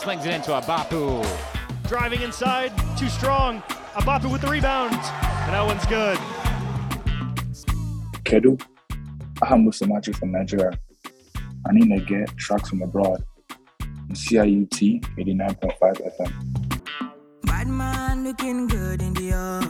slings 0.00 0.24
it 0.24 0.32
into 0.32 0.52
Agbapu. 0.52 1.22
Driving 1.86 2.22
inside, 2.22 2.72
too 2.96 3.10
strong. 3.10 3.60
Agbapu 3.92 4.32
with 4.32 4.40
the 4.40 4.48
rebound. 4.48 4.94
And 4.94 5.52
that 5.52 5.66
one's 5.66 5.84
good. 5.86 6.16
Kedu, 8.24 8.58
I'm 9.42 9.70
Somachi 9.70 10.16
from 10.16 10.32
Nigeria. 10.32 10.78
I 11.68 11.72
need 11.72 11.94
to 11.94 12.00
get 12.04 12.34
tracks 12.38 12.70
from 12.70 12.80
abroad. 12.80 13.22
CIUT 14.12 15.04
89.5 15.18 16.00
FM. 16.18 16.32
Bad 17.42 17.68
man 17.68 18.24
looking 18.24 18.68
good 18.68 19.02
in 19.02 19.12
the 19.12 19.32
air. 19.32 19.60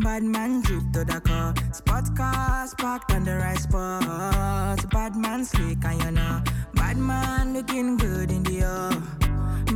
Bad 0.00 0.22
man 0.22 0.62
drip 0.62 0.84
to 0.92 1.04
the 1.04 1.20
car. 1.20 1.54
Spot 1.72 2.16
cars 2.16 2.74
parked 2.78 3.10
on 3.12 3.24
the 3.24 3.34
right 3.36 3.58
spot. 3.58 4.88
Bad 4.90 5.16
man 5.16 5.44
slick 5.44 5.84
and 5.84 6.02
you 6.04 6.10
know. 6.12 6.40
Bad 6.74 6.98
man 6.98 7.52
looking 7.52 7.96
good 7.96 8.30
in 8.30 8.44
the 8.44 8.60
air. 8.60 9.19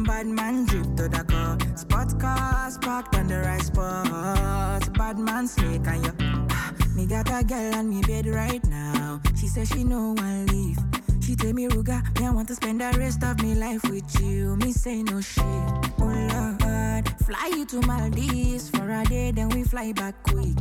Bad 0.03 0.27
man 0.27 0.67
drip 0.67 0.97
to 0.97 1.09
the 1.09 1.25
car. 1.25 1.57
Spot 1.77 2.19
cars 2.21 2.79
parked 2.79 3.15
on 3.17 3.29
the 3.29 3.39
right 3.39 3.63
spot. 3.63 4.93
Bad 4.95 5.19
man 5.19 5.47
slick 5.47 5.87
and 5.87 6.05
you. 6.05 6.13
Ah, 6.51 6.73
me 6.97 7.07
got 7.07 7.29
a 7.31 7.45
girl 7.45 7.75
on 7.77 7.89
me 7.89 8.03
bed 8.03 8.27
right 8.27 8.65
now. 8.67 9.21
She 9.39 9.47
says 9.47 9.69
she 9.69 9.85
no 9.85 10.15
one 10.15 10.47
leave. 10.47 10.79
She 11.21 11.37
tell 11.37 11.53
me, 11.53 11.69
Ruga, 11.69 12.03
me 12.21 12.27
I 12.27 12.31
want 12.31 12.49
to 12.49 12.55
spend 12.55 12.81
the 12.81 12.93
rest 12.99 13.23
of 13.23 13.41
me 13.43 13.55
life 13.55 13.83
with 13.89 14.21
you. 14.21 14.57
Me 14.57 14.73
say 14.73 15.03
no 15.03 15.21
shit. 15.21 15.45
Oh 15.45 16.59
Lord, 16.61 17.09
fly 17.25 17.53
you 17.57 17.65
to 17.67 17.81
Maldives 17.87 18.71
for 18.71 18.91
a 18.91 19.05
day, 19.05 19.31
then 19.31 19.49
we 19.51 19.63
fly 19.63 19.93
back 19.93 20.23
quick. 20.25 20.57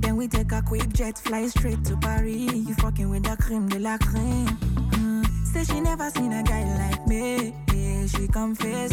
Then 0.00 0.16
we 0.16 0.28
take 0.28 0.52
a 0.52 0.62
quick 0.62 0.88
jet, 0.92 1.18
fly 1.18 1.46
straight 1.48 1.84
to 1.84 1.96
Paris. 1.96 2.54
You 2.54 2.74
fucking 2.74 3.10
with 3.10 3.24
the 3.24 3.36
creme 3.36 3.68
de 3.68 3.78
la 3.80 3.98
creme. 3.98 4.77
Say 5.52 5.64
she 5.64 5.80
never 5.80 6.10
seen 6.10 6.32
a 6.32 6.42
guy 6.42 6.64
like 6.76 7.06
me. 7.06 7.54
She 8.08 8.28
confess. 8.28 8.92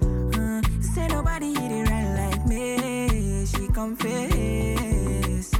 Mm. 0.00 0.82
Say 0.82 1.06
nobody 1.08 1.54
hit 1.54 1.72
it 1.72 1.90
right 1.90 2.10
like 2.20 2.46
me. 2.46 3.44
She 3.46 3.66
confess. 3.68 5.50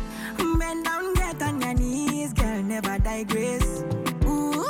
Bend 0.59 0.85
down, 0.85 1.15
get 1.15 1.43
on 1.43 1.61
your 1.61 1.75
knees, 1.75 2.33
girl, 2.33 2.63
never 2.63 2.99
digress. 2.99 3.85
Ooh, 4.27 4.65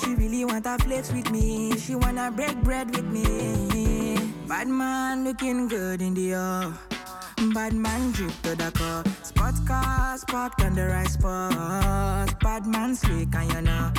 she 0.00 0.14
really 0.14 0.44
wanna 0.44 0.78
flex 0.78 1.12
with 1.12 1.30
me. 1.30 1.76
She 1.78 1.94
wanna 1.94 2.30
break 2.30 2.56
bread 2.62 2.94
with 2.94 3.06
me. 3.06 4.16
Bad 4.48 4.68
man 4.68 5.24
looking 5.24 5.68
good 5.68 6.02
in 6.02 6.14
the 6.14 6.34
air. 6.34 6.72
Bad 7.54 7.74
man 7.74 8.12
drip 8.12 8.32
to 8.42 8.54
the 8.54 8.70
car. 8.72 9.04
Spot 9.22 9.54
cars 9.66 10.24
parked 10.24 10.62
on 10.62 10.74
the 10.74 10.86
right 10.86 11.08
spot. 11.08 12.38
Bad 12.40 12.66
man 12.66 12.94
slick 12.94 13.34
and 13.34 13.52
you 13.52 13.60
know. 13.62 13.92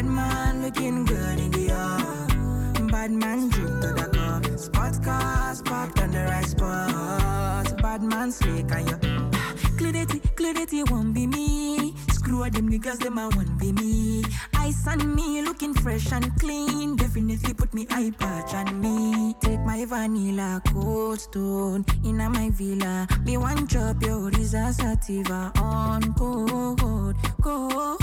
Bad 0.00 0.08
man 0.08 0.62
looking 0.62 1.04
good 1.04 1.38
in 1.38 1.50
the 1.50 1.68
air. 1.68 2.86
Bad 2.86 3.10
man 3.10 3.50
drip 3.50 3.68
to 3.82 3.88
the 3.92 4.08
car. 4.14 4.56
Spot 4.56 5.04
cars 5.04 5.60
parked 5.60 6.00
on 6.00 6.10
the 6.10 6.24
right 6.24 6.46
spot. 6.46 7.82
Bad 7.82 8.02
man 8.02 8.32
slick 8.32 8.72
and. 8.72 8.88
Clarity, 9.76 10.20
clarity 10.36 10.84
won't 10.84 11.12
be 11.12 11.26
me. 11.26 11.94
Screw 12.12 12.48
them 12.48 12.70
niggas, 12.70 12.98
them 13.00 13.18
I 13.18 13.28
won't 13.28 13.58
be 13.58 13.72
me. 13.72 14.24
Ice 14.54 14.86
on 14.86 15.14
me, 15.14 15.42
looking 15.42 15.74
fresh 15.74 16.10
and 16.12 16.34
clean. 16.38 16.96
Definitely 16.96 17.52
put 17.52 17.74
me 17.74 17.86
eye 17.90 18.12
patch 18.18 18.54
on 18.54 18.80
me. 18.80 19.34
Take 19.40 19.60
my 19.60 19.84
vanilla 19.84 20.62
cold 20.72 21.20
stone 21.20 21.84
in 22.04 22.16
my 22.16 22.48
villa. 22.54 23.06
Me 23.26 23.36
one 23.36 23.66
drop 23.66 24.02
your 24.02 24.30
Risa 24.30 24.72
Sativa 24.72 25.52
on 25.56 26.14
code, 26.14 27.16
code. 27.40 28.00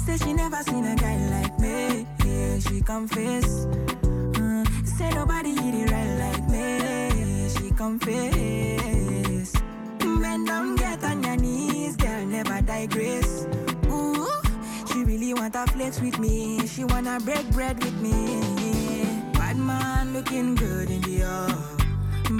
Say 0.00 0.16
she 0.16 0.32
never 0.32 0.62
seen 0.62 0.84
a 0.84 0.96
guy 0.96 1.16
like 1.30 1.58
me. 1.58 2.06
Yeah, 2.24 2.58
she 2.58 2.80
confess. 2.80 3.66
Uh, 4.04 4.64
say 4.84 5.10
nobody 5.10 5.50
hit 5.50 5.74
it 5.74 5.90
right 5.90 6.16
like 6.24 6.48
me. 6.48 7.48
She 7.48 7.70
confess. 7.70 9.52
Bend 9.98 10.46
down, 10.46 10.76
get 10.76 11.04
on 11.04 11.22
your 11.22 11.36
knees, 11.36 11.96
girl, 11.96 12.26
never 12.26 12.60
digress. 12.62 13.46
Ooh, 13.86 14.26
she 14.90 15.04
really 15.04 15.34
wanna 15.34 15.66
flex 15.68 16.00
with 16.00 16.18
me. 16.18 16.66
She 16.66 16.84
wanna 16.84 17.18
break 17.20 17.48
bread 17.50 17.82
with 17.82 18.00
me. 18.00 18.40
Bad 19.34 19.56
man 19.56 20.12
looking 20.14 20.54
good 20.54 20.90
in 20.90 21.00
the 21.02 21.22
air. 21.22 21.81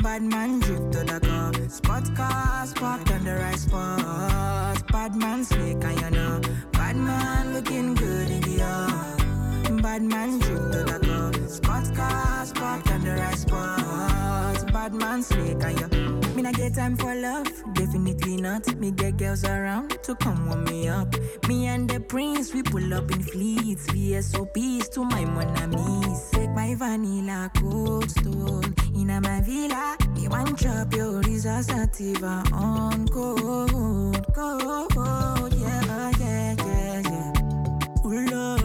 Bad 0.01 0.23
man 0.23 0.61
drip 0.61 0.91
to 0.93 1.05
the 1.05 1.21
car. 1.21 1.53
Spot 1.69 2.17
cars 2.17 2.73
parked 2.75 3.11
on 3.11 3.25
the 3.25 3.35
right 3.35 3.59
spot. 3.59 4.87
Bad 4.91 5.15
man 5.17 5.45
slick 5.45 5.85
and 5.85 6.01
you 6.01 6.11
know. 6.11 6.41
Bad 6.73 6.97
man 6.97 7.53
looking 7.55 7.95
good 7.95 8.31
in 8.31 8.41
the 8.41 8.63
air. 8.63 9.83
Bad 9.83 10.03
man 10.03 10.39
drip 10.39 10.73
to 10.73 10.85
the 10.85 10.99
car. 11.07 11.49
Spot 11.49 11.95
cars 11.95 12.53
parked 12.53 12.91
on 12.91 13.01
the 13.03 13.15
right 13.15 13.39
spot. 13.39 14.62
Bad 14.73 14.95
man 14.95 15.23
slick 15.23 15.63
and 15.63 15.81
you. 15.81 15.89
Me 16.35 16.41
not 16.41 16.55
get 16.55 16.75
time 16.75 16.97
for 16.97 17.15
love, 17.15 17.47
definitely 17.75 18.39
not. 18.39 18.75
Me 18.77 18.91
get 18.91 19.19
girls 19.19 19.45
around 19.45 19.91
to 20.03 20.15
come 20.15 20.49
warm 20.49 20.65
me 20.65 20.89
up. 20.89 21.15
Me 21.47 21.67
and 21.67 21.91
the 21.91 22.01
prince, 22.01 22.55
we 22.55 22.63
pull 22.63 22.95
up 22.95 23.11
in 23.11 23.23
fleets. 23.23 23.87
VSOPs 23.89 24.91
to 24.93 25.05
my 25.05 25.25
monamis. 25.25 26.31
Take 26.31 26.51
my 26.51 26.75
vanilla 26.75 27.51
cold 27.59 28.11
stone 28.11 28.75
in 28.95 29.11
a 29.11 29.21
my 29.21 29.43
villa. 29.43 29.97
Me 30.15 30.29
one 30.29 30.55
drop 30.55 30.95
your 30.95 31.21
Risa 31.23 31.63
Sativa 31.63 32.43
on 32.53 33.07
code, 33.09 34.27
code. 34.35 35.53
Yeah, 35.53 36.13
yeah, 36.19 36.55
yeah, 36.59 37.03
yeah. 37.05 38.07
Ooh. 38.07 38.62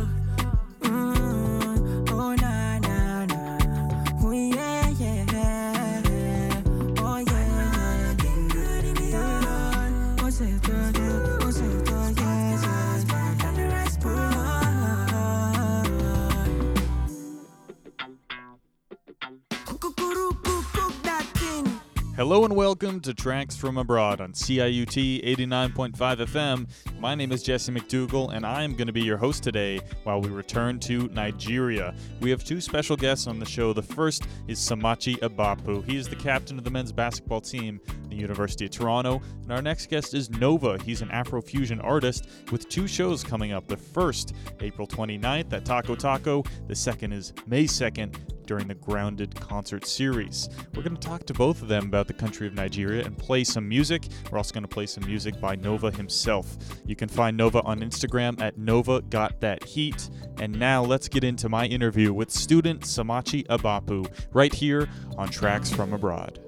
Hello 22.17 22.44
and 22.45 22.55
welcome 22.55 23.00
to 23.01 23.13
Tracks 23.13 23.55
from 23.55 23.78
Abroad 23.78 24.22
on 24.22 24.33
CIUT 24.33 25.23
89.5 25.23 25.91
FM. 25.95 26.67
My 27.00 27.13
name 27.13 27.31
is 27.31 27.44
Jesse 27.44 27.72
McDougall 27.72 28.33
and 28.33 28.44
I 28.44 28.63
am 28.63 28.75
going 28.75 28.88
to 28.88 28.91
be 28.91 29.03
your 29.03 29.17
host 29.17 29.44
today 29.44 29.81
while 30.03 30.19
we 30.19 30.29
return 30.29 30.79
to 30.79 31.09
Nigeria. 31.09 31.94
We 32.19 32.31
have 32.31 32.44
two 32.44 32.59
special 32.59 32.97
guests 32.97 33.28
on 33.28 33.38
the 33.38 33.45
show. 33.45 33.72
The 33.72 33.83
first 33.83 34.28
is 34.47 34.57
Somachi 34.57 35.19
Agbapu. 35.19 35.85
He 35.85 35.95
is 35.95 36.07
the 36.07 36.16
captain 36.16 36.57
of 36.57 36.63
the 36.63 36.72
men's 36.72 36.91
basketball 36.91 37.39
team 37.39 37.79
at 37.88 38.09
the 38.09 38.16
University 38.16 38.66
of 38.66 38.72
Toronto. 38.72 39.22
And 39.44 39.51
our 39.51 39.61
next 39.61 39.88
guest 39.88 40.16
is 40.16 40.31
Nova. 40.31 40.81
He's 40.81 41.03
an 41.03 41.09
Afrofusion 41.09 41.84
artist 41.84 42.28
with 42.51 42.67
two 42.67 42.88
shows 42.88 43.23
coming 43.23 43.51
up. 43.51 43.67
The 43.67 43.78
first, 43.78 44.34
April 44.59 44.88
29th 44.88 45.53
at 45.53 45.66
Taco 45.66 45.94
Taco. 45.94 46.44
The 46.67 46.75
second 46.75 47.13
is 47.13 47.34
May 47.45 47.66
2nd 47.66 48.16
during 48.47 48.68
the 48.68 48.75
Grounded 48.75 49.35
concert 49.40 49.85
series. 49.85 50.50
We're 50.74 50.81
going 50.81 50.97
to 50.97 51.08
talk 51.08 51.25
to 51.25 51.34
both 51.34 51.62
of 51.62 51.68
them 51.68 51.84
about 51.85 52.08
the 52.08 52.13
country 52.13 52.47
of 52.47 52.53
Nigeria 52.53 53.06
and 53.06 53.16
play 53.18 53.44
some 53.44 53.68
music. 53.69 54.08
We're 54.31 54.40
also 54.40 54.53
going 54.53 54.63
to 54.63 54.68
play 54.68 54.88
some 54.88 55.06
music 55.06 55.40
by 55.40 55.56
Nova 55.56 55.91
himself. 55.91 56.58
You 56.85 56.96
can 56.96 57.09
find 57.09 57.38
Nova 57.38 57.62
on 57.63 57.81
Instagram 57.81 58.41
at 58.41 58.58
Nova 58.58 59.02
Got 59.02 59.40
That 59.41 59.63
Heat. 59.63 60.09
And 60.40 60.58
now 60.58 60.84
let's 60.84 61.08
get 61.08 61.24
into 61.24 61.50
my 61.50 61.66
interview 61.66 62.13
with 62.13 62.31
student 62.31 62.81
Somachi 62.81 63.46
Agbapu 63.47 64.09
right 64.31 64.53
here 64.53 64.90
on 65.18 65.29
Tracks 65.29 65.72
from 65.72 65.94
Abroad. 65.94 66.47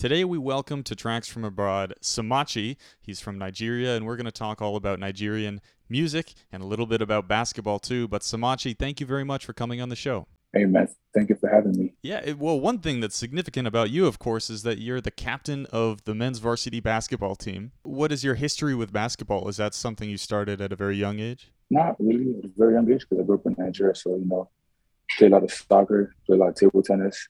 Today 0.00 0.24
we 0.24 0.38
welcome 0.38 0.82
to 0.84 0.96
Tracks 0.96 1.28
from 1.28 1.44
Abroad 1.44 1.92
Somachi. 2.00 2.78
He's 3.02 3.20
from 3.20 3.36
Nigeria, 3.36 3.96
and 3.96 4.06
we're 4.06 4.16
going 4.16 4.24
to 4.24 4.32
talk 4.32 4.62
all 4.62 4.76
about 4.76 4.98
Nigerian 4.98 5.60
music 5.90 6.32
and 6.50 6.62
a 6.62 6.66
little 6.66 6.86
bit 6.86 7.02
about 7.02 7.28
basketball 7.28 7.78
too. 7.78 8.08
But 8.08 8.22
Somachi, 8.22 8.78
thank 8.78 9.00
you 9.00 9.04
very 9.04 9.24
much 9.24 9.44
for 9.44 9.52
coming 9.52 9.78
on 9.78 9.90
the 9.90 9.96
show. 9.96 10.26
Hey, 10.54 10.64
man, 10.64 10.88
thank 11.12 11.28
you 11.28 11.34
for 11.34 11.50
having 11.50 11.78
me. 11.78 11.92
Yeah, 12.00 12.22
it, 12.24 12.38
well, 12.38 12.58
one 12.58 12.78
thing 12.78 13.00
that's 13.00 13.14
significant 13.14 13.68
about 13.68 13.90
you, 13.90 14.06
of 14.06 14.18
course, 14.18 14.48
is 14.48 14.62
that 14.62 14.78
you're 14.78 15.02
the 15.02 15.10
captain 15.10 15.66
of 15.66 16.02
the 16.04 16.14
men's 16.14 16.38
varsity 16.38 16.80
basketball 16.80 17.36
team. 17.36 17.72
What 17.82 18.10
is 18.10 18.24
your 18.24 18.36
history 18.36 18.74
with 18.74 18.94
basketball? 18.94 19.50
Is 19.50 19.58
that 19.58 19.74
something 19.74 20.08
you 20.08 20.16
started 20.16 20.62
at 20.62 20.72
a 20.72 20.76
very 20.76 20.96
young 20.96 21.20
age? 21.20 21.52
Not 21.68 21.96
really, 21.98 22.38
at 22.38 22.46
a 22.46 22.50
very 22.56 22.72
young 22.72 22.90
age 22.90 23.04
because 23.06 23.22
I 23.22 23.26
grew 23.26 23.34
up 23.34 23.44
in 23.44 23.54
Nigeria. 23.58 23.94
So, 23.94 24.16
you 24.16 24.24
know, 24.24 24.48
play 25.18 25.26
a 25.26 25.30
lot 25.30 25.44
of 25.44 25.52
soccer, 25.52 26.14
play 26.24 26.36
a 26.36 26.40
lot 26.40 26.48
of 26.48 26.54
table 26.54 26.82
tennis. 26.82 27.28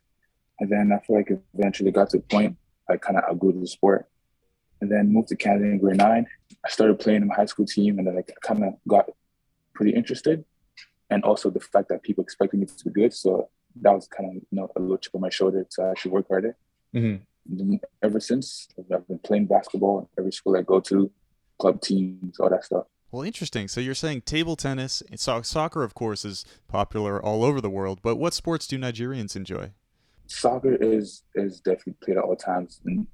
And 0.60 0.70
then 0.70 0.92
I 0.92 1.04
feel 1.04 1.16
like 1.16 1.32
eventually 1.54 1.90
got 1.90 2.10
to 2.10 2.18
a 2.18 2.20
point 2.20 2.56
I 2.90 2.96
kind 2.96 3.16
of 3.16 3.24
outgrew 3.24 3.58
the 3.58 3.66
sport. 3.66 4.06
And 4.82 4.90
then 4.90 5.12
moved 5.12 5.28
to 5.28 5.36
Canada 5.36 5.66
in 5.66 5.78
grade 5.78 5.98
nine. 5.98 6.26
I 6.64 6.70
started 6.70 6.98
playing 6.98 7.22
in 7.22 7.28
my 7.28 7.34
high 7.34 7.44
school 7.44 7.66
team 7.66 7.98
and 7.98 8.06
then 8.06 8.16
I 8.16 8.22
kind 8.42 8.64
of 8.64 8.74
got 8.88 9.10
pretty 9.74 9.92
interested. 9.94 10.44
And 11.10 11.22
also 11.22 11.50
the 11.50 11.60
fact 11.60 11.90
that 11.90 12.02
people 12.02 12.24
expected 12.24 12.60
me 12.60 12.66
to 12.66 12.84
be 12.84 12.90
good. 12.90 13.12
So 13.12 13.50
that 13.82 13.92
was 13.92 14.08
kind 14.08 14.30
of, 14.30 14.34
you 14.36 14.46
know, 14.52 14.70
a 14.76 14.80
little 14.80 14.96
chip 14.96 15.14
on 15.14 15.20
my 15.20 15.28
shoulder 15.28 15.66
to 15.72 15.90
actually 15.90 16.12
work 16.12 16.28
harder. 16.28 16.56
Mm-hmm. 16.94 17.74
Ever 18.02 18.20
since, 18.20 18.68
I've 18.78 19.06
been 19.06 19.18
playing 19.18 19.46
basketball 19.46 20.00
in 20.00 20.06
every 20.18 20.32
school 20.32 20.56
I 20.56 20.62
go 20.62 20.80
to, 20.80 21.10
club 21.58 21.80
teams, 21.82 22.38
all 22.40 22.48
that 22.48 22.64
stuff. 22.64 22.86
Well, 23.10 23.22
interesting. 23.22 23.68
So 23.68 23.80
you're 23.80 23.94
saying 23.94 24.22
table 24.22 24.56
tennis, 24.56 25.02
so- 25.16 25.42
soccer, 25.42 25.82
of 25.82 25.94
course, 25.94 26.24
is 26.24 26.44
popular 26.68 27.22
all 27.22 27.44
over 27.44 27.60
the 27.60 27.70
world. 27.70 28.00
But 28.02 28.16
what 28.16 28.34
sports 28.34 28.66
do 28.66 28.78
Nigerians 28.78 29.34
enjoy? 29.36 29.72
Soccer 30.30 30.74
is 30.74 31.24
is 31.34 31.60
definitely 31.60 31.96
played 32.02 32.18
at 32.18 32.24
all 32.24 32.36
times 32.36 32.80
in, 32.86 33.06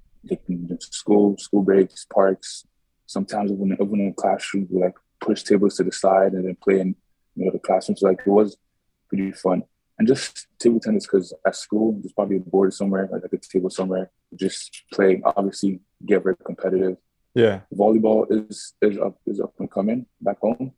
in 0.48 0.78
school, 0.80 1.36
school 1.38 1.62
breaks, 1.62 2.06
parks. 2.12 2.66
Sometimes 3.06 3.52
even 3.52 3.72
even 3.72 4.00
in 4.00 4.14
classrooms, 4.14 4.68
we 4.70 4.82
like 4.82 4.94
push 5.20 5.42
tables 5.42 5.76
to 5.76 5.84
the 5.84 5.92
side 5.92 6.32
and 6.32 6.44
then 6.44 6.56
play 6.62 6.80
in 6.80 6.94
you 7.34 7.44
know 7.44 7.52
the 7.52 7.58
classrooms. 7.58 8.02
Like 8.02 8.20
it 8.26 8.30
was 8.30 8.56
pretty 9.08 9.32
fun. 9.32 9.62
And 9.98 10.06
just 10.06 10.46
table 10.58 10.78
tennis 10.78 11.06
because 11.06 11.32
at 11.46 11.56
school 11.56 11.98
there's 12.00 12.12
probably 12.12 12.36
a 12.36 12.40
board 12.40 12.74
somewhere, 12.74 13.08
like 13.10 13.22
a 13.32 13.38
table 13.38 13.70
somewhere. 13.70 14.10
Just 14.34 14.84
play. 14.92 15.22
Obviously, 15.24 15.80
get 16.04 16.22
very 16.22 16.36
competitive 16.44 16.98
yeah. 17.36 17.60
Volleyball 17.72 18.24
is 18.30 18.72
is 18.80 18.96
up 18.96 19.18
is 19.26 19.40
up 19.40 19.52
and 19.58 19.70
coming 19.70 20.06
back 20.22 20.38
home, 20.40 20.72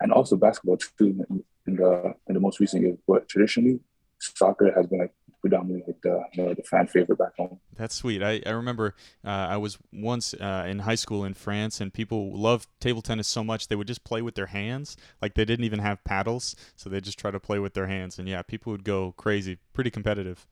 and 0.00 0.12
also 0.12 0.36
basketball 0.36 0.76
too 0.76 1.26
in, 1.28 1.44
in 1.66 1.74
the 1.74 2.14
in 2.28 2.34
the 2.34 2.40
most 2.40 2.60
recent 2.60 2.82
years. 2.84 2.98
But 3.04 3.28
traditionally, 3.28 3.80
soccer 4.20 4.72
has 4.72 4.86
been 4.86 5.00
like 5.00 5.14
predominantly 5.46 5.94
the 6.02 6.24
you 6.32 6.42
know, 6.42 6.54
the 6.54 6.62
fan 6.64 6.88
favorite 6.88 7.18
back 7.18 7.36
home. 7.36 7.60
That's 7.76 7.94
sweet. 7.94 8.20
I, 8.20 8.42
I 8.44 8.50
remember 8.50 8.96
uh, 9.24 9.46
I 9.50 9.56
was 9.56 9.78
once 9.92 10.34
uh, 10.34 10.64
in 10.66 10.80
high 10.80 10.96
school 10.96 11.24
in 11.24 11.34
France, 11.34 11.80
and 11.80 11.94
people 11.94 12.36
loved 12.36 12.68
table 12.80 13.00
tennis 13.00 13.28
so 13.28 13.44
much 13.44 13.68
they 13.68 13.76
would 13.76 13.86
just 13.86 14.02
play 14.02 14.22
with 14.22 14.34
their 14.34 14.46
hands. 14.46 14.96
Like 15.22 15.34
they 15.34 15.44
didn't 15.44 15.64
even 15.64 15.78
have 15.78 16.02
paddles, 16.02 16.56
so 16.74 16.90
they 16.90 17.00
just 17.00 17.18
try 17.18 17.30
to 17.30 17.38
play 17.38 17.60
with 17.60 17.74
their 17.74 17.86
hands. 17.86 18.18
And 18.18 18.28
yeah, 18.28 18.42
people 18.42 18.72
would 18.72 18.82
go 18.82 19.14
crazy. 19.16 19.58
Pretty 19.72 19.90
competitive. 19.90 20.46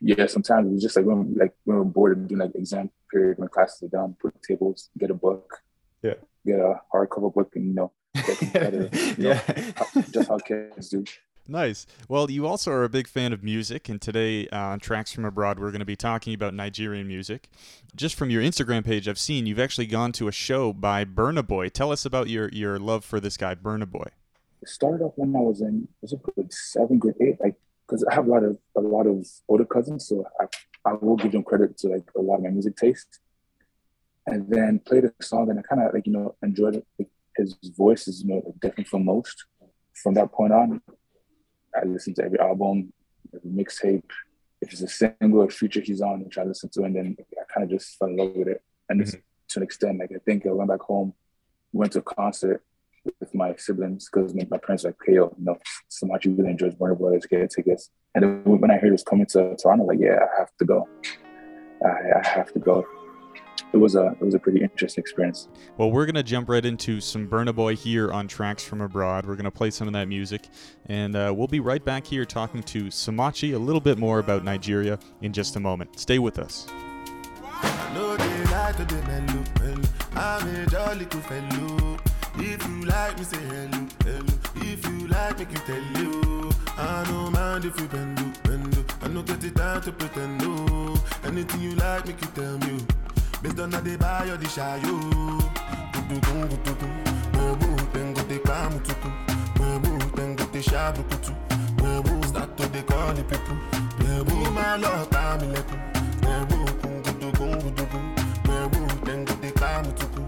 Yeah, 0.00 0.26
sometimes 0.26 0.72
it's 0.72 0.82
just 0.82 0.96
like 0.96 1.04
when 1.04 1.34
like 1.34 1.54
when 1.64 1.78
we're 1.78 1.84
bored 1.84 2.16
and 2.16 2.28
doing 2.28 2.40
like 2.40 2.54
exam 2.54 2.90
period 3.10 3.38
when 3.38 3.48
classes 3.48 3.82
are 3.82 3.88
done, 3.88 4.16
put 4.20 4.40
tables, 4.42 4.90
get 4.98 5.10
a 5.10 5.14
book, 5.14 5.62
yeah, 6.02 6.14
get 6.46 6.60
a 6.60 6.80
hardcover 6.94 7.34
book, 7.34 7.56
and 7.56 7.66
you 7.66 7.74
know, 7.74 7.92
get 8.14 8.38
competitive. 8.38 9.18
you 9.18 9.24
know, 9.24 9.40
yeah, 9.46 10.02
just 10.12 10.28
how 10.28 10.38
kids 10.38 10.90
do. 10.90 11.04
Nice. 11.48 11.86
Well, 12.08 12.30
you 12.30 12.46
also 12.46 12.72
are 12.72 12.82
a 12.82 12.88
big 12.88 13.06
fan 13.06 13.32
of 13.32 13.44
music, 13.44 13.88
and 13.88 14.00
today 14.00 14.48
uh, 14.48 14.58
on 14.58 14.80
Tracks 14.80 15.12
from 15.12 15.24
Abroad, 15.24 15.60
we're 15.60 15.70
going 15.70 15.80
to 15.80 15.84
be 15.84 15.96
talking 15.96 16.34
about 16.34 16.54
Nigerian 16.54 17.06
music. 17.06 17.48
Just 17.94 18.16
from 18.16 18.30
your 18.30 18.42
Instagram 18.42 18.84
page, 18.84 19.06
I've 19.06 19.18
seen 19.18 19.46
you've 19.46 19.60
actually 19.60 19.86
gone 19.86 20.10
to 20.12 20.26
a 20.26 20.32
show 20.32 20.72
by 20.72 21.04
Burna 21.04 21.46
Boy. 21.46 21.68
Tell 21.68 21.92
us 21.92 22.04
about 22.04 22.28
your, 22.28 22.48
your 22.48 22.78
love 22.80 23.04
for 23.04 23.20
this 23.20 23.36
guy, 23.36 23.54
Burna 23.54 23.88
Boy. 23.88 24.08
It 24.60 24.68
started 24.68 25.04
off 25.04 25.12
when 25.16 25.36
I 25.36 25.40
was 25.40 25.60
in 25.60 25.86
was 26.00 26.12
it 26.12 26.22
grade 26.22 26.52
seven, 26.52 26.98
grade 26.98 27.14
eight, 27.20 27.40
like 27.40 27.54
because 27.86 28.04
I 28.10 28.14
have 28.14 28.26
a 28.26 28.30
lot 28.30 28.42
of 28.42 28.58
a 28.76 28.80
lot 28.80 29.06
of 29.06 29.24
older 29.48 29.64
cousins, 29.64 30.08
so 30.08 30.24
I, 30.40 30.46
I 30.84 30.94
will 30.94 31.16
give 31.16 31.32
them 31.32 31.44
credit 31.44 31.76
to 31.78 31.88
like 31.88 32.10
a 32.16 32.20
lot 32.20 32.36
of 32.36 32.42
my 32.42 32.50
music 32.50 32.76
taste. 32.76 33.20
And 34.26 34.50
then 34.50 34.80
played 34.80 35.04
a 35.04 35.12
song, 35.22 35.50
and 35.50 35.58
I 35.60 35.62
kind 35.62 35.80
of 35.80 35.94
like 35.94 36.06
you 36.06 36.12
know 36.12 36.34
enjoyed 36.42 36.82
it. 36.98 37.08
His 37.36 37.54
voice 37.76 38.08
is 38.08 38.22
you 38.22 38.28
know 38.28 38.54
different 38.60 38.88
from 38.88 39.04
most. 39.04 39.44
From 40.02 40.14
that 40.14 40.32
point 40.32 40.52
on, 40.52 40.82
I 41.80 41.84
listen 41.84 42.14
to 42.14 42.24
every 42.24 42.38
album, 42.38 42.92
every 43.34 43.50
mixtape. 43.50 44.10
If 44.60 44.72
it's 44.72 44.82
a 44.82 44.88
single 44.88 45.42
or 45.42 45.50
feature 45.50 45.80
he's 45.80 46.00
on, 46.00 46.24
which 46.24 46.38
I 46.38 46.44
listen 46.44 46.70
to, 46.70 46.84
and 46.84 46.96
then 46.96 47.16
I 47.38 47.52
kind 47.52 47.64
of 47.64 47.70
just 47.70 47.98
fell 47.98 48.08
in 48.08 48.16
love 48.16 48.34
with 48.34 48.48
it. 48.48 48.62
And 48.88 49.00
mm-hmm. 49.00 49.18
to 49.48 49.58
an 49.58 49.62
extent, 49.62 49.98
like 49.98 50.12
I 50.14 50.18
think 50.24 50.46
I 50.46 50.52
went 50.52 50.70
back 50.70 50.80
home, 50.80 51.12
went 51.72 51.92
to 51.92 51.98
a 51.98 52.02
concert 52.02 52.62
with 53.20 53.34
my 53.34 53.54
siblings 53.56 54.08
because 54.10 54.34
my 54.34 54.58
parents 54.58 54.84
were 54.84 54.90
like, 54.90 54.96
hey, 55.06 55.14
yo, 55.14 55.34
you 55.38 55.44
know, 55.44 55.58
so 55.88 56.06
much 56.06 56.24
you 56.24 56.34
really 56.34 56.50
enjoys 56.50 56.74
Burna 56.74 56.98
Boy, 56.98 57.10
let's 57.10 57.26
get 57.26 57.50
tickets. 57.50 57.90
And 58.14 58.24
then 58.24 58.42
when 58.44 58.70
I 58.70 58.74
heard 58.74 58.86
he 58.86 58.90
was 58.90 59.04
coming 59.04 59.26
to 59.26 59.56
Toronto, 59.56 59.84
like, 59.84 60.00
yeah, 60.00 60.18
I 60.20 60.40
have 60.40 60.50
to 60.58 60.64
go. 60.64 60.88
I, 61.84 62.20
I 62.20 62.26
have 62.26 62.52
to 62.54 62.58
go 62.58 62.86
it 63.72 63.76
was 63.78 63.94
a 63.94 64.06
it 64.20 64.22
was 64.22 64.34
a 64.34 64.38
pretty 64.38 64.62
interesting 64.62 65.02
experience. 65.02 65.48
Well, 65.76 65.90
we're 65.90 66.06
gonna 66.06 66.22
jump 66.22 66.48
right 66.48 66.64
into 66.64 67.00
some 67.00 67.28
Burna 67.28 67.54
Boy 67.54 67.76
here 67.76 68.12
on 68.12 68.28
Tracks 68.28 68.64
from 68.64 68.80
Abroad. 68.80 69.26
We're 69.26 69.36
gonna 69.36 69.50
play 69.50 69.70
some 69.70 69.86
of 69.86 69.92
that 69.94 70.08
music, 70.08 70.48
and 70.86 71.14
uh, 71.14 71.32
we'll 71.36 71.48
be 71.48 71.60
right 71.60 71.84
back 71.84 72.06
here 72.06 72.24
talking 72.24 72.62
to 72.64 72.84
Somachi 72.84 73.54
a 73.54 73.58
little 73.58 73.80
bit 73.80 73.98
more 73.98 74.18
about 74.18 74.44
Nigeria 74.44 74.98
in 75.22 75.32
just 75.32 75.56
a 75.56 75.60
moment. 75.60 75.98
Stay 75.98 76.18
with 76.18 76.38
us. 76.38 76.66
If 82.38 82.68
you 82.68 82.82
like 82.82 83.18
me, 83.18 83.24
say 83.24 83.38
hello, 83.38 83.88
hello. 84.04 84.34
If 84.56 84.86
you 84.86 85.08
like, 85.08 85.38
make 85.38 85.50
you 85.50 85.58
tell 85.66 86.02
you. 86.02 86.50
I 86.76 87.02
don't 87.08 87.32
mind 87.32 87.64
if 87.64 87.80
you 87.80 87.86
bend, 87.88 88.38
bend. 88.42 88.84
I 89.00 89.08
don't 89.08 89.26
get 89.26 89.42
it 89.42 89.56
time 89.56 89.80
to 89.80 89.92
pretend, 89.92 90.42
no. 90.42 90.94
Anything 91.24 91.62
you 91.62 91.74
like, 91.76 92.06
make 92.06 92.20
you 92.20 92.28
tell 92.34 92.58
me. 92.58 92.84
Based 93.42 93.60
on 93.60 93.70
the 93.70 93.96
buy 93.98 94.28
or 94.28 94.36
the 94.36 94.48
shy 94.48 94.76
you. 94.84 94.98
Webu, 97.32 97.76
tengo 97.92 98.22
te 98.22 98.38
kamutuku. 98.38 99.10
Webu, 99.60 99.98
tengo 100.16 100.44
te 100.52 100.62
shabukutu. 100.62 101.32
Webu, 101.82 102.24
start 102.26 102.56
to 102.56 102.68
the 102.68 102.82
call 102.82 103.12
the 103.14 103.22
people. 103.24 103.56
Webu, 103.98 104.52
my 104.54 104.76
love, 104.76 105.08
time 105.10 105.52
leku. 105.52 105.76
Webu, 106.22 106.56
gudugun, 107.02 107.60
gudugun. 107.62 108.14
Tengo 109.04 109.34
te 109.40 109.50
kamutuku. 109.52 110.20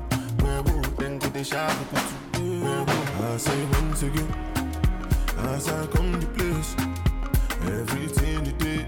Webu, 0.43 0.81
tengo 0.97 1.29
te 1.29 1.45
shabukutu. 1.45 2.15
Webu, 2.63 2.97
I 3.35 3.37
say 3.39 3.65
once 3.73 4.03
again. 4.03 4.29
As 5.39 5.69
I 5.69 5.87
come 5.87 6.21
to 6.21 6.27
place, 6.29 6.77
everything 7.63 8.47
you 8.47 8.53
did. 8.53 8.87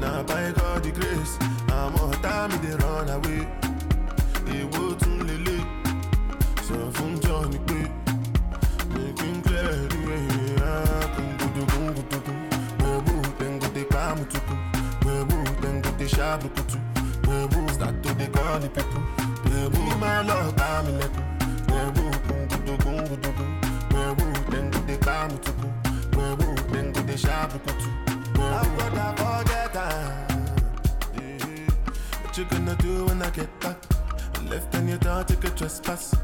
By 0.00 0.52
God 0.52 0.82
the 0.82 0.90
grace, 0.92 1.38
I'm 1.78 1.94
all 2.00 2.12
time 2.24 2.50
they 2.62 2.74
run 2.82 3.08
away. 3.16 3.42
Èwo 4.56 4.82
tún 5.00 5.18
lélẹ̀, 5.28 5.62
sọ 6.66 6.76
fún 6.96 7.12
John 7.24 7.50
pé 7.66 7.78
him 9.20 9.36
clear 9.44 9.74
the 9.90 9.98
way. 10.06 10.26
Kungudugun 11.14 11.86
gudugun, 11.96 12.38
webu 12.82 13.14
tengote 13.38 13.82
kamutuku, 13.92 14.54
webu 15.06 15.36
tengote 15.62 16.06
shabukutu, 16.14 16.78
webu 17.28 17.58
start 17.74 17.96
to 18.02 18.10
dey 18.18 18.28
call 18.34 18.58
the 18.62 18.68
people. 18.76 19.02
Webu 19.52 19.80
my 20.02 20.22
love 20.28 20.52
kamilekun, 20.60 21.24
webu 21.72 22.04
kungudugun 22.26 22.98
gudugun, 23.10 23.50
webu 23.94 24.24
tengote 24.50 24.96
kamutuku, 25.06 25.68
webu 26.18 26.46
tengote 26.72 27.16
shabukutu. 27.24 27.88
I've 28.38 28.70
got 28.78 28.94
that 28.94 29.12
forget 29.18 29.72
time. 29.74 30.35
What 32.36 32.52
you 32.52 32.58
gonna 32.58 32.76
do 32.76 33.06
when 33.06 33.22
I 33.22 33.30
get 33.30 33.60
back? 33.60 33.78
I 34.34 34.42
left 34.50 34.74
and 34.74 34.90
you 34.90 34.98
thought 34.98 35.30
you 35.30 35.36
could 35.36 35.56
trespass. 35.56 36.14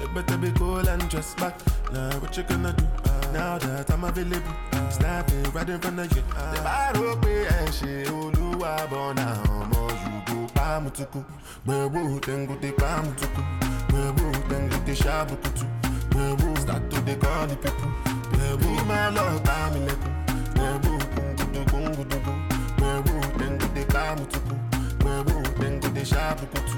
You 0.00 0.08
better 0.14 0.38
be 0.38 0.50
cool 0.52 0.78
and 0.88 1.06
dress 1.10 1.34
back. 1.34 1.60
Now 1.92 2.08
what 2.20 2.34
you 2.38 2.42
gonna 2.44 2.72
do? 2.72 2.86
Uh, 3.04 3.32
now 3.34 3.58
that 3.58 3.90
I'm 3.90 4.02
available, 4.02 4.48
uh, 4.72 4.88
snapping 4.88 5.42
right 5.52 5.68
in 5.68 5.78
front 5.78 5.98
of 6.00 6.16
you. 6.16 6.22
Uh, 6.34 6.54
the 6.54 6.60
baro 6.62 7.16
pe 7.20 7.44
ẹṣẹ 7.44 8.08
olúwa 8.18 8.72
bọ̀ 8.90 9.12
náà 9.18 9.36
ọmọ 9.60 9.82
yòókù 10.02 10.36
pàmùtùkù. 10.56 11.20
Gbẹ̀wò 11.66 12.00
tẹ̀ngùtẹ̀ 12.26 12.72
pàmùtùkù. 12.80 13.42
Gbẹ̀wò 13.90 14.26
tẹ̀ngùtẹ̀ 14.50 14.96
ṣàbùkùtù. 15.02 15.64
Gbẹ̀wò 16.12 16.48
start 16.62 16.82
to 16.90 16.98
dey 17.06 17.16
call 17.22 17.46
the 17.50 17.56
people. 17.62 17.90
Gbẹ̀wò 18.32 18.70
máa 18.88 19.08
lọ 19.16 19.24
bá 19.46 19.58
mi 19.72 19.80
lẹ́kùn. 19.88 20.12
Gbẹ̀wò 20.54 20.92
kungudugungudugu. 21.14 22.32
Gbẹ̀wò 22.78 23.14
tẹ̀ngùtẹ̀ 23.38 23.84
pàmùtùkù. 23.94 24.38
Gbẹ̀wò 24.38 24.47
tẹ̀ngùtẹ̀ 26.08 26.14
ṣàbùkùtù. 26.14 26.77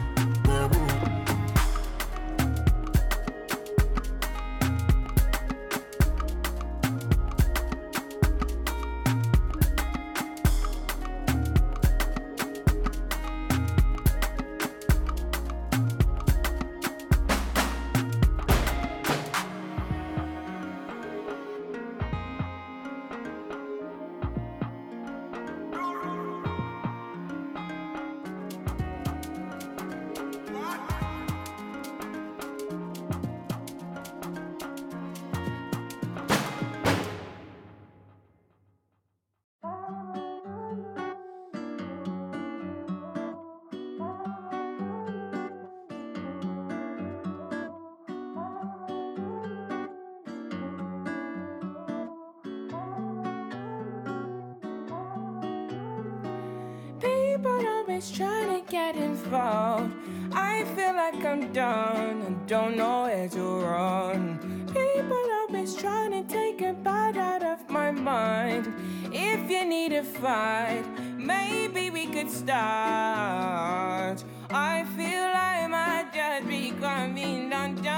Always 57.47 58.11
trying 58.11 58.49
to 58.49 58.71
get 58.71 58.97
involved. 58.97 59.93
I 60.33 60.65
feel 60.77 60.95
like 60.95 61.25
I'm 61.25 61.53
done 61.53 62.23
and 62.23 62.47
don't 62.47 62.77
know 62.77 63.03
where 63.03 63.29
to 63.29 63.43
run. 63.43 64.39
People 64.67 65.27
always 65.41 65.75
trying 65.75 66.13
to 66.13 66.23
take 66.33 66.63
a 66.63 66.73
bite 66.73 67.17
out 67.17 67.43
of 67.43 67.69
my 67.69 67.91
mind. 67.91 68.73
If 69.13 69.51
you 69.51 69.65
need 69.65 69.93
a 69.93 70.03
fight, 70.03 70.85
maybe 71.17 71.91
we 71.91 72.07
could 72.07 72.31
start. 72.31 74.25
I 74.51 74.85
feel 74.97 75.23
like 75.39 75.61
I 75.65 75.67
might 75.67 76.13
just 76.13 76.49
be 76.49 76.73
coming 76.81 77.53
undone. 77.53 77.91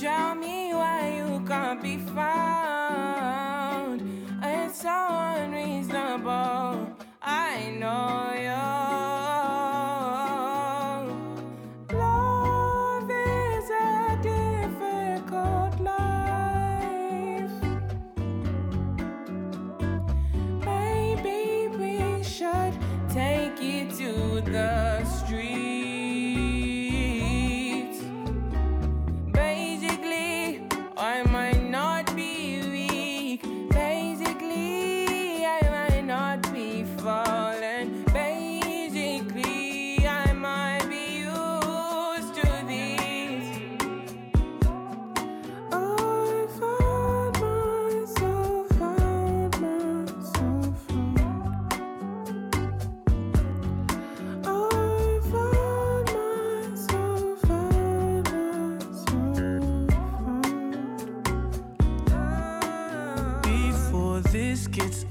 Tell 0.00 0.34
me 0.34 0.74
why 0.74 1.14
you 1.16 1.40
can't 1.46 1.82
be 1.82 1.98
found. 1.98 2.33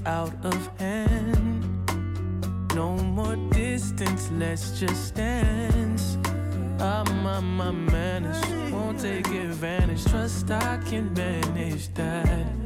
Out 0.06 0.34
of 0.44 0.78
hand, 0.78 1.64
no 2.74 2.96
more 2.96 3.36
distance, 3.50 4.30
let's 4.38 4.78
just 4.78 5.14
dance. 5.14 6.18
Ah, 6.80 7.02
I'm 7.06 7.26
on 7.26 7.44
my 7.56 7.70
manners, 7.70 8.42
won't 8.72 9.00
take 9.00 9.26
advantage. 9.28 10.04
Trust 10.04 10.50
I 10.50 10.78
can 10.84 11.12
manage 11.14 11.92
that. 11.94 12.63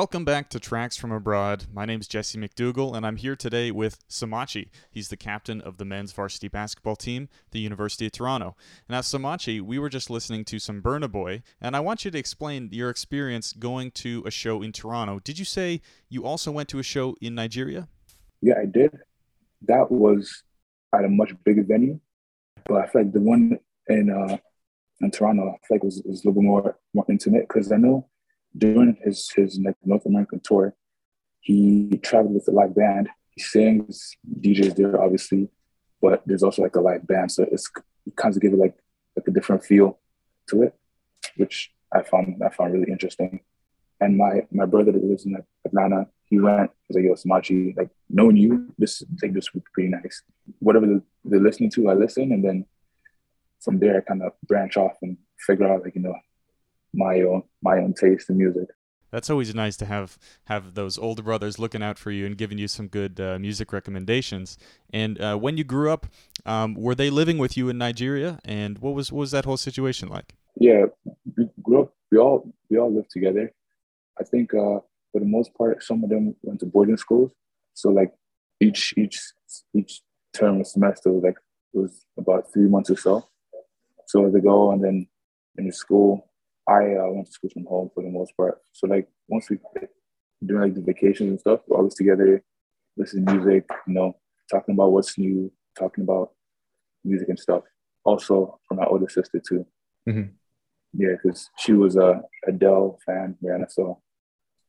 Welcome 0.00 0.24
back 0.24 0.48
to 0.48 0.58
Tracks 0.58 0.96
from 0.96 1.12
Abroad. 1.12 1.66
My 1.70 1.84
name 1.84 2.00
is 2.00 2.08
Jesse 2.08 2.38
McDougall, 2.38 2.96
and 2.96 3.04
I'm 3.04 3.16
here 3.16 3.36
today 3.36 3.70
with 3.70 3.98
Somachi. 4.08 4.70
He's 4.90 5.08
the 5.08 5.16
captain 5.18 5.60
of 5.60 5.76
the 5.76 5.84
men's 5.84 6.10
varsity 6.12 6.48
basketball 6.48 6.96
team, 6.96 7.28
the 7.50 7.60
University 7.60 8.06
of 8.06 8.12
Toronto. 8.12 8.56
Now, 8.88 9.00
Somachi, 9.00 9.60
we 9.60 9.78
were 9.78 9.90
just 9.90 10.08
listening 10.08 10.46
to 10.46 10.58
some 10.58 10.80
Burna 10.80 11.12
Boy, 11.12 11.42
and 11.60 11.76
I 11.76 11.80
want 11.80 12.06
you 12.06 12.10
to 12.12 12.18
explain 12.18 12.70
your 12.72 12.88
experience 12.88 13.52
going 13.52 13.90
to 13.90 14.22
a 14.24 14.30
show 14.30 14.62
in 14.62 14.72
Toronto. 14.72 15.18
Did 15.18 15.38
you 15.38 15.44
say 15.44 15.82
you 16.08 16.24
also 16.24 16.50
went 16.50 16.70
to 16.70 16.78
a 16.78 16.82
show 16.82 17.14
in 17.20 17.34
Nigeria? 17.34 17.86
Yeah, 18.40 18.54
I 18.58 18.64
did. 18.64 18.96
That 19.68 19.92
was 19.92 20.44
at 20.94 21.04
a 21.04 21.10
much 21.10 21.34
bigger 21.44 21.62
venue, 21.62 22.00
but 22.64 22.76
I 22.78 22.86
feel 22.86 23.02
like 23.02 23.12
the 23.12 23.20
one 23.20 23.58
in 23.88 24.08
uh 24.08 24.38
in 25.02 25.10
Toronto, 25.10 25.42
I 25.42 25.66
feel 25.66 25.76
like 25.76 25.84
was, 25.84 26.00
was 26.06 26.24
a 26.24 26.28
little 26.28 26.40
bit 26.40 26.46
more 26.46 26.78
more 26.94 27.04
intimate 27.10 27.48
because 27.48 27.70
I 27.70 27.76
know 27.76 28.08
during 28.56 28.96
his 29.02 29.30
his 29.34 29.58
North 29.84 30.06
American 30.06 30.40
tour, 30.40 30.74
he 31.40 31.98
traveled 32.02 32.34
with 32.34 32.48
a 32.48 32.50
live 32.50 32.74
band. 32.74 33.08
He 33.30 33.42
sings, 33.42 34.16
DJs 34.40 34.76
there 34.76 35.00
obviously, 35.00 35.48
but 36.00 36.22
there's 36.26 36.42
also 36.42 36.62
like 36.62 36.76
a 36.76 36.80
live 36.80 37.06
band, 37.06 37.32
so 37.32 37.46
it's 37.50 37.70
it 38.06 38.16
kind 38.16 38.34
of 38.34 38.40
give 38.40 38.52
it 38.52 38.58
like 38.58 38.76
like 39.16 39.28
a 39.28 39.30
different 39.30 39.64
feel 39.64 39.98
to 40.48 40.62
it, 40.62 40.74
which 41.36 41.72
I 41.92 42.02
found 42.02 42.42
I 42.44 42.48
found 42.50 42.72
really 42.72 42.90
interesting. 42.90 43.40
And 44.00 44.16
my 44.16 44.46
my 44.50 44.66
brother 44.66 44.92
that 44.92 45.04
lives 45.04 45.26
in 45.26 45.36
Atlanta, 45.64 46.08
he 46.24 46.38
went. 46.38 46.70
He's 46.88 46.96
like, 46.96 47.04
"Yo, 47.04 47.14
Somachi, 47.14 47.76
like 47.76 47.90
knowing 48.08 48.36
you, 48.36 48.72
this 48.78 49.02
like 49.22 49.34
this 49.34 49.52
would 49.52 49.64
be 49.64 49.70
pretty 49.74 49.90
nice. 49.90 50.22
Whatever 50.58 51.02
they're 51.24 51.40
listening 51.40 51.70
to, 51.72 51.90
I 51.90 51.94
listen, 51.94 52.32
and 52.32 52.44
then 52.44 52.66
from 53.60 53.78
there, 53.78 53.98
I 53.98 54.00
kind 54.00 54.22
of 54.22 54.32
branch 54.46 54.76
off 54.76 54.96
and 55.02 55.18
figure 55.38 55.70
out 55.70 55.82
like 55.84 55.94
you 55.94 56.02
know 56.02 56.14
my 56.92 57.20
own 57.22 57.42
my 57.62 57.78
own 57.78 57.94
taste 57.94 58.30
in 58.30 58.38
music. 58.38 58.68
That's 59.10 59.28
always 59.28 59.54
nice 59.54 59.76
to 59.78 59.86
have 59.86 60.18
have 60.44 60.74
those 60.74 60.96
older 60.96 61.22
brothers 61.22 61.58
looking 61.58 61.82
out 61.82 61.98
for 61.98 62.10
you 62.10 62.26
and 62.26 62.36
giving 62.36 62.58
you 62.58 62.68
some 62.68 62.86
good 62.86 63.20
uh, 63.20 63.38
music 63.38 63.72
recommendations. 63.72 64.56
And 64.92 65.20
uh, 65.20 65.36
when 65.36 65.56
you 65.56 65.64
grew 65.64 65.90
up, 65.90 66.06
um, 66.46 66.74
were 66.74 66.94
they 66.94 67.10
living 67.10 67.38
with 67.38 67.56
you 67.56 67.68
in 67.68 67.78
Nigeria? 67.78 68.38
And 68.44 68.78
what 68.78 68.94
was 68.94 69.10
what 69.10 69.20
was 69.20 69.30
that 69.32 69.44
whole 69.44 69.56
situation 69.56 70.08
like? 70.08 70.34
Yeah, 70.56 70.86
we 71.36 71.48
grew 71.62 71.82
up. 71.82 71.94
We 72.10 72.18
all 72.18 72.52
we 72.68 72.78
all 72.78 72.94
lived 72.94 73.10
together. 73.10 73.52
I 74.20 74.24
think 74.24 74.54
uh, 74.54 74.80
for 75.12 75.20
the 75.20 75.26
most 75.26 75.54
part, 75.54 75.82
some 75.82 76.04
of 76.04 76.10
them 76.10 76.36
went 76.42 76.60
to 76.60 76.66
boarding 76.66 76.96
schools. 76.96 77.32
So 77.74 77.90
like 77.90 78.12
each 78.60 78.94
each 78.96 79.18
each 79.74 80.02
term 80.32 80.60
or 80.60 80.64
semester 80.64 81.10
was 81.10 81.24
like 81.24 81.36
it 81.74 81.78
was 81.78 82.04
about 82.16 82.52
three 82.52 82.68
months 82.68 82.90
or 82.90 82.96
so. 82.96 83.28
So 84.06 84.30
they 84.30 84.40
go 84.40 84.72
and 84.72 84.82
then 84.82 85.06
in 85.56 85.66
the 85.66 85.72
school, 85.72 86.29
I 86.70 86.94
uh, 86.94 87.10
went 87.10 87.26
to 87.26 87.32
school 87.32 87.50
from 87.52 87.64
home 87.66 87.90
for 87.92 88.02
the 88.04 88.10
most 88.10 88.36
part. 88.36 88.58
So 88.72 88.86
like 88.86 89.08
once 89.28 89.50
we 89.50 89.58
doing 90.46 90.62
like 90.62 90.74
the 90.74 90.82
vacations 90.82 91.30
and 91.30 91.40
stuff, 91.40 91.60
we're 91.66 91.78
always 91.78 91.94
together, 91.94 92.44
listening 92.96 93.26
to 93.26 93.34
music, 93.34 93.68
you 93.88 93.94
know, 93.94 94.16
talking 94.50 94.74
about 94.74 94.92
what's 94.92 95.18
new, 95.18 95.52
talking 95.76 96.04
about 96.04 96.30
music 97.04 97.28
and 97.28 97.38
stuff. 97.38 97.64
Also 98.04 98.60
for 98.68 98.74
my 98.74 98.84
older 98.84 99.08
sister 99.08 99.40
too. 99.40 99.66
Mhm. 100.08 100.30
Yeah, 100.92 101.14
because 101.22 101.50
she 101.58 101.72
was 101.72 101.96
a 101.96 102.22
Adele 102.46 102.98
fan, 103.04 103.36
yeah, 103.40 103.64
so 103.68 104.00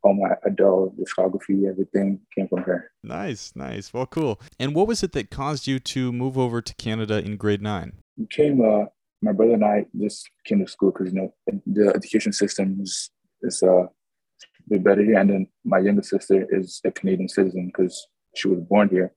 all 0.03 0.13
my 0.15 0.35
Adele 0.43 0.93
discography, 0.99 1.69
everything 1.69 2.19
came 2.35 2.47
from 2.47 2.63
her. 2.63 2.91
Nice, 3.03 3.53
nice. 3.55 3.93
Well, 3.93 4.07
cool. 4.07 4.41
And 4.59 4.75
what 4.75 4.87
was 4.87 5.03
it 5.03 5.11
that 5.13 5.29
caused 5.29 5.67
you 5.67 5.79
to 5.79 6.11
move 6.11 6.37
over 6.37 6.61
to 6.61 6.75
Canada 6.75 7.23
in 7.23 7.37
grade 7.37 7.61
nine? 7.61 7.93
We 8.17 8.25
came, 8.27 8.61
uh, 8.61 8.85
my 9.21 9.31
brother 9.31 9.53
and 9.53 9.65
I 9.65 9.85
just 9.99 10.29
came 10.45 10.59
to 10.59 10.71
school 10.71 10.91
because, 10.91 11.13
you 11.13 11.19
know, 11.19 11.33
the 11.65 11.93
education 11.95 12.33
system 12.33 12.79
is, 12.81 13.11
is 13.41 13.61
uh, 13.63 13.83
a 13.83 13.89
bit 14.67 14.83
better 14.83 15.03
here. 15.03 15.19
And 15.19 15.29
then 15.29 15.47
my 15.63 15.79
younger 15.79 16.03
sister 16.03 16.47
is 16.49 16.81
a 16.83 16.91
Canadian 16.91 17.29
citizen 17.29 17.67
because 17.67 18.07
she 18.35 18.47
was 18.47 18.59
born 18.61 18.89
here. 18.89 19.13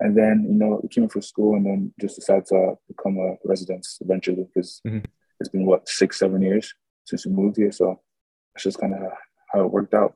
And 0.00 0.16
then, 0.16 0.46
you 0.48 0.54
know, 0.54 0.80
we 0.82 0.88
came 0.88 1.08
for 1.08 1.20
school 1.20 1.54
and 1.56 1.64
then 1.66 1.94
just 2.00 2.16
decided 2.16 2.46
to 2.46 2.74
become 2.88 3.18
a 3.18 3.36
resident 3.44 3.86
eventually 4.00 4.46
because 4.52 4.80
mm-hmm. 4.86 5.04
it's 5.38 5.50
been, 5.50 5.66
what, 5.66 5.88
six, 5.88 6.18
seven 6.18 6.42
years 6.42 6.72
since 7.04 7.26
we 7.26 7.32
moved 7.32 7.56
here. 7.56 7.70
So 7.70 8.00
it's 8.54 8.64
just 8.64 8.80
kind 8.80 8.94
of 8.94 9.00
how 9.52 9.64
it 9.64 9.70
worked 9.70 9.94
out. 9.94 10.14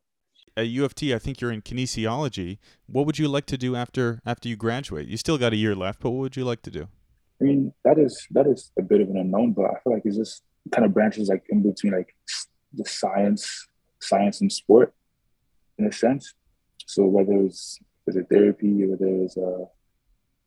At 0.57 0.69
U 0.69 0.87
of 0.87 0.95
T, 0.95 1.15
I 1.15 1.19
think 1.19 1.41
you're 1.41 1.53
in 1.53 1.61
kinesiology. 1.61 2.59
What 2.87 3.05
would 3.05 3.19
you 3.19 3.29
like 3.29 3.45
to 3.47 3.59
do 3.59 3.77
after 3.77 4.21
after 4.25 4.49
you 4.49 4.57
graduate? 4.57 5.07
You 5.07 5.19
still 5.19 5.37
got 5.37 5.53
a 5.53 5.57
year 5.57 5.75
left, 5.75 6.01
but 6.01 6.11
what 6.11 6.21
would 6.21 6.37
you 6.37 6.47
like 6.47 6.63
to 6.63 6.71
do? 6.71 6.89
I 7.41 7.45
mean, 7.45 7.73
that 7.85 7.99
is 7.99 8.27
that 8.31 8.47
is 8.47 8.73
a 8.79 8.83
bit 8.83 9.01
of 9.01 9.11
an 9.11 9.19
unknown, 9.19 9.53
but 9.53 9.67
I 9.67 9.79
feel 9.81 9.93
like 9.93 10.03
it's 10.05 10.17
just 10.17 10.43
kind 10.73 10.85
of 10.85 10.95
branches 10.95 11.29
like 11.29 11.45
in 11.51 11.63
between 11.63 11.93
like 11.93 12.15
the 12.73 12.85
science, 12.85 13.69
science 14.01 14.41
and 14.41 14.51
sport, 14.51 14.95
in 15.79 15.87
a 15.87 15.93
sense. 15.93 16.35
So 16.87 17.05
whether 17.05 17.35
it's 17.45 17.79
is 18.07 18.17
it 18.17 18.29
therapy, 18.31 18.87
whether 18.87 19.07
it's 19.25 19.37
a 19.37 19.41
you 19.41 19.69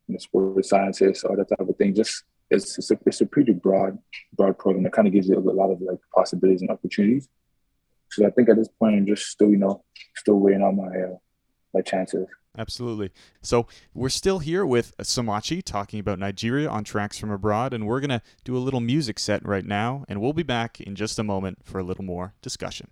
know, 0.08 0.18
sport 0.18 0.66
sciences, 0.66 1.24
or 1.24 1.36
that 1.36 1.50
type 1.50 1.68
of 1.68 1.76
thing, 1.78 1.94
just 1.94 2.24
it's 2.50 2.78
it's 2.78 2.92
a, 2.92 3.00
it's 3.06 3.22
a 3.22 3.26
pretty 3.26 3.54
broad 3.54 3.98
broad 4.36 4.58
program 4.58 4.84
that 4.84 4.94
kind 4.94 5.08
of 5.08 5.14
gives 5.14 5.28
you 5.28 5.38
a 5.38 5.40
lot 5.40 5.72
of 5.72 5.82
like 5.82 6.00
possibilities 6.14 6.62
and 6.62 6.72
opportunities. 6.72 7.30
So 8.12 8.26
I 8.26 8.32
think 8.32 8.50
at 8.50 8.56
this 8.56 8.70
point, 8.80 8.96
I'm 8.96 9.06
just 9.06 9.28
still, 9.28 9.50
you 9.50 9.58
know, 9.58 9.84
still 10.16 10.40
waiting 10.40 10.64
on 10.64 10.76
my 10.76 10.88
uh, 10.88 11.18
my 11.74 11.82
chances. 11.82 12.28
Absolutely. 12.58 13.12
So 13.42 13.68
we're 13.94 14.10
still 14.10 14.40
here 14.40 14.66
with 14.66 14.96
Somachi 14.98 15.64
talking 15.64 16.00
about 16.00 16.20
Nigeria 16.20 16.68
on 16.68 16.84
tracks 16.84 17.18
from 17.18 17.32
abroad, 17.32 17.74
and 17.74 17.86
we're 17.86 18.00
gonna 18.00 18.22
do 18.44 18.58
a 18.58 18.60
little 18.60 18.80
music 18.80 19.20
set 19.20 19.46
right 19.48 19.66
now, 19.66 20.04
and 20.10 20.20
we'll 20.20 20.34
be 20.34 20.44
back 20.44 20.82
in 20.82 20.96
just 20.96 21.20
a 21.20 21.24
moment 21.24 21.60
for 21.64 21.80
a 21.80 21.84
little 21.84 22.04
more 22.04 22.34
discussion. 22.42 22.90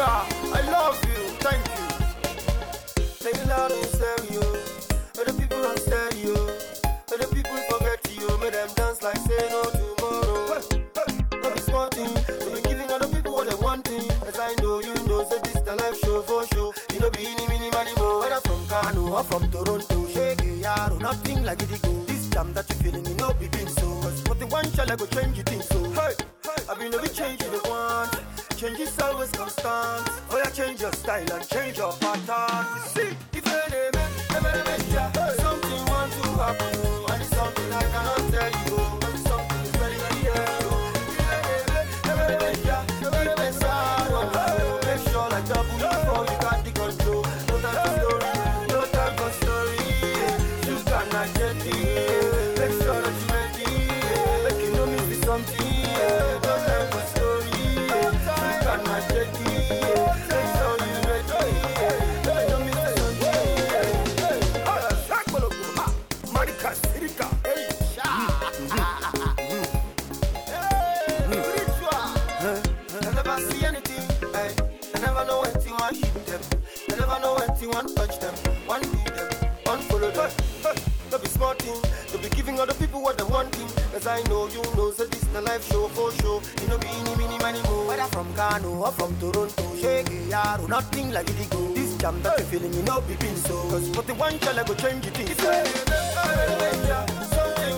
Siyabonga 0.00 0.24
i 0.54 0.62
love 0.70 0.98
you 1.08 1.28
thank 1.44 1.64
you. 1.68 3.28
It 3.28 3.46
loud 3.48 3.70
and 3.72 3.86
stereo 3.86 4.40
the 5.26 5.32
people 5.38 5.66
on 5.66 5.76
stereo 5.76 6.34
the 7.08 7.26
people 7.34 7.56
forget 7.68 8.00
you. 8.16 8.26
Make 8.38 8.52
them 8.52 8.68
dance 8.76 9.02
like 9.02 9.18
say 9.18 9.48
no 9.50 9.62
tomorrow. 9.70 10.60
Not 11.42 11.54
be 11.54 11.60
smarting 11.60 12.08
So 12.40 12.54
be 12.54 12.62
giving 12.62 12.90
other 12.90 13.08
people 13.08 13.32
what 13.32 13.48
they 13.50 13.56
wanting 13.56 14.08
As 14.26 14.38
I 14.38 14.54
know 14.62 14.80
you 14.80 14.94
know 15.06 15.24
Say 15.28 15.38
this 15.42 15.60
the 15.60 15.76
life 15.76 15.98
show 16.00 16.22
for 16.22 16.46
show. 16.54 16.72
You 16.94 17.00
know 17.00 17.10
be 17.10 17.26
any 17.26 17.46
mini 17.48 17.70
money 17.70 17.92
more 17.98 18.20
Whether 18.20 18.40
from 18.40 18.66
Kano 18.68 19.12
or 19.12 19.24
from 19.24 19.50
Toronto 19.50 20.06
Shake 20.08 20.40
it, 20.40 20.62
yaro 20.62 20.98
Nothing 21.00 21.42
like 21.44 21.62
it 21.62 21.82
go. 21.82 21.92
This 22.06 22.28
jam 22.28 22.54
that 22.54 22.68
you 22.70 22.76
feeling 22.76 23.04
You 23.04 23.14
know 23.16 23.32
be 23.34 23.48
been 23.48 23.68
so. 23.68 23.86
Cause 24.00 24.22
what 24.28 24.38
the 24.38 24.46
one 24.46 24.70
shall 24.72 24.90
I 24.90 24.96
go 24.96 25.06
change 25.06 25.38
it 25.38 25.52
in 25.52 25.62
so? 25.62 25.82
Hey 25.92 26.14
I 26.70 26.78
mean, 26.78 26.94
every 26.94 27.08
change 27.08 27.42
you 27.42 27.60
want. 27.68 28.39
Change 28.60 28.80
is 28.80 29.00
always 29.00 29.30
constant. 29.30 29.64
Oh, 29.64 30.36
yeah, 30.36 30.50
change 30.50 30.82
your 30.82 30.92
style 30.92 31.32
and 31.32 31.48
change 31.48 31.78
your 31.78 31.94
pattern. 31.94 32.82
See, 32.88 33.16
if 33.32 33.46
you 33.46 33.52
never, 33.70 34.04
never, 34.32 34.64
never, 34.92 35.32
something 35.40 35.86
want 35.86 36.12
to 36.12 36.28
happen, 36.28 37.09
I 84.20 84.22
know 84.28 84.46
you 84.48 84.62
know, 84.76 84.90
so 84.90 85.06
this 85.06 85.22
the 85.32 85.40
life 85.40 85.66
show 85.70 85.88
for 85.88 86.12
show. 86.20 86.42
You 86.60 86.68
know, 86.68 86.76
be 86.78 86.88
any 86.88 87.16
mini 87.16 87.38
money 87.38 87.62
more. 87.62 87.86
Whether 87.88 88.02
from 88.12 88.30
Kano 88.34 88.84
or 88.84 88.92
from 88.92 89.16
Toronto, 89.18 89.74
shake 89.76 90.10
it, 90.10 90.28
yaro, 90.28 90.68
nothing 90.68 91.10
like 91.10 91.30
it 91.30 91.48
go. 91.50 91.72
This 91.72 91.96
jam 91.96 92.20
that 92.22 92.38
you 92.38 92.44
feeling, 92.44 92.74
you 92.74 92.82
know, 92.82 93.00
be 93.00 93.14
been 93.16 93.34
so. 93.36 93.54
Cause 93.70 93.88
for 93.94 94.02
the 94.02 94.12
one 94.14 94.38
shall 94.40 94.58
I 94.58 94.64
go 94.64 94.74
change 94.74 95.06
it. 95.06 95.18
If 95.20 95.40
something 95.40 95.64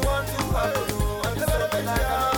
want 0.03 0.27
to 0.27 0.43
happen, 0.51 1.29
and 1.29 1.43
it's 1.43 1.53
something 1.53 1.87
like 1.87 2.32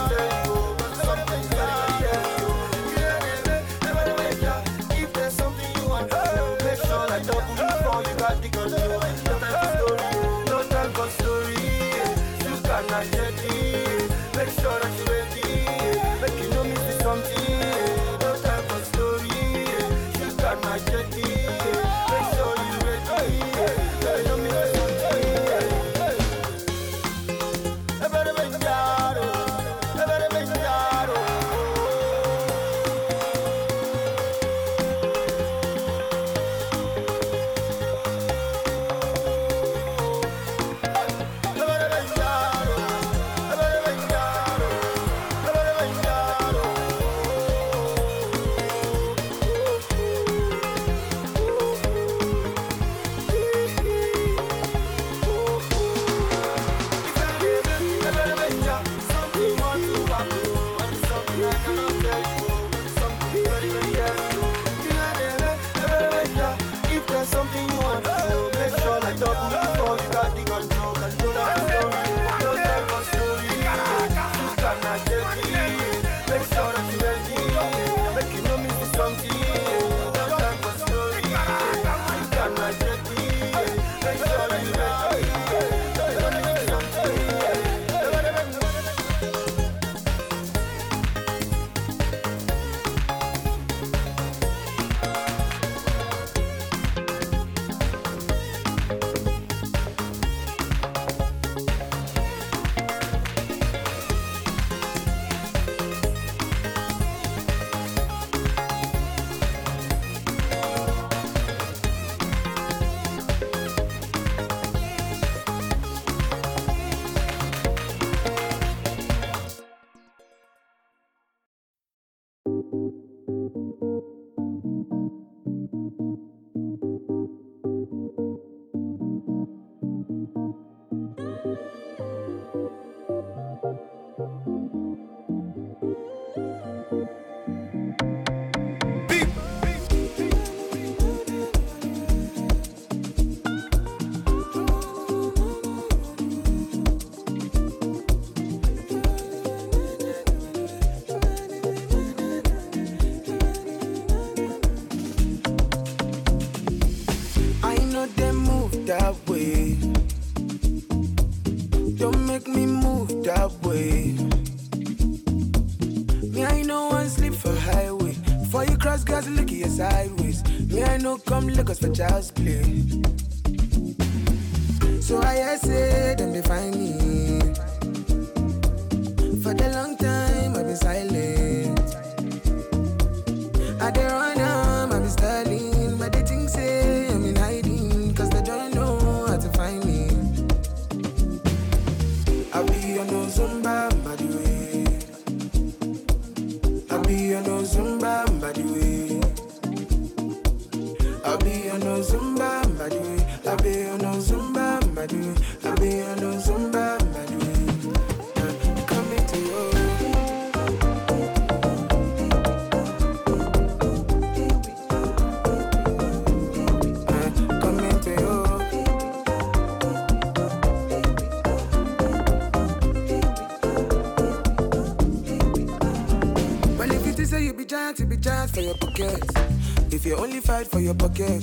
fight 230.44 230.66
for 230.66 230.80
your 230.80 230.94
pocket, 230.94 231.42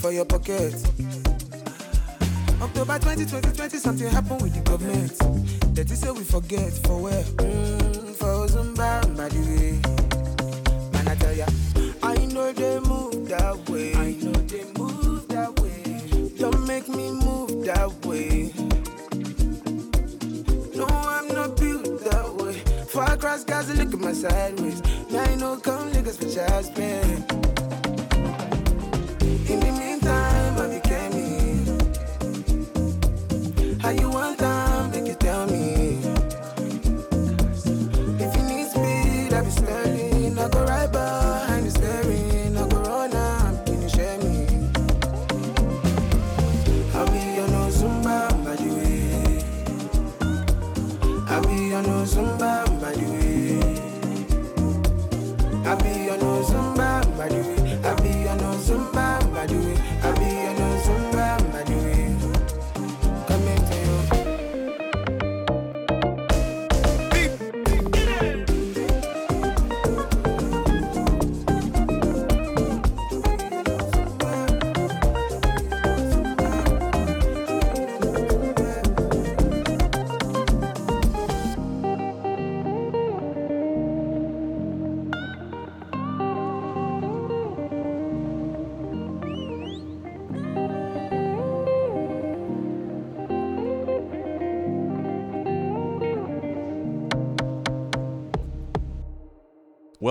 for 0.00 0.12
your 0.12 0.26
pocket. 0.26 0.74
October 2.60 2.98
20, 2.98 3.24
2020, 3.24 3.78
something 3.78 4.08
happened 4.08 4.42
with 4.42 4.54
the 4.54 4.60
government. 4.60 5.16
That 5.74 5.90
is 5.90 6.00
say 6.00 6.10
we 6.10 6.22
forget 6.22 6.72
for 6.84 7.00
where? 7.00 7.22
Mm, 7.22 7.75
Far 22.96 23.12
across 23.12 23.44
Gaza, 23.44 23.74
look 23.74 23.92
at 23.92 24.00
my 24.00 24.14
sideways. 24.14 24.82
Me, 25.10 25.18
I 25.18 25.34
know 25.34 25.58
come 25.58 25.92
niggas 25.92 26.16
for 26.16 26.34
child's 26.34 26.70
play. 26.70 27.46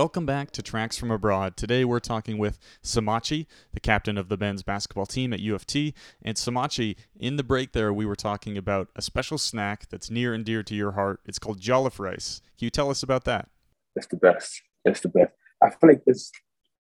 Welcome 0.06 0.24
back 0.24 0.52
to 0.52 0.62
Tracks 0.62 0.96
from 0.96 1.10
Abroad. 1.10 1.56
Today 1.56 1.84
we're 1.84 1.98
talking 1.98 2.38
with 2.38 2.60
Somachi, 2.80 3.46
the 3.74 3.80
captain 3.80 4.16
of 4.16 4.28
the 4.28 4.36
men's 4.36 4.62
basketball 4.62 5.04
team 5.04 5.32
at 5.32 5.40
U 5.40 5.52
of 5.52 5.66
T. 5.66 5.94
And 6.22 6.36
Somachi, 6.36 6.94
in 7.18 7.34
the 7.34 7.42
break 7.42 7.72
there, 7.72 7.92
we 7.92 8.06
were 8.06 8.14
talking 8.14 8.56
about 8.56 8.86
a 8.94 9.02
special 9.02 9.36
snack 9.36 9.88
that's 9.88 10.08
near 10.08 10.32
and 10.32 10.44
dear 10.44 10.62
to 10.62 10.76
your 10.76 10.92
heart. 10.92 11.22
It's 11.26 11.40
called 11.40 11.60
jollof 11.60 11.98
rice. 11.98 12.40
Can 12.56 12.66
you 12.66 12.70
tell 12.70 12.88
us 12.88 13.02
about 13.02 13.24
that? 13.24 13.48
It's 13.96 14.06
the 14.06 14.16
best. 14.16 14.62
It's 14.84 15.00
the 15.00 15.08
best. 15.08 15.32
I 15.60 15.70
feel 15.70 15.90
like 15.90 16.02
it's 16.06 16.30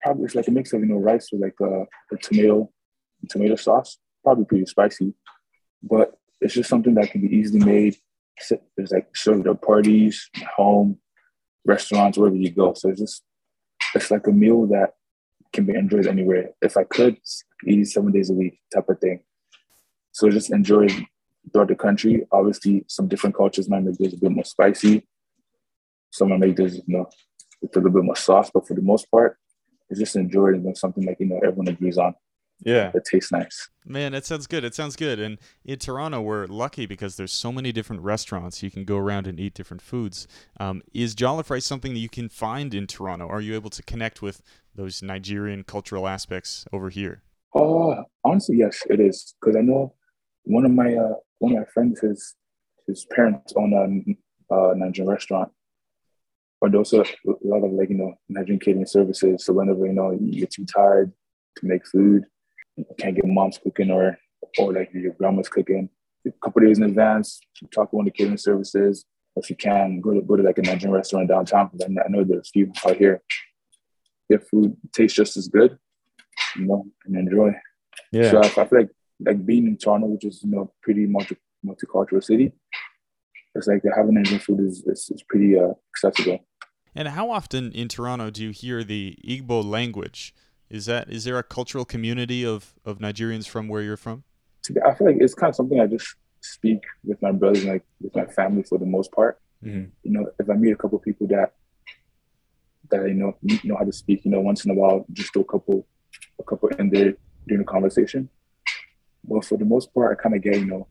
probably 0.03 0.25
it's 0.25 0.35
like 0.35 0.49
a 0.49 0.51
mix 0.51 0.73
of 0.73 0.81
you 0.81 0.87
know 0.87 0.97
rice 0.97 1.29
with 1.31 1.41
like 1.41 1.55
uh, 1.61 1.85
a 2.11 2.17
tomato, 2.21 2.69
tomato 3.29 3.55
sauce. 3.55 3.97
Probably 4.25 4.43
pretty 4.43 4.65
spicy, 4.65 5.13
but 5.81 6.19
it's 6.41 6.53
just 6.53 6.69
something 6.69 6.95
that 6.95 7.11
can 7.11 7.21
be 7.21 7.33
easily 7.33 7.63
made. 7.63 7.95
There's 8.75 8.91
like 8.91 9.15
served 9.15 9.47
at 9.47 9.61
parties, 9.61 10.29
home, 10.57 10.99
restaurants, 11.65 12.17
wherever 12.17 12.35
you 12.35 12.51
go. 12.51 12.73
So 12.73 12.89
it's 12.89 12.99
just 12.99 13.23
it's 13.93 14.11
like 14.11 14.27
a 14.27 14.31
meal 14.31 14.65
that 14.67 14.93
can 15.53 15.65
be 15.65 15.75
enjoyed 15.75 16.07
anywhere. 16.07 16.51
If 16.61 16.77
I 16.77 16.83
could 16.83 17.17
eat 17.65 17.85
seven 17.85 18.11
days 18.11 18.29
a 18.29 18.33
week, 18.33 18.59
type 18.73 18.89
of 18.89 18.99
thing. 18.99 19.21
So 20.11 20.29
just 20.29 20.51
enjoy 20.51 20.87
throughout 21.51 21.69
the 21.69 21.75
country. 21.75 22.25
Obviously, 22.31 22.85
some 22.87 23.07
different 23.07 23.35
cultures 23.35 23.69
might 23.69 23.83
make 23.83 23.97
this 23.97 24.13
a 24.13 24.17
bit 24.17 24.31
more 24.31 24.43
spicy. 24.43 25.07
Some 26.11 26.29
might 26.29 26.39
make 26.39 26.55
this, 26.55 26.75
you 26.75 26.83
know, 26.87 27.09
a 27.63 27.67
little 27.75 27.91
bit 27.91 28.03
more 28.03 28.15
sauce. 28.15 28.49
But 28.53 28.67
for 28.67 28.73
the 28.73 28.81
most 28.81 29.09
part, 29.11 29.37
it's 29.89 29.99
just 29.99 30.15
enjoyed 30.15 30.55
and 30.55 30.77
something 30.77 31.05
like 31.05 31.17
you 31.19 31.27
know 31.27 31.37
everyone 31.37 31.67
agrees 31.67 31.97
on. 31.97 32.15
Yeah. 32.63 32.91
It 32.93 33.05
tastes 33.05 33.31
nice. 33.31 33.69
Man, 33.85 34.13
it 34.13 34.25
sounds 34.25 34.47
good. 34.47 34.63
It 34.63 34.73
sounds 34.73 34.95
good. 34.95 35.19
And 35.19 35.37
in 35.63 35.77
Toronto, 35.77 36.21
we're 36.21 36.47
lucky 36.47 36.85
because 36.85 37.17
there's 37.17 37.33
so 37.33 37.51
many 37.51 37.71
different 37.71 38.01
restaurants. 38.01 38.63
You 38.63 38.71
can 38.71 38.85
go 38.85 38.97
around 38.97 39.27
and 39.27 39.39
eat 39.39 39.53
different 39.53 39.81
foods. 39.81 40.27
Um, 40.59 40.81
is 40.93 41.15
jollof 41.15 41.49
rice 41.49 41.65
something 41.65 41.93
that 41.93 41.99
you 41.99 42.09
can 42.09 42.29
find 42.29 42.73
in 42.73 42.87
Toronto? 42.87 43.27
Are 43.27 43.41
you 43.41 43.55
able 43.55 43.69
to 43.71 43.83
connect 43.83 44.21
with 44.21 44.41
those 44.73 45.03
Nigerian 45.03 45.63
cultural 45.63 46.07
aspects 46.07 46.65
over 46.71 46.89
here? 46.89 47.21
Oh, 47.53 48.03
honestly, 48.23 48.57
yes, 48.57 48.81
it 48.89 48.99
is. 48.99 49.35
Because 49.39 49.55
I 49.55 49.61
know 49.61 49.93
one 50.43 50.65
of 50.65 50.71
my 50.71 50.93
uh, 50.93 51.13
one 51.39 51.53
of 51.53 51.59
my 51.59 51.65
friends, 51.65 51.99
his 51.99 52.35
his 52.87 53.05
parents 53.11 53.53
own 53.55 53.73
a, 53.73 54.55
a 54.55 54.75
Nigerian 54.75 55.09
restaurant, 55.09 55.51
but 56.61 56.75
also 56.75 57.01
a 57.03 57.07
lot 57.43 57.63
of 57.63 57.71
like 57.71 57.89
you 57.89 57.97
know 57.97 58.13
Nigerian 58.29 58.59
catering 58.59 58.85
services. 58.85 59.45
So 59.45 59.53
whenever 59.53 59.85
you 59.85 59.93
know 59.93 60.11
you 60.11 60.39
get 60.39 60.51
too 60.51 60.65
tired 60.65 61.11
to 61.57 61.65
make 61.65 61.85
food, 61.87 62.25
can't 62.97 63.15
get 63.15 63.25
mom's 63.25 63.57
cooking 63.57 63.91
or 63.91 64.17
or 64.59 64.73
like 64.73 64.89
your 64.93 65.13
grandma's 65.13 65.49
cooking. 65.49 65.89
A 66.27 66.31
couple 66.43 66.61
days 66.61 66.79
in 66.79 66.85
advance, 66.85 67.39
talk 67.73 67.91
to 67.91 67.95
one 67.95 68.07
of 68.07 68.13
the 68.13 68.17
catering 68.17 68.37
services. 68.37 69.05
If 69.35 69.49
you 69.49 69.55
can, 69.55 70.01
go 70.01 70.13
to 70.13 70.21
go 70.21 70.35
to 70.35 70.43
like 70.43 70.57
a 70.57 70.61
Nigerian 70.61 70.91
restaurant 70.91 71.27
downtown. 71.27 71.69
Because 71.71 71.87
I 71.97 72.09
know 72.09 72.23
there's 72.23 72.49
a 72.49 72.51
few 72.51 72.71
out 72.87 72.97
here. 72.97 73.21
Their 74.29 74.39
food 74.39 74.75
tastes 74.93 75.15
just 75.15 75.37
as 75.37 75.47
good, 75.47 75.77
you 76.55 76.65
know, 76.65 76.85
and 77.05 77.15
enjoy. 77.15 77.51
Yeah. 78.11 78.31
So 78.31 78.37
I, 78.39 78.47
I 78.47 78.65
feel 78.67 78.79
like 78.79 78.89
like 79.19 79.45
being 79.45 79.67
in 79.67 79.77
Toronto, 79.77 80.07
which 80.07 80.25
is 80.25 80.41
you 80.43 80.51
know 80.51 80.73
pretty 80.81 81.05
multi 81.05 81.37
multicultural 81.65 82.23
city, 82.23 82.53
it's 83.53 83.67
like 83.67 83.83
having 83.95 84.17
Indian 84.17 84.39
food 84.39 84.61
is 84.61 84.83
is, 84.87 85.09
is 85.13 85.23
pretty 85.27 85.57
uh, 85.57 85.73
accessible. 85.95 86.39
And 86.95 87.09
how 87.09 87.29
often 87.29 87.71
in 87.73 87.89
Toronto 87.89 88.29
do 88.29 88.43
you 88.43 88.51
hear 88.51 88.83
the 88.83 89.17
Igbo 89.27 89.63
language? 89.63 90.33
Is 90.69 90.85
that 90.87 91.09
is 91.09 91.23
there 91.23 91.37
a 91.37 91.43
cultural 91.43 91.85
community 91.85 92.45
of, 92.45 92.73
of 92.83 92.99
Nigerians 92.99 93.47
from 93.47 93.67
where 93.67 93.81
you're 93.81 93.97
from? 93.97 94.23
I 94.85 94.93
feel 94.95 95.07
like 95.07 95.17
it's 95.19 95.35
kind 95.35 95.49
of 95.49 95.55
something 95.55 95.79
I 95.79 95.85
just 95.85 96.15
speak 96.41 96.83
with 97.03 97.21
my 97.21 97.31
brothers 97.31 97.63
and 97.63 97.73
like 97.73 97.83
with 98.01 98.15
my 98.15 98.25
family 98.25 98.63
for 98.63 98.77
the 98.77 98.85
most 98.85 99.11
part. 99.11 99.39
Mm-hmm. 99.63 99.85
You 100.03 100.11
know, 100.11 100.29
if 100.39 100.49
I 100.49 100.53
meet 100.53 100.71
a 100.71 100.75
couple 100.75 100.97
people 100.99 101.27
that 101.27 101.53
that 102.89 103.01
I 103.01 103.11
know 103.11 103.37
know 103.63 103.75
how 103.77 103.85
to 103.85 103.93
speak, 103.93 104.25
you 104.25 104.31
know, 104.31 104.41
once 104.41 104.65
in 104.65 104.71
a 104.71 104.73
while, 104.73 105.05
just 105.13 105.33
do 105.33 105.41
a 105.41 105.45
couple 105.45 105.85
a 106.39 106.43
couple 106.43 106.69
in 106.69 106.89
there 106.89 107.15
during 107.47 107.63
the 107.63 107.71
conversation. 107.71 108.29
But 109.23 109.45
for 109.45 109.57
the 109.57 109.65
most 109.65 109.93
part, 109.93 110.17
I 110.17 110.21
kind 110.21 110.35
of 110.35 110.41
get 110.41 110.59
you 110.59 110.65
know 110.65 110.87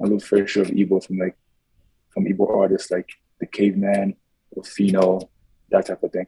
a 0.00 0.04
little 0.04 0.20
fair 0.20 0.46
share 0.46 0.62
of 0.62 0.70
Igbo 0.70 1.04
from 1.04 1.18
like 1.18 1.36
from 2.10 2.24
Igbo 2.24 2.48
artists 2.48 2.90
like 2.90 3.08
the 3.40 3.46
Cavemen 3.46 4.16
or 4.50 4.62
Phyno, 4.62 5.28
that 5.70 5.86
type 5.86 6.02
of 6.02 6.12
thing. 6.12 6.26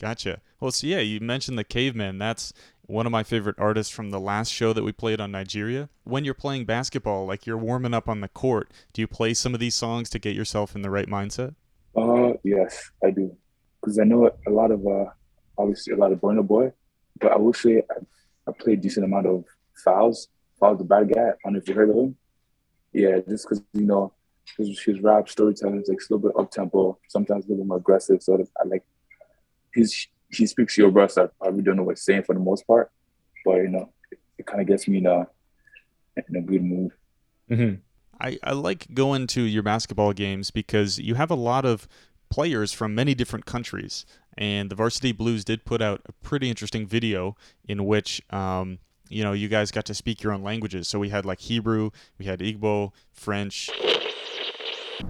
Gotcha. 0.00 0.40
Well, 0.60 0.70
so 0.70 0.86
yeah, 0.86 1.00
you 1.00 1.20
mentioned 1.20 1.58
the 1.58 1.64
Cavemen. 1.64 2.18
That's 2.18 2.52
one 2.86 3.04
of 3.04 3.12
my 3.12 3.22
favorite 3.22 3.56
artists 3.58 3.92
from 3.92 4.10
the 4.10 4.20
last 4.20 4.50
show 4.50 4.72
that 4.72 4.84
we 4.84 4.92
played 4.92 5.20
on 5.20 5.32
Nigeria. 5.32 5.88
When 6.04 6.24
you're 6.24 6.34
playing 6.34 6.64
basketball, 6.64 7.26
like 7.26 7.46
you're 7.46 7.58
warming 7.58 7.94
up 7.94 8.08
on 8.08 8.20
the 8.20 8.28
court, 8.28 8.70
do 8.92 9.02
you 9.02 9.06
play 9.06 9.34
some 9.34 9.54
of 9.54 9.60
these 9.60 9.74
songs 9.74 10.08
to 10.10 10.18
get 10.18 10.34
yourself 10.34 10.74
in 10.74 10.82
the 10.82 10.90
right 10.90 11.08
mindset? 11.08 11.54
Uh, 11.96 12.34
yes, 12.42 12.90
I 13.04 13.10
do, 13.10 13.36
because 13.80 13.98
I 13.98 14.04
know 14.04 14.30
a 14.46 14.50
lot 14.50 14.70
of 14.70 14.86
uh, 14.86 15.06
obviously 15.58 15.94
a 15.94 15.96
lot 15.96 16.12
of 16.12 16.20
Burna 16.20 16.46
Boy, 16.46 16.72
but 17.20 17.32
I 17.32 17.36
will 17.36 17.54
say 17.54 17.82
I, 17.90 18.48
I 18.48 18.52
play 18.52 18.74
a 18.74 18.76
decent 18.76 19.04
amount 19.04 19.26
of 19.26 19.44
Falz. 19.84 20.28
Falz 20.60 20.78
the 20.78 20.84
bad 20.84 21.12
guy. 21.12 21.20
I 21.20 21.32
don't 21.44 21.54
know 21.54 21.58
if 21.58 21.68
you 21.68 21.74
heard 21.74 21.90
of 21.90 21.96
him. 21.96 22.16
Yeah, 22.92 23.18
just 23.28 23.44
because 23.44 23.62
you 23.74 23.86
know 23.86 24.12
his, 24.56 24.80
his 24.80 25.00
rap 25.00 25.28
storytelling 25.28 25.82
is 25.82 25.88
like 25.88 25.98
a 25.98 26.14
little 26.14 26.30
bit 26.30 26.38
up 26.38 26.50
tempo, 26.50 26.98
sometimes 27.08 27.44
a 27.44 27.48
little 27.48 27.64
bit 27.64 27.68
more 27.68 27.76
aggressive. 27.78 28.22
So 28.22 28.42
I 28.58 28.64
like 28.66 28.84
his 29.74 30.06
he 30.30 30.46
speaks 30.46 30.76
Yoruba, 30.76 31.08
so 31.08 31.24
I 31.24 31.28
probably 31.40 31.62
don't 31.62 31.76
know 31.76 31.82
what 31.82 31.96
he's 31.96 32.04
saying 32.04 32.24
for 32.24 32.34
the 32.34 32.40
most 32.40 32.66
part, 32.66 32.90
but 33.44 33.56
you 33.56 33.68
know, 33.68 33.90
it, 34.10 34.18
it 34.38 34.46
kind 34.46 34.60
of 34.60 34.66
gets 34.66 34.88
me 34.88 34.98
in 34.98 35.06
a 35.06 35.26
in 36.28 36.36
a 36.36 36.40
good 36.40 36.62
mood. 36.62 36.92
Mm-hmm. 37.50 37.76
I, 38.20 38.38
I 38.42 38.52
like 38.52 38.92
going 38.94 39.26
to 39.28 39.42
your 39.42 39.62
basketball 39.62 40.12
games 40.12 40.50
because 40.50 40.98
you 40.98 41.14
have 41.14 41.30
a 41.30 41.34
lot 41.34 41.64
of 41.64 41.86
players 42.30 42.72
from 42.72 42.94
many 42.94 43.14
different 43.14 43.46
countries. 43.46 44.06
And 44.38 44.70
the 44.70 44.74
Varsity 44.74 45.12
Blues 45.12 45.44
did 45.44 45.64
put 45.64 45.80
out 45.80 46.02
a 46.06 46.12
pretty 46.12 46.48
interesting 46.48 46.86
video 46.86 47.36
in 47.68 47.86
which, 47.86 48.22
um, 48.30 48.78
you 49.08 49.22
know, 49.22 49.32
you 49.32 49.48
guys 49.48 49.70
got 49.70 49.84
to 49.86 49.94
speak 49.94 50.22
your 50.22 50.32
own 50.32 50.42
languages. 50.42 50.88
So 50.88 50.98
we 50.98 51.08
had 51.08 51.24
like 51.24 51.40
Hebrew, 51.40 51.90
we 52.18 52.26
had 52.26 52.40
Igbo, 52.40 52.92
French. 53.12 53.70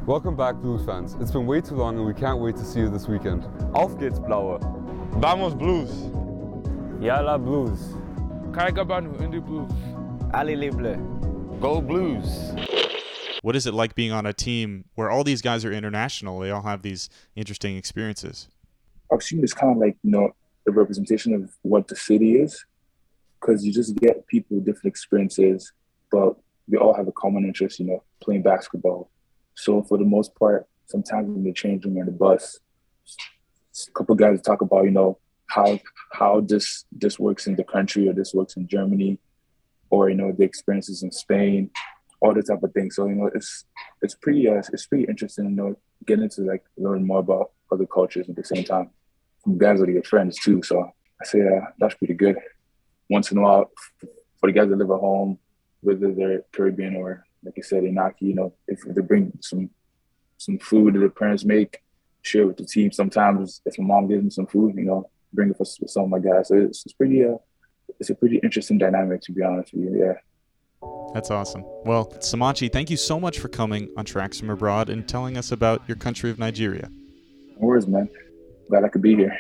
Welcome 0.05 0.37
back, 0.37 0.57
Blues 0.57 0.85
fans. 0.85 1.17
It's 1.21 1.31
been 1.31 1.47
way 1.47 1.61
too 1.61 1.77
long 1.77 1.97
and 1.97 2.07
we 2.07 2.15
can't 2.15 2.41
wait 2.41 2.57
to 2.57 2.65
see 2.65 2.81
you 2.81 2.91
this 2.91 3.09
weekend. 3.09 3.45
Auf 3.75 3.99
geht's, 3.99 4.19
Blaue. 4.19 4.59
Vamos, 5.19 5.55
Blues. 5.55 5.91
Yalla 7.03 7.39
Blues. 7.39 7.81
Kaigabanu 8.51 9.19
in 9.23 9.31
the 9.31 9.41
Blues. 9.41 9.73
Ali 10.35 10.55
Lible. 10.55 10.97
Go 11.59 11.81
Blues. 11.81 12.53
What 13.41 13.57
is 13.57 13.67
it 13.67 13.73
like 13.73 13.95
being 13.95 14.13
on 14.13 14.27
a 14.27 14.35
team 14.35 14.85
where 14.95 15.11
all 15.11 15.25
these 15.25 15.41
guys 15.41 15.65
are 15.65 15.73
international? 15.73 16.39
They 16.41 16.51
all 16.51 16.61
have 16.61 16.83
these 16.83 17.09
interesting 17.35 17.79
experiences. 17.79 18.49
Our 19.11 19.17
team 19.17 19.43
is 19.43 19.55
kind 19.55 19.73
of 19.73 19.79
like, 19.79 19.97
you 20.03 20.11
know, 20.11 20.33
the 20.67 20.73
representation 20.73 21.33
of 21.33 21.51
what 21.63 21.89
the 21.89 21.97
city 21.97 22.37
is, 22.37 22.63
because 23.41 23.65
you 23.65 23.73
just 23.73 23.97
get 23.97 24.27
people 24.27 24.57
with 24.57 24.67
different 24.67 24.87
experiences, 24.87 25.73
but 26.13 26.37
we 26.69 26.77
all 26.77 26.93
have 26.93 27.09
a 27.09 27.13
common 27.13 27.47
interest, 27.47 27.81
you 27.81 27.87
know, 27.87 28.03
playing 28.21 28.43
basketball. 28.43 29.09
So 29.55 29.83
for 29.83 29.97
the 29.97 30.05
most 30.05 30.35
part, 30.35 30.67
sometimes 30.85 31.27
when 31.29 31.43
they 31.43 31.53
change 31.53 31.87
room 31.87 31.97
on 31.97 32.05
the 32.05 32.13
bus, 32.13 32.61
a 33.89 33.93
couple 33.93 34.15
guys 34.15 34.41
talk 34.41 34.63
about, 34.63 34.85
you 34.85 34.91
know, 34.91 35.19
how 35.49 35.79
how 36.13 36.41
this 36.41 36.85
this 36.93 37.19
works 37.19 37.47
in 37.47 37.57
the 37.57 37.65
country 37.65 38.09
or 38.09 38.13
this 38.13 38.35
works 38.35 38.57
in 38.57 38.67
Germany, 38.67 39.19
or 39.91 40.11
you 40.11 40.17
know 40.17 40.33
the 40.33 40.45
experiences 40.45 41.03
in 41.03 41.13
Spain, 41.13 41.71
all 42.21 42.35
this 42.35 42.47
type 42.47 42.63
of 42.63 42.73
thing. 42.73 42.91
So 42.91 43.07
you 43.07 43.15
know 43.15 43.31
it's 43.35 43.65
it's 44.03 44.15
pretty 44.15 44.49
uh, 44.49 44.63
it's 44.73 44.87
pretty 44.87 45.05
interesting, 45.05 45.47
you 45.47 45.51
know, 45.51 45.77
getting 46.05 46.29
to 46.31 46.43
like 46.43 46.65
learn 46.77 47.07
more 47.07 47.21
about 47.21 47.53
other 47.71 47.87
cultures 47.87 48.29
at 48.29 48.37
the 48.37 48.45
same 48.45 48.65
time. 48.65 48.91
Guys 49.57 49.81
are 49.81 49.91
your 49.91 50.03
friends 50.03 50.39
too. 50.39 50.63
So 50.63 50.91
I 51.21 51.25
say 51.25 51.41
uh, 51.41 51.67
that's 51.79 51.95
pretty 51.95 52.15
good. 52.15 52.37
Once 53.09 53.31
in 53.31 53.39
a 53.39 53.43
while, 53.43 53.71
for 54.41 54.49
the 54.49 54.53
guys 54.53 54.69
that 54.69 54.77
live 54.77 54.91
at 54.91 54.99
home, 54.99 55.39
whether 55.81 56.13
they're 56.13 56.43
Caribbean 56.53 56.97
or 56.97 57.25
like 57.45 57.57
you 57.57 57.63
said, 57.63 57.85
Inaki, 57.85 58.23
you 58.23 58.35
know, 58.35 58.55
if 58.67 58.81
they 58.87 59.01
bring 59.01 59.33
some 59.41 59.71
some 60.39 60.59
food 60.59 60.95
that 60.95 60.99
their 60.99 61.09
parents 61.09 61.45
make, 61.45 61.79
share 62.27 62.47
with 62.47 62.57
the 62.57 62.65
team. 62.65 62.93
Sometimes 62.93 63.61
if 63.65 63.79
my 63.79 63.87
mom 63.87 64.09
gives 64.09 64.25
me 64.25 64.31
some 64.31 64.47
food, 64.47 64.75
you 64.77 64.85
know, 64.85 65.09
bring 65.33 65.51
it 65.51 65.57
for 65.57 65.65
some 65.65 66.05
of 66.05 66.11
my 66.11 66.19
guys. 66.19 66.49
So 66.49 66.57
it's, 66.57 66.85
it's 66.85 66.95
pretty 66.95 67.25
uh 67.25 67.37
it's 68.01 68.11
a 68.11 68.15
pretty 68.15 68.39
interesting 68.43 68.79
dynamic 68.79 69.21
to 69.23 69.33
be 69.33 69.43
honest 69.43 69.73
with 69.73 69.85
you. 69.85 69.99
Yeah. 69.99 70.15
That's 71.15 71.31
awesome. 71.31 71.65
Well, 71.85 72.07
Somachi, 72.19 72.71
thank 72.71 72.91
you 72.91 72.97
so 72.97 73.19
much 73.19 73.39
for 73.39 73.49
coming 73.49 73.89
on 73.97 74.05
Tracks 74.05 74.39
from 74.41 74.51
Abroad 74.51 74.91
and 74.91 75.09
telling 75.09 75.39
us 75.39 75.51
about 75.51 75.83
your 75.89 75.97
country 75.97 76.31
of 76.31 76.39
Nigeria. 76.39 76.91
No 77.59 77.69
worries, 77.69 77.87
man. 77.87 78.09
Glad 78.69 78.85
I 78.85 78.89
could 78.89 79.03
be 79.03 79.15
here. 79.15 79.37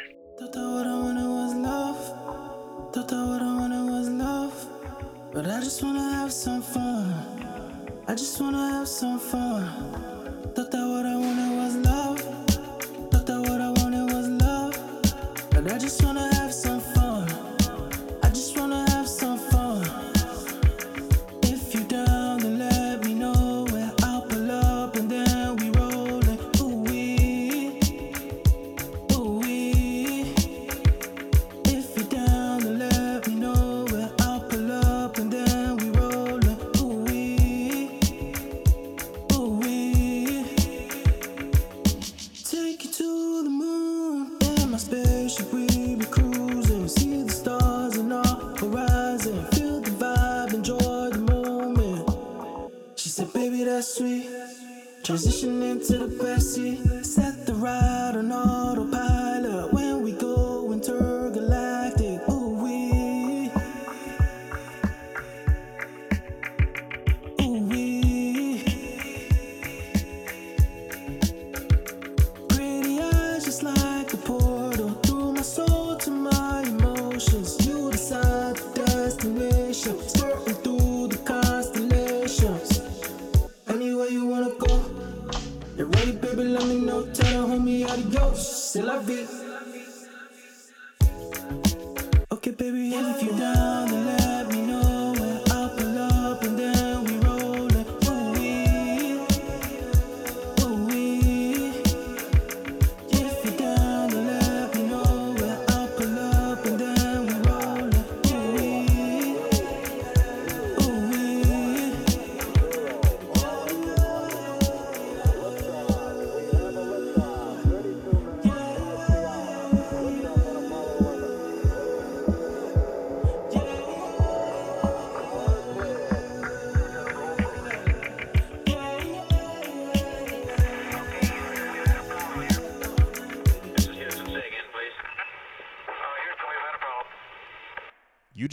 But 5.37 5.47
I 5.47 5.61
just 5.61 5.83
wanna 5.83 6.13
have 6.15 6.33
some 6.33 6.63
fun. 6.63 7.13
I 8.09 8.15
just 8.15 8.41
wanna 8.41 8.71
have 8.71 8.89
some 8.89 9.19
fun. 9.19 10.16
Just 15.87 16.03
wanna 16.03 16.26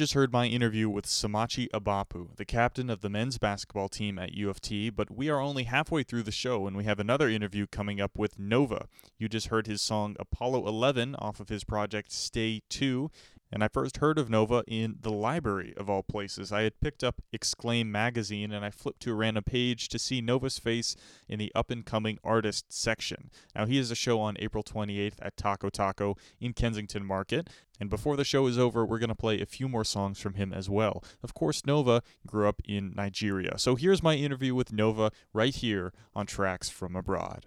just 0.04 0.16
heard 0.16 0.34
my 0.34 0.48
interview 0.48 0.90
with 0.90 1.06
Somachi 1.06 1.70
Agbapu, 1.70 2.36
the 2.36 2.44
captain 2.44 2.90
of 2.90 3.00
the 3.00 3.10
men's 3.10 3.38
basketball 3.38 3.88
team 3.88 4.20
at 4.20 4.34
U 4.34 4.50
of 4.50 4.60
T, 4.60 4.90
but 4.90 5.10
we 5.10 5.30
are 5.30 5.40
only 5.40 5.64
halfway 5.64 6.04
through 6.04 6.24
the 6.24 6.30
show 6.30 6.68
and 6.68 6.76
we 6.76 6.84
have 6.84 7.00
another 7.00 7.30
interview 7.30 7.66
coming 7.68 8.02
up 8.02 8.18
with 8.18 8.38
Nova. 8.38 8.90
You 9.18 9.30
just 9.30 9.48
heard 9.48 9.66
his 9.66 9.82
song 9.82 10.18
Apollo 10.20 10.68
11 10.68 11.16
off 11.16 11.40
of 11.40 11.48
his 11.48 11.64
project 11.64 12.12
Stay 12.12 12.64
2, 12.70 13.12
and 13.54 13.64
I 13.64 13.68
first 13.68 13.98
heard 13.98 14.18
of 14.18 14.32
Nova 14.32 14.64
in 14.66 14.98
the 15.02 15.12
library 15.12 15.76
of 15.78 15.88
all 15.88 16.02
places. 16.02 16.52
I 16.52 16.64
had 16.64 16.80
picked 16.80 17.04
up 17.04 17.22
Exclaim 17.32 17.92
magazine 17.92 18.52
and 18.52 18.66
I 18.66 18.72
flipped 18.72 19.02
to 19.04 19.12
a 19.12 19.14
random 19.14 19.44
page 19.44 19.90
to 19.90 20.00
see 20.00 20.22
Nova's 20.22 20.58
face 20.58 20.96
in 21.30 21.38
the 21.38 21.52
up 21.54 21.70
and 21.70 21.86
coming 21.86 22.18
artist 22.24 22.74
section. 22.74 23.30
Now, 23.56 23.68
he 23.68 23.78
has 23.78 23.92
a 23.92 23.96
show 23.96 24.20
on 24.20 24.38
April 24.40 24.64
28th 24.64 25.18
at 25.22 25.38
Taco 25.38 25.70
Taco 25.70 26.18
in 26.42 26.54
Kensington 26.54 27.06
Market. 27.06 27.48
And 27.80 27.92
before 27.92 28.18
the 28.18 28.24
show 28.24 28.48
is 28.48 28.58
over, 28.58 28.84
we're 28.84 28.98
going 28.98 29.10
to 29.10 29.16
play 29.16 29.40
a 29.40 29.46
few 29.46 29.70
more 29.70 29.86
songs 29.86 30.20
from 30.20 30.34
him 30.34 30.52
as 30.52 30.68
well. 30.68 31.04
Of 31.22 31.36
course, 31.36 31.64
Nova 31.64 32.02
grew 32.26 32.48
up 32.48 32.60
in 32.66 32.94
Nigeria. 32.96 33.60
So 33.60 33.76
here's 33.76 34.02
my 34.02 34.16
interview 34.16 34.56
with 34.56 34.74
Nova 34.74 35.12
right 35.32 35.54
here 35.54 35.94
on 36.16 36.26
Tracks 36.26 36.70
from 36.70 36.96
Abroad. 36.96 37.46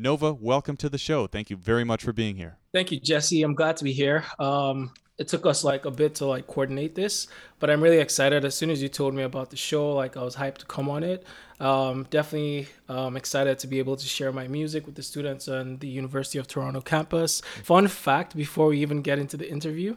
Nova, 0.00 0.32
welcome 0.32 0.76
to 0.76 0.88
the 0.88 0.96
show. 0.96 1.26
Thank 1.26 1.50
you 1.50 1.56
very 1.56 1.82
much 1.82 2.04
for 2.04 2.12
being 2.12 2.36
here. 2.36 2.56
Thank 2.72 2.92
you, 2.92 3.00
Jesse. 3.00 3.42
I'm 3.42 3.54
glad 3.54 3.76
to 3.78 3.84
be 3.84 3.92
here. 3.92 4.24
Um, 4.38 4.92
it 5.18 5.26
took 5.26 5.44
us 5.44 5.64
like 5.64 5.86
a 5.86 5.90
bit 5.90 6.14
to 6.16 6.26
like 6.26 6.46
coordinate 6.46 6.94
this, 6.94 7.26
but 7.58 7.68
I'm 7.68 7.82
really 7.82 7.98
excited. 7.98 8.44
As 8.44 8.54
soon 8.54 8.70
as 8.70 8.80
you 8.80 8.88
told 8.88 9.12
me 9.12 9.24
about 9.24 9.50
the 9.50 9.56
show, 9.56 9.92
like 9.92 10.16
I 10.16 10.22
was 10.22 10.36
hyped 10.36 10.58
to 10.58 10.66
come 10.66 10.88
on 10.88 11.02
it. 11.02 11.26
Um, 11.58 12.06
definitely 12.10 12.68
um, 12.88 13.16
excited 13.16 13.58
to 13.58 13.66
be 13.66 13.80
able 13.80 13.96
to 13.96 14.06
share 14.06 14.30
my 14.30 14.46
music 14.46 14.86
with 14.86 14.94
the 14.94 15.02
students 15.02 15.48
on 15.48 15.78
the 15.78 15.88
University 15.88 16.38
of 16.38 16.46
Toronto 16.46 16.80
campus. 16.80 17.40
Fun 17.64 17.88
fact 17.88 18.36
before 18.36 18.68
we 18.68 18.78
even 18.78 19.02
get 19.02 19.18
into 19.18 19.36
the 19.36 19.50
interview. 19.50 19.96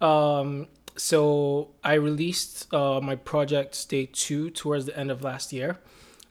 Um, 0.00 0.68
so 0.96 1.72
I 1.84 1.94
released 1.94 2.72
uh, 2.72 3.02
my 3.02 3.16
project 3.16 3.74
Stay 3.74 4.06
2 4.06 4.48
towards 4.48 4.86
the 4.86 4.98
end 4.98 5.10
of 5.10 5.22
last 5.22 5.52
year, 5.52 5.78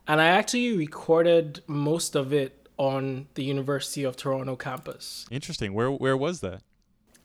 and 0.07 0.19
I 0.19 0.29
actually 0.29 0.75
recorded 0.75 1.61
most 1.67 2.15
of 2.15 2.33
it 2.33 2.60
on 2.81 3.27
the 3.35 3.43
University 3.43 4.03
of 4.03 4.17
Toronto 4.17 4.55
campus. 4.55 5.27
Interesting. 5.29 5.73
Where 5.75 5.91
where 5.91 6.17
was 6.17 6.39
that? 6.41 6.61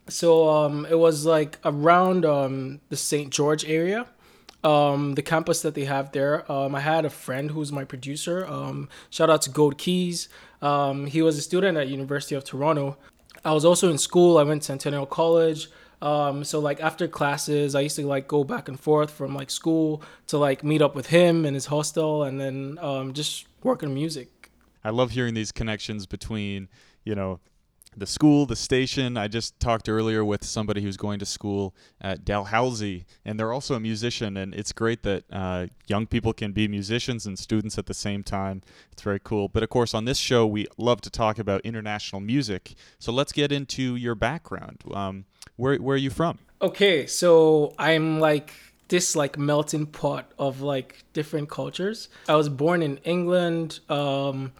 So 0.08 0.48
um, 0.50 0.86
it 0.88 0.98
was 0.98 1.24
like 1.24 1.58
around 1.64 2.26
um, 2.26 2.80
the 2.90 2.96
St. 2.96 3.30
George 3.32 3.64
area, 3.64 4.06
um, 4.62 5.14
the 5.14 5.22
campus 5.22 5.62
that 5.62 5.74
they 5.74 5.86
have 5.86 6.12
there. 6.12 6.50
Um, 6.52 6.74
I 6.74 6.80
had 6.80 7.06
a 7.06 7.10
friend 7.10 7.50
who's 7.50 7.72
my 7.72 7.84
producer. 7.84 8.46
Um, 8.46 8.90
shout 9.08 9.30
out 9.30 9.42
to 9.42 9.50
Gold 9.50 9.78
Keys. 9.78 10.28
Um, 10.60 11.06
he 11.06 11.22
was 11.22 11.38
a 11.38 11.42
student 11.42 11.78
at 11.78 11.88
University 11.88 12.34
of 12.34 12.44
Toronto. 12.44 12.98
I 13.42 13.52
was 13.52 13.64
also 13.64 13.90
in 13.90 13.98
school. 13.98 14.36
I 14.36 14.42
went 14.42 14.62
to 14.62 14.66
Centennial 14.66 15.06
College. 15.06 15.68
Um, 16.02 16.44
so 16.44 16.60
like 16.60 16.80
after 16.80 17.08
classes, 17.08 17.74
I 17.74 17.80
used 17.80 17.96
to 17.96 18.06
like 18.06 18.28
go 18.28 18.44
back 18.44 18.68
and 18.68 18.78
forth 18.78 19.10
from 19.10 19.34
like 19.34 19.50
school 19.50 20.02
to 20.26 20.36
like 20.36 20.62
meet 20.62 20.82
up 20.82 20.94
with 20.94 21.06
him 21.06 21.46
in 21.46 21.54
his 21.54 21.66
hostel 21.66 22.24
and 22.24 22.38
then 22.38 22.78
um, 22.82 23.14
just 23.14 23.46
work 23.62 23.82
on 23.82 23.94
music. 23.94 24.28
I 24.86 24.90
love 24.90 25.10
hearing 25.10 25.34
these 25.34 25.50
connections 25.50 26.06
between, 26.06 26.68
you 27.02 27.16
know, 27.16 27.40
the 27.96 28.06
school, 28.06 28.46
the 28.46 28.54
station. 28.54 29.16
I 29.16 29.26
just 29.26 29.58
talked 29.58 29.88
earlier 29.88 30.24
with 30.24 30.44
somebody 30.44 30.80
who's 30.80 30.96
going 30.96 31.18
to 31.18 31.26
school 31.26 31.74
at 32.00 32.24
Dalhousie, 32.24 33.04
and 33.24 33.40
they're 33.40 33.52
also 33.52 33.74
a 33.74 33.80
musician. 33.80 34.36
And 34.36 34.54
it's 34.54 34.70
great 34.70 35.02
that 35.02 35.24
uh, 35.32 35.66
young 35.88 36.06
people 36.06 36.32
can 36.32 36.52
be 36.52 36.68
musicians 36.68 37.26
and 37.26 37.36
students 37.36 37.78
at 37.78 37.86
the 37.86 37.94
same 37.94 38.22
time. 38.22 38.62
It's 38.92 39.02
very 39.02 39.18
cool. 39.18 39.48
But 39.48 39.64
of 39.64 39.70
course, 39.70 39.92
on 39.92 40.04
this 40.04 40.18
show, 40.18 40.46
we 40.46 40.68
love 40.78 41.00
to 41.00 41.10
talk 41.10 41.40
about 41.40 41.62
international 41.62 42.20
music. 42.20 42.74
So 43.00 43.10
let's 43.10 43.32
get 43.32 43.50
into 43.50 43.96
your 43.96 44.14
background. 44.14 44.84
Um, 44.94 45.24
where 45.56 45.74
where 45.78 45.94
are 45.94 45.98
you 45.98 46.10
from? 46.10 46.38
Okay, 46.62 47.08
so 47.08 47.74
I'm 47.76 48.20
like 48.20 48.52
this 48.86 49.16
like 49.16 49.36
melting 49.36 49.86
pot 49.86 50.30
of 50.38 50.60
like 50.60 51.02
different 51.12 51.50
cultures. 51.50 52.08
I 52.28 52.36
was 52.36 52.48
born 52.48 52.82
in 52.82 52.98
England. 52.98 53.80
Um, 53.88 54.52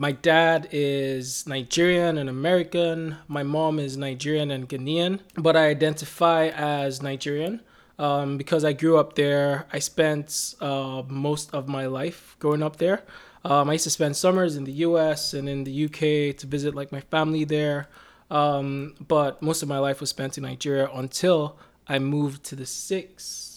my 0.00 0.12
dad 0.12 0.66
is 0.72 1.46
Nigerian 1.46 2.16
and 2.16 2.30
American. 2.30 3.16
My 3.28 3.42
mom 3.42 3.78
is 3.78 3.98
Nigerian 3.98 4.50
and 4.50 4.66
Ghanaian, 4.66 5.20
but 5.36 5.58
I 5.58 5.66
identify 5.66 6.46
as 6.46 7.02
Nigerian 7.02 7.60
um, 7.98 8.38
because 8.38 8.64
I 8.64 8.72
grew 8.72 8.96
up 8.96 9.14
there. 9.14 9.66
I 9.70 9.78
spent 9.78 10.54
uh, 10.58 11.02
most 11.06 11.52
of 11.52 11.68
my 11.68 11.84
life 11.84 12.34
growing 12.38 12.62
up 12.62 12.76
there. 12.76 13.02
Um, 13.44 13.68
I 13.68 13.74
used 13.74 13.84
to 13.84 13.90
spend 13.90 14.16
summers 14.16 14.56
in 14.56 14.64
the 14.64 14.72
US 14.88 15.34
and 15.34 15.46
in 15.50 15.64
the 15.64 15.84
UK 15.84 16.34
to 16.38 16.46
visit 16.46 16.74
like 16.74 16.92
my 16.92 17.02
family 17.02 17.44
there. 17.44 17.86
Um, 18.30 18.94
but 19.06 19.42
most 19.42 19.62
of 19.62 19.68
my 19.68 19.80
life 19.80 20.00
was 20.00 20.08
spent 20.08 20.38
in 20.38 20.44
Nigeria 20.44 20.88
until 20.94 21.58
I 21.86 21.98
moved 21.98 22.42
to 22.44 22.56
the 22.56 22.64
six 22.64 23.49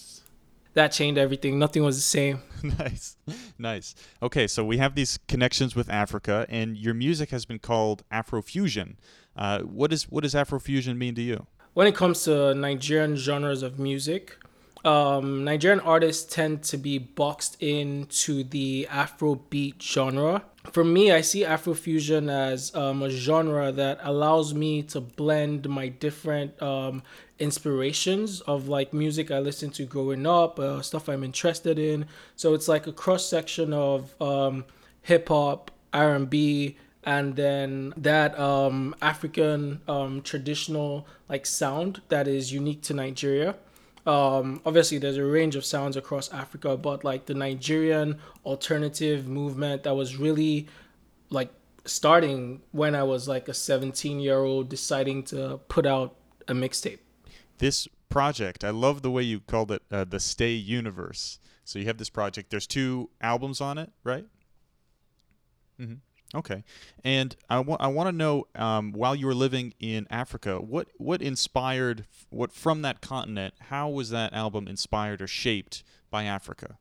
that 0.74 0.88
changed 0.88 1.18
everything. 1.18 1.58
Nothing 1.58 1.82
was 1.82 1.96
the 1.96 2.02
same. 2.02 2.42
nice, 2.62 3.16
nice. 3.58 3.94
Okay, 4.22 4.46
so 4.46 4.64
we 4.64 4.78
have 4.78 4.94
these 4.94 5.18
connections 5.28 5.74
with 5.74 5.88
Africa, 5.88 6.46
and 6.48 6.76
your 6.76 6.94
music 6.94 7.30
has 7.30 7.44
been 7.44 7.58
called 7.58 8.02
Afrofusion. 8.12 8.96
Uh, 9.36 9.60
what 9.60 9.92
is 9.92 10.04
what 10.04 10.22
does 10.22 10.34
Afrofusion 10.34 10.96
mean 10.96 11.14
to 11.14 11.22
you? 11.22 11.46
When 11.72 11.86
it 11.86 11.94
comes 11.96 12.22
to 12.24 12.54
Nigerian 12.54 13.16
genres 13.16 13.62
of 13.62 13.78
music, 13.80 14.36
um, 14.84 15.44
Nigerian 15.44 15.80
artists 15.80 16.32
tend 16.32 16.62
to 16.64 16.76
be 16.76 16.98
boxed 16.98 17.56
into 17.60 18.44
the 18.44 18.86
Afrobeat 18.90 19.82
genre. 19.82 20.44
For 20.70 20.84
me, 20.84 21.10
I 21.10 21.22
see 21.22 21.42
Afrofusion 21.42 22.30
as 22.30 22.74
um, 22.74 23.02
a 23.02 23.10
genre 23.10 23.72
that 23.72 23.98
allows 24.02 24.54
me 24.54 24.82
to 24.84 25.00
blend 25.00 25.68
my 25.68 25.88
different 25.88 26.60
um, 26.62 27.02
inspirations 27.38 28.40
of 28.42 28.68
like 28.68 28.92
music 28.92 29.30
I 29.30 29.38
listened 29.38 29.74
to 29.74 29.84
growing 29.84 30.26
up, 30.26 30.58
uh, 30.58 30.82
stuff 30.82 31.08
I'm 31.08 31.24
interested 31.24 31.78
in. 31.78 32.06
So 32.36 32.54
it's 32.54 32.68
like 32.68 32.86
a 32.86 32.92
cross 32.92 33.26
section 33.26 33.72
of 33.72 34.20
um, 34.20 34.64
hip 35.02 35.28
hop, 35.28 35.70
R 35.92 36.14
and 36.14 36.28
B, 36.30 36.76
and 37.02 37.36
then 37.36 37.92
that 37.96 38.38
um, 38.38 38.94
African 39.02 39.80
um, 39.88 40.22
traditional 40.22 41.06
like 41.28 41.46
sound 41.46 42.02
that 42.08 42.26
is 42.28 42.52
unique 42.52 42.82
to 42.82 42.94
Nigeria. 42.94 43.56
Um, 44.06 44.60
obviously, 44.66 44.98
there's 44.98 45.16
a 45.16 45.24
range 45.24 45.56
of 45.56 45.64
sounds 45.64 45.96
across 45.96 46.32
Africa, 46.32 46.76
but 46.76 47.04
like 47.04 47.26
the 47.26 47.34
Nigerian 47.34 48.18
alternative 48.44 49.26
movement 49.26 49.82
that 49.84 49.94
was 49.94 50.16
really 50.16 50.68
like 51.30 51.50
starting 51.86 52.60
when 52.72 52.94
I 52.94 53.02
was 53.02 53.28
like 53.28 53.48
a 53.48 53.54
17 53.54 54.20
year 54.20 54.38
old 54.38 54.68
deciding 54.68 55.22
to 55.24 55.58
put 55.68 55.86
out 55.86 56.16
a 56.48 56.52
mixtape. 56.52 56.98
This 57.58 57.88
project, 58.08 58.64
I 58.64 58.70
love 58.70 59.02
the 59.02 59.10
way 59.10 59.22
you 59.22 59.40
called 59.40 59.70
it 59.70 59.82
uh, 59.90 60.04
the 60.04 60.20
Stay 60.20 60.52
Universe. 60.52 61.38
So 61.64 61.78
you 61.78 61.86
have 61.86 61.98
this 61.98 62.10
project. 62.10 62.50
There's 62.50 62.66
two 62.66 63.10
albums 63.20 63.60
on 63.60 63.78
it, 63.78 63.90
right? 64.04 64.26
Mm-hmm. 65.80 65.94
Okay, 66.34 66.64
and 67.04 67.36
I 67.48 67.60
want 67.60 67.80
I 67.80 67.86
want 67.86 68.08
to 68.08 68.12
know 68.12 68.48
um, 68.56 68.92
while 68.92 69.14
you 69.14 69.26
were 69.26 69.34
living 69.34 69.72
in 69.78 70.08
Africa, 70.10 70.60
what 70.60 70.88
what 70.96 71.22
inspired 71.22 72.06
what 72.30 72.52
from 72.52 72.82
that 72.82 73.00
continent? 73.00 73.54
How 73.68 73.88
was 73.88 74.10
that 74.10 74.32
album 74.32 74.66
inspired 74.66 75.22
or 75.22 75.28
shaped 75.28 75.84
by 76.10 76.24
Africa? 76.24 76.78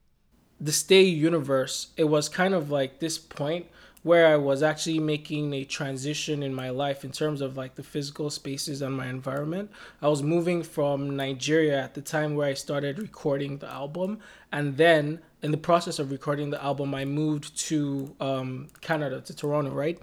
The 0.60 0.72
Stay 0.72 1.04
Universe. 1.04 1.90
It 1.98 2.06
was 2.06 2.30
kind 2.30 2.56
of 2.56 2.72
like 2.72 3.00
this 3.00 3.20
point 3.20 3.68
where 4.04 4.28
I 4.28 4.36
was 4.36 4.62
actually 4.62 5.00
making 5.00 5.54
a 5.54 5.64
transition 5.64 6.44
in 6.44 6.54
my 6.54 6.70
life 6.70 7.04
in 7.06 7.12
terms 7.12 7.40
of 7.42 7.58
like 7.58 7.76
the 7.76 7.84
physical 7.84 8.30
spaces 8.30 8.82
and 8.82 8.96
my 8.96 9.08
environment. 9.08 9.72
I 10.02 10.10
was 10.10 10.22
moving 10.22 10.62
from 10.62 11.16
Nigeria 11.16 11.82
at 11.82 11.94
the 11.94 12.02
time 12.02 12.36
where 12.36 12.48
I 12.48 12.54
started 12.54 13.00
recording 13.00 13.58
the 13.58 13.72
album, 13.72 14.20
and 14.52 14.78
then 14.78 15.20
in 15.42 15.52
the 15.52 15.58
process 15.58 16.00
of 16.00 16.12
recording 16.12 16.50
the 16.50 16.64
album, 16.64 16.94
I 16.94 17.06
moved 17.06 17.58
to 17.70 18.14
um, 18.20 18.68
Canada, 18.82 19.22
to 19.22 19.36
Toronto, 19.36 19.72
right? 19.72 19.98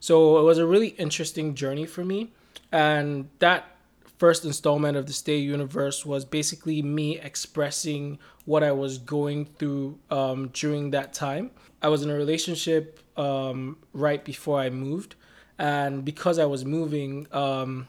So 0.00 0.38
it 0.38 0.42
was 0.42 0.58
a 0.58 0.66
really 0.66 0.88
interesting 0.88 1.54
journey 1.54 1.86
for 1.86 2.04
me, 2.04 2.32
and 2.72 3.28
that 3.38 3.74
first 4.18 4.44
installment 4.44 4.96
of 4.96 5.06
the 5.06 5.12
Stay 5.12 5.38
Universe 5.38 6.04
was 6.04 6.24
basically 6.24 6.82
me 6.82 7.20
expressing 7.20 8.18
what 8.46 8.62
I 8.62 8.72
was 8.72 8.98
going 8.98 9.46
through 9.46 9.98
um, 10.10 10.48
during 10.52 10.90
that 10.90 11.12
time. 11.12 11.50
I 11.82 11.88
was 11.88 12.02
in 12.02 12.10
a 12.10 12.14
relationship 12.14 13.00
um, 13.16 13.78
right 13.92 14.24
before 14.24 14.60
I 14.60 14.70
moved, 14.70 15.14
and 15.58 16.04
because 16.04 16.38
I 16.38 16.46
was 16.46 16.64
moving, 16.64 17.26
um, 17.32 17.88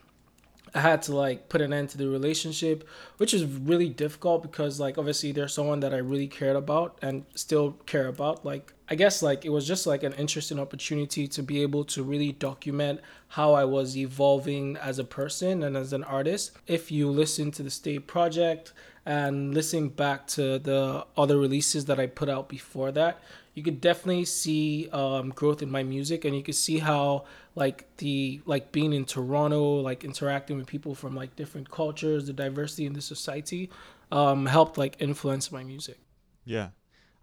I 0.76 0.82
had 0.82 1.02
to 1.04 1.16
like 1.16 1.48
put 1.48 1.62
an 1.62 1.72
end 1.72 1.90
to 1.92 1.98
the 1.98 2.10
relationship, 2.10 2.86
which 3.16 3.34
is 3.34 3.46
really 3.46 3.88
difficult 3.88 4.44
because 4.44 4.78
like 4.78 4.98
obviously 4.98 5.32
there's 5.32 5.54
someone 5.54 5.80
that 5.80 5.94
I 5.94 5.98
really 5.98 6.28
cared 6.28 6.58
about 6.58 7.00
and 7.02 7.24
still 7.34 7.72
care 7.86 8.08
about. 8.08 8.44
Like 8.44 8.74
I 8.90 8.96
guess 8.96 9.24
like 9.24 9.46
it 9.46 9.50
was 9.50 9.66
just 9.66 9.88
like 9.88 10.04
an 10.04 10.12
interesting 10.14 10.60
opportunity 10.60 11.30
to 11.30 11.42
be 11.42 11.62
able 11.62 11.86
to 11.86 12.04
really 12.04 12.34
document 12.34 13.00
how 13.30 13.54
I 13.54 13.64
was 13.64 13.96
evolving 13.96 14.76
as 14.76 15.00
a 15.00 15.06
person 15.06 15.64
and 15.64 15.78
as 15.78 15.94
an 15.94 16.04
artist. 16.04 16.52
If 16.68 16.92
you 16.92 17.10
listen 17.10 17.52
to 17.52 17.64
the 17.64 17.72
Stay 17.72 17.98
Project 17.98 18.74
and 19.06 19.54
listening 19.54 19.90
back 19.90 20.28
to 20.28 20.60
the 20.60 21.06
other 21.16 21.38
releases 21.38 21.86
that 21.86 22.02
I 22.02 22.08
put 22.08 22.28
out 22.28 22.50
before 22.50 22.92
that, 22.92 23.22
you 23.56 23.64
could 23.64 23.82
definitely 23.82 24.26
see 24.26 24.88
um, 24.92 25.30
growth 25.30 25.64
in 25.64 25.72
my 25.72 25.82
music 25.82 26.26
and 26.26 26.36
you 26.36 26.44
could 26.44 26.56
see 26.56 26.78
how 26.78 27.26
like 27.56 27.88
the 27.98 28.42
like 28.46 28.72
being 28.72 28.94
in 28.94 29.06
toronto 29.06 29.80
like 29.80 30.04
interacting 30.04 30.58
with 30.58 30.68
people 30.68 30.94
from 30.94 31.16
like 31.16 31.36
different 31.36 31.72
cultures 31.72 32.28
the 32.28 32.34
diversity 32.34 32.86
in 32.86 32.94
the 32.94 33.02
society 33.02 33.70
um, 34.12 34.46
helped 34.46 34.78
like 34.78 34.96
influence 35.00 35.52
my 35.52 35.64
music. 35.64 36.00
Yeah. 36.44 36.70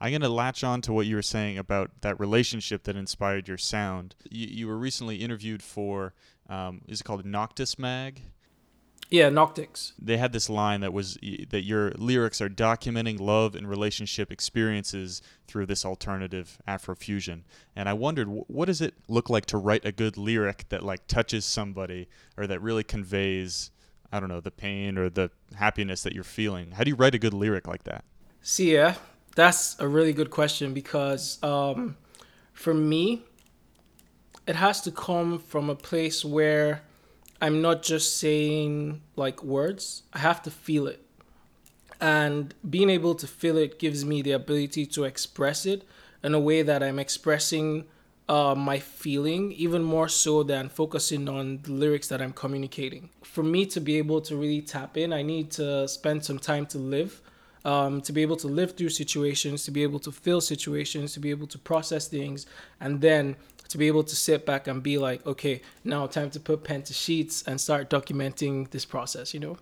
I'm 0.01 0.11
going 0.11 0.23
to 0.23 0.29
latch 0.29 0.65
on 0.65 0.81
to 0.83 0.93
what 0.93 1.07
you 1.07 1.15
were 1.15 1.23
saying 1.23 1.59
about 1.59 1.91
that 2.01 2.19
relationship 2.19 2.83
that 2.85 2.97
inspired 2.97 3.47
your 3.47 3.59
sound. 3.59 4.17
You, 4.29 4.49
you 4.49 4.67
were 4.67 4.77
recently 4.77 5.17
interviewed 5.17 5.63
for 5.63 6.13
um, 6.49 6.83
is 6.89 7.01
it 7.01 7.05
called 7.05 7.25
noctis 7.25 7.79
mag 7.79 8.21
Yeah, 9.11 9.29
Noctis. 9.29 9.93
They 9.99 10.17
had 10.17 10.33
this 10.33 10.49
line 10.49 10.81
that 10.81 10.93
was 10.95 11.19
that 11.51 11.65
your 11.65 11.91
lyrics 11.93 12.41
are 12.41 12.49
documenting 12.49 13.21
love 13.21 13.55
and 13.55 13.69
relationship 13.69 14.33
experiences 14.33 15.21
through 15.47 15.67
this 15.67 15.85
alternative 15.85 16.59
Afrofusion. 16.67 17.43
And 17.77 17.91
I 17.91 17.93
wondered, 17.93 18.27
what 18.29 18.67
does 18.67 18.81
it 18.81 18.95
look 19.09 19.29
like 19.29 19.45
to 19.47 19.59
write 19.59 19.85
a 19.85 19.93
good 19.93 20.17
lyric 20.17 20.65
that 20.71 20.83
like 20.83 21.07
touches 21.09 21.45
somebody 21.45 22.09
or 22.39 22.47
that 22.47 22.63
really 22.63 22.85
conveys, 22.85 23.71
I 24.11 24.19
don't 24.19 24.31
know, 24.31 24.41
the 24.41 24.51
pain 24.51 24.97
or 24.97 25.11
the 25.11 25.31
happiness 25.57 26.03
that 26.05 26.15
you're 26.15 26.25
feeling? 26.25 26.71
How 26.71 26.83
do 26.83 26.89
you 26.89 26.97
write 26.97 27.15
a 27.15 27.19
good 27.19 27.35
lyric 27.35 27.69
like 27.69 27.85
that? 27.85 28.05
See, 28.41 28.73
yeah, 28.73 28.95
that's 29.37 29.79
a 29.79 29.87
really 29.87 30.15
good 30.15 30.31
question 30.31 30.73
because 30.73 31.43
um, 31.43 31.97
for 32.55 32.73
me, 32.73 33.25
it 34.47 34.57
has 34.57 34.81
to 34.83 34.91
come 34.91 35.39
from 35.39 35.69
a 35.69 35.75
place 35.75 36.25
where 36.25 36.83
I'm 37.43 37.61
not 37.61 37.83
just 37.83 38.19
saying 38.19 39.03
like 39.17 39.43
words, 39.43 40.05
I 40.13 40.21
have 40.21 40.43
to 40.43 40.51
feel 40.51 40.87
it. 40.87 41.05
And 42.01 42.55
being 42.71 42.89
able 42.89 43.17
to 43.17 43.27
feel 43.27 43.59
it 43.59 43.81
gives 43.81 44.05
me 44.05 44.23
the 44.23 44.31
ability 44.33 44.87
to 44.87 45.03
express 45.03 45.67
it 45.67 45.83
in 46.23 46.35
a 46.35 46.41
way 46.41 46.63
that 46.63 46.85
I'm 46.85 47.01
expressing 47.01 47.85
uh, 48.29 48.55
my 48.55 48.79
feeling 48.79 49.51
even 49.53 49.83
more 49.83 50.09
so 50.09 50.45
than 50.45 50.69
focusing 50.69 51.29
on 51.29 51.63
the 51.63 51.73
lyrics 51.73 52.07
that 52.09 52.23
I'm 52.23 52.33
communicating. 52.33 53.11
For 53.25 53.43
me 53.43 53.67
to 53.67 53.81
be 53.81 53.99
able 53.99 54.21
to 54.23 54.37
really 54.37 54.63
tap 54.63 54.97
in, 54.97 55.13
I 55.13 55.23
need 55.23 55.51
to 55.53 55.89
spend 55.89 56.25
some 56.25 56.39
time 56.39 56.67
to 56.67 56.79
live. 56.79 57.21
Um, 57.65 58.01
to 58.01 58.13
be 58.13 58.23
able 58.23 58.35
to 58.39 58.49
live 58.49 58.77
through 58.77 58.89
situations, 58.89 59.65
to 59.67 59.71
be 59.71 59.85
able 59.85 60.01
to 60.01 60.11
feel 60.11 60.41
situations, 60.41 61.13
to 61.13 61.21
be 61.21 61.31
able 61.31 61.47
to 61.47 61.59
process 61.59 62.09
things, 62.09 62.45
and 62.81 63.01
then 63.01 63.37
to 63.73 63.79
be 63.79 63.87
able 63.87 64.05
to 64.05 64.15
sit 64.15 64.45
back 64.45 64.69
and 64.69 64.83
be 64.83 64.99
like, 64.99 65.27
okay, 65.27 65.63
now 65.83 66.07
time 66.07 66.31
to 66.31 66.39
put 66.39 66.63
pen 66.63 66.83
to 66.83 66.93
sheets 66.93 67.43
and 67.47 67.59
start 67.59 67.89
documenting 67.89 68.71
this 68.71 68.85
process, 68.85 69.33
you 69.33 69.41
know? 69.41 69.57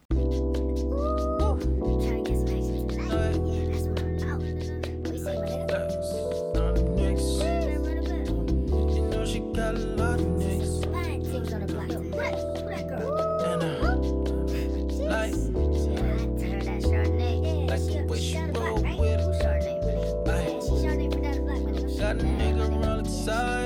Let's 23.00 23.59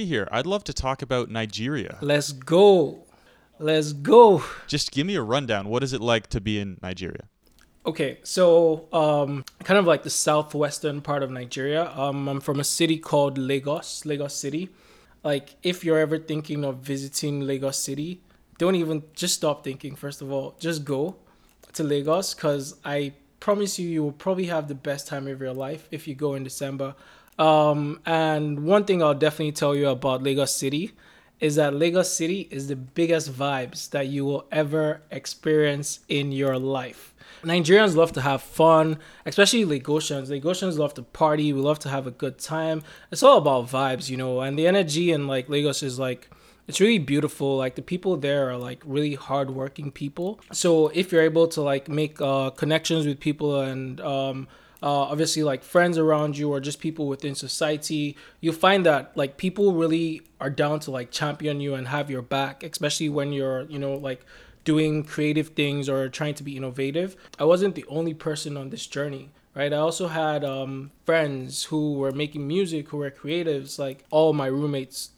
see 0.00 0.06
here. 0.06 0.28
I'd 0.30 0.46
love 0.46 0.64
to 0.64 0.72
talk 0.72 1.02
about 1.02 1.30
Nigeria. 1.30 1.98
Let's 2.00 2.32
go. 2.32 3.04
Let's 3.58 3.92
go. 3.92 4.42
Just 4.66 4.90
give 4.90 5.06
me 5.06 5.14
a 5.16 5.22
rundown. 5.22 5.68
What 5.68 5.82
is 5.82 5.92
it 5.92 6.00
like 6.00 6.28
to 6.28 6.40
be 6.40 6.58
in 6.58 6.78
Nigeria? 6.82 7.28
Okay, 7.86 8.18
so 8.22 8.88
um, 8.92 9.44
kind 9.64 9.78
of 9.78 9.86
like 9.86 10.02
the 10.02 10.10
southwestern 10.10 11.00
part 11.00 11.22
of 11.22 11.30
Nigeria. 11.30 11.90
Um, 11.96 12.28
I'm 12.28 12.40
from 12.40 12.60
a 12.60 12.64
city 12.64 12.98
called 12.98 13.38
Lagos, 13.38 14.04
Lagos 14.04 14.34
City. 14.34 14.68
Like, 15.22 15.56
if 15.62 15.84
you're 15.84 15.98
ever 15.98 16.18
thinking 16.18 16.64
of 16.64 16.76
visiting 16.78 17.40
Lagos 17.40 17.78
City, 17.78 18.22
don't 18.58 18.74
even 18.74 19.02
just 19.14 19.34
stop 19.34 19.64
thinking. 19.64 19.96
First 19.96 20.22
of 20.22 20.30
all, 20.32 20.56
just 20.58 20.84
go 20.84 21.16
to 21.72 21.82
Lagos 21.82 22.34
because 22.34 22.76
I 22.84 23.12
promise 23.38 23.78
you, 23.78 23.88
you 23.88 24.02
will 24.02 24.12
probably 24.12 24.46
have 24.46 24.68
the 24.68 24.74
best 24.74 25.06
time 25.06 25.26
of 25.26 25.40
your 25.40 25.54
life 25.54 25.88
if 25.90 26.06
you 26.08 26.14
go 26.14 26.34
in 26.34 26.44
December. 26.44 26.94
Um, 27.38 28.00
and 28.04 28.64
one 28.64 28.84
thing 28.84 29.02
I'll 29.02 29.14
definitely 29.14 29.52
tell 29.52 29.74
you 29.74 29.88
about 29.88 30.22
Lagos 30.22 30.54
City 30.54 30.92
is 31.40 31.56
that 31.56 31.74
Lagos 31.74 32.12
City 32.12 32.48
is 32.50 32.68
the 32.68 32.76
biggest 32.76 33.32
vibes 33.32 33.88
that 33.90 34.08
you 34.08 34.24
will 34.24 34.46
ever 34.52 35.00
experience 35.10 36.00
in 36.08 36.32
your 36.32 36.58
life. 36.58 37.14
Nigerians 37.42 37.96
love 37.96 38.12
to 38.12 38.20
have 38.20 38.42
fun, 38.42 38.98
especially 39.24 39.64
Lagosians. 39.64 40.28
Lagosians 40.28 40.76
love 40.76 40.92
to 40.94 41.02
party. 41.02 41.52
We 41.54 41.60
love 41.60 41.78
to 41.80 41.88
have 41.88 42.06
a 42.06 42.10
good 42.10 42.38
time. 42.38 42.82
It's 43.10 43.22
all 43.22 43.38
about 43.38 43.68
vibes, 43.68 44.10
you 44.10 44.18
know. 44.18 44.40
And 44.40 44.58
the 44.58 44.66
energy 44.66 45.10
in 45.10 45.26
like 45.26 45.48
Lagos 45.48 45.82
is 45.82 45.98
like 45.98 46.28
it's 46.68 46.80
really 46.80 46.98
beautiful. 46.98 47.56
Like 47.56 47.76
the 47.76 47.82
people 47.82 48.16
there 48.18 48.50
are 48.50 48.58
like 48.58 48.82
really 48.84 49.14
hardworking 49.14 49.90
people. 49.90 50.38
So 50.52 50.88
if 50.88 51.10
you're 51.10 51.22
able 51.22 51.48
to 51.48 51.62
like 51.62 51.88
make 51.88 52.20
uh, 52.20 52.50
connections 52.50 53.06
with 53.06 53.18
people 53.18 53.60
and 53.60 54.00
um, 54.02 54.46
uh, 54.82 55.02
obviously 55.12 55.42
like 55.42 55.62
friends 55.62 55.98
around 55.98 56.38
you 56.38 56.50
or 56.52 56.60
just 56.60 56.80
people 56.80 57.06
within 57.06 57.34
society, 57.34 58.16
you'll 58.40 58.54
find 58.54 58.86
that 58.86 59.16
like 59.16 59.36
people 59.36 59.72
really 59.72 60.22
are 60.40 60.50
down 60.50 60.80
to 60.80 60.90
like 60.90 61.10
champion 61.10 61.60
you 61.60 61.74
and 61.74 61.88
have 61.88 62.10
your 62.10 62.22
back, 62.22 62.62
especially 62.62 63.08
when 63.08 63.32
you're 63.32 63.62
you 63.62 63.78
know 63.78 63.94
like 63.94 64.24
doing 64.64 65.02
creative 65.02 65.48
things 65.48 65.88
or 65.88 66.08
trying 66.08 66.34
to 66.34 66.42
be 66.42 66.56
innovative. 66.56 67.16
I 67.38 67.44
wasn't 67.44 67.74
the 67.74 67.84
only 67.88 68.14
person 68.14 68.56
on 68.56 68.70
this 68.70 68.86
journey 68.86 69.30
right? 69.54 69.72
I 69.72 69.76
also 69.76 70.08
had 70.08 70.44
um, 70.44 70.90
friends 71.04 71.64
who 71.64 71.94
were 71.94 72.12
making 72.12 72.46
music, 72.46 72.88
who 72.88 72.98
were 72.98 73.10
creatives. 73.10 73.78
Like 73.78 74.04
all 74.10 74.32
my 74.32 74.46
roommates 74.46 75.10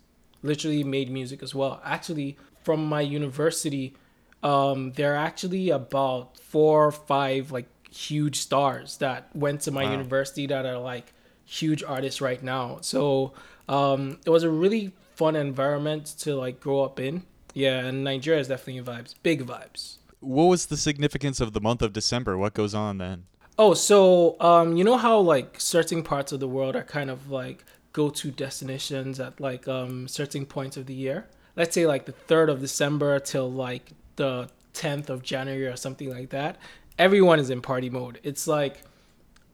literally 0.43 0.85
made 0.85 1.11
music 1.11 1.43
as 1.43 1.55
well. 1.55 1.81
Actually, 1.85 2.37
from 2.63 2.85
my 2.87 3.01
university, 3.01 3.95
um, 4.43 4.93
there 4.93 5.15
are 5.15 5.25
actually 5.25 5.71
about 5.71 6.39
four 6.39 6.87
or 6.87 6.93
five 6.93 7.53
like 7.53 7.67
huge 7.93 8.41
stars 8.41 8.97
that 8.99 9.35
went 9.35 9.61
to 9.63 9.71
my 9.71 9.85
wow. 9.85 9.93
university 9.93 10.47
that 10.47 10.65
are 10.65 10.79
like 10.79 11.13
huge 11.45 11.83
artists 11.83 12.21
right 12.21 12.43
now. 12.43 12.79
So 12.81 13.35
um, 13.69 14.19
it 14.25 14.31
was 14.31 14.43
a 14.43 14.51
really 14.51 14.93
fun 15.15 15.37
environment 15.37 16.07
to 16.21 16.35
like 16.35 16.61
grow 16.61 16.83
up 16.83 16.99
in. 16.99 17.25
Yeah, 17.55 17.81
and 17.81 18.03
Nigeria 18.03 18.41
is 18.41 18.49
definitely 18.49 18.83
vibes, 18.83 19.15
big 19.23 19.47
vibes. 19.47 19.97
What 20.21 20.45
was 20.45 20.67
the 20.67 20.77
significance 20.77 21.41
of 21.41 21.53
the 21.53 21.61
month 21.61 21.83
of 21.83 21.93
December? 21.93 22.39
What 22.39 22.55
goes 22.55 22.75
on 22.75 22.99
then? 22.99 23.25
Oh, 23.59 23.75
so 23.75 24.41
um, 24.41 24.77
you 24.77 24.85
know 24.85 24.97
how 24.97 25.19
like 25.19 25.61
certain 25.61 26.03
parts 26.03 26.33
of 26.33 26.41
the 26.41 26.49
world 26.49 26.75
are 26.75 26.83
kind 26.83 27.11
of 27.11 27.31
like 27.31 27.65
go-to 27.93 28.31
destinations 28.31 29.21
at 29.21 29.39
like 29.39 29.69
um 29.69 30.09
certain 30.09 30.47
points 30.47 30.79
of 30.79 30.87
the 30.87 30.95
year. 30.95 31.29
Let's 31.57 31.75
say 31.75 31.87
like 31.87 32.07
the 32.07 32.13
third 32.13 32.49
of 32.49 32.61
December 32.61 33.19
till 33.19 33.53
like 33.53 33.91
the 34.17 34.49
tenth 34.73 35.11
of 35.11 35.23
January 35.23 35.67
or 35.67 35.77
something 35.77 36.11
like 36.11 36.31
that. 36.31 36.57
Everyone 37.03 37.41
is 37.41 37.51
in 37.51 37.61
party 37.61 37.91
mode. 37.91 38.21
It's 38.23 38.47
like 38.47 38.81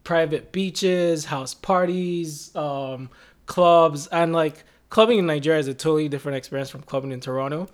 private 0.05 0.53
beaches, 0.53 1.25
house 1.25 1.55
parties, 1.55 2.55
um, 2.55 3.09
clubs, 3.47 4.07
and 4.09 4.35
like 4.35 4.65
clubbing 4.91 5.19
in 5.19 5.25
Nigeria 5.25 5.59
is 5.59 5.67
a 5.67 5.73
totally 5.73 6.11
different 6.11 6.37
experience 6.37 6.69
from 6.69 6.83
clubbing 6.83 7.11
in 7.11 7.21
Toronto. 7.21 7.67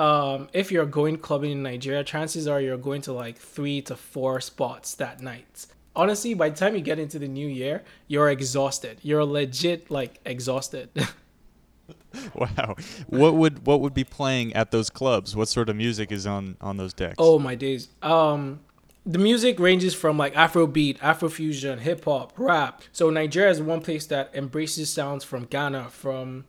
Um, 0.00 0.48
if 0.52 0.72
you're 0.72 0.84
going 0.84 1.16
clubbing 1.16 1.52
in 1.52 1.62
Nigeria, 1.62 2.02
chances 2.02 2.48
are 2.48 2.60
you're 2.60 2.76
going 2.76 3.02
to 3.02 3.12
like 3.12 3.38
three 3.38 3.80
to 3.82 3.94
four 3.94 4.40
spots 4.40 4.96
that 4.96 5.20
night. 5.20 5.66
Honestly, 5.94 6.34
by 6.34 6.48
the 6.48 6.56
time 6.56 6.74
you 6.74 6.80
get 6.80 6.98
into 6.98 7.20
the 7.20 7.28
new 7.28 7.46
year, 7.46 7.84
you're 8.08 8.30
exhausted. 8.30 8.98
You're 9.02 9.24
legit 9.24 9.92
like 9.92 10.18
exhausted. 10.24 10.90
wow. 12.34 12.74
What 13.06 13.34
would 13.36 13.64
what 13.64 13.80
would 13.80 13.94
be 13.94 14.02
playing 14.02 14.54
at 14.54 14.72
those 14.72 14.90
clubs? 14.90 15.36
What 15.36 15.46
sort 15.46 15.68
of 15.68 15.76
music 15.76 16.10
is 16.10 16.26
on 16.26 16.56
on 16.60 16.78
those 16.78 16.92
decks? 16.92 17.14
Oh 17.18 17.38
my 17.38 17.54
days. 17.54 17.90
Um 18.02 18.58
the 19.06 19.18
music 19.18 19.58
ranges 19.58 19.94
from 19.94 20.18
like 20.18 20.34
Afrobeat, 20.34 20.98
Afrofusion, 20.98 21.78
hip 21.78 22.04
hop, 22.04 22.32
rap. 22.36 22.82
So 22.92 23.10
Nigeria 23.10 23.50
is 23.50 23.60
one 23.60 23.80
place 23.80 24.06
that 24.06 24.30
embraces 24.34 24.90
sounds 24.90 25.24
from 25.24 25.44
Ghana, 25.44 25.88
from 25.90 26.44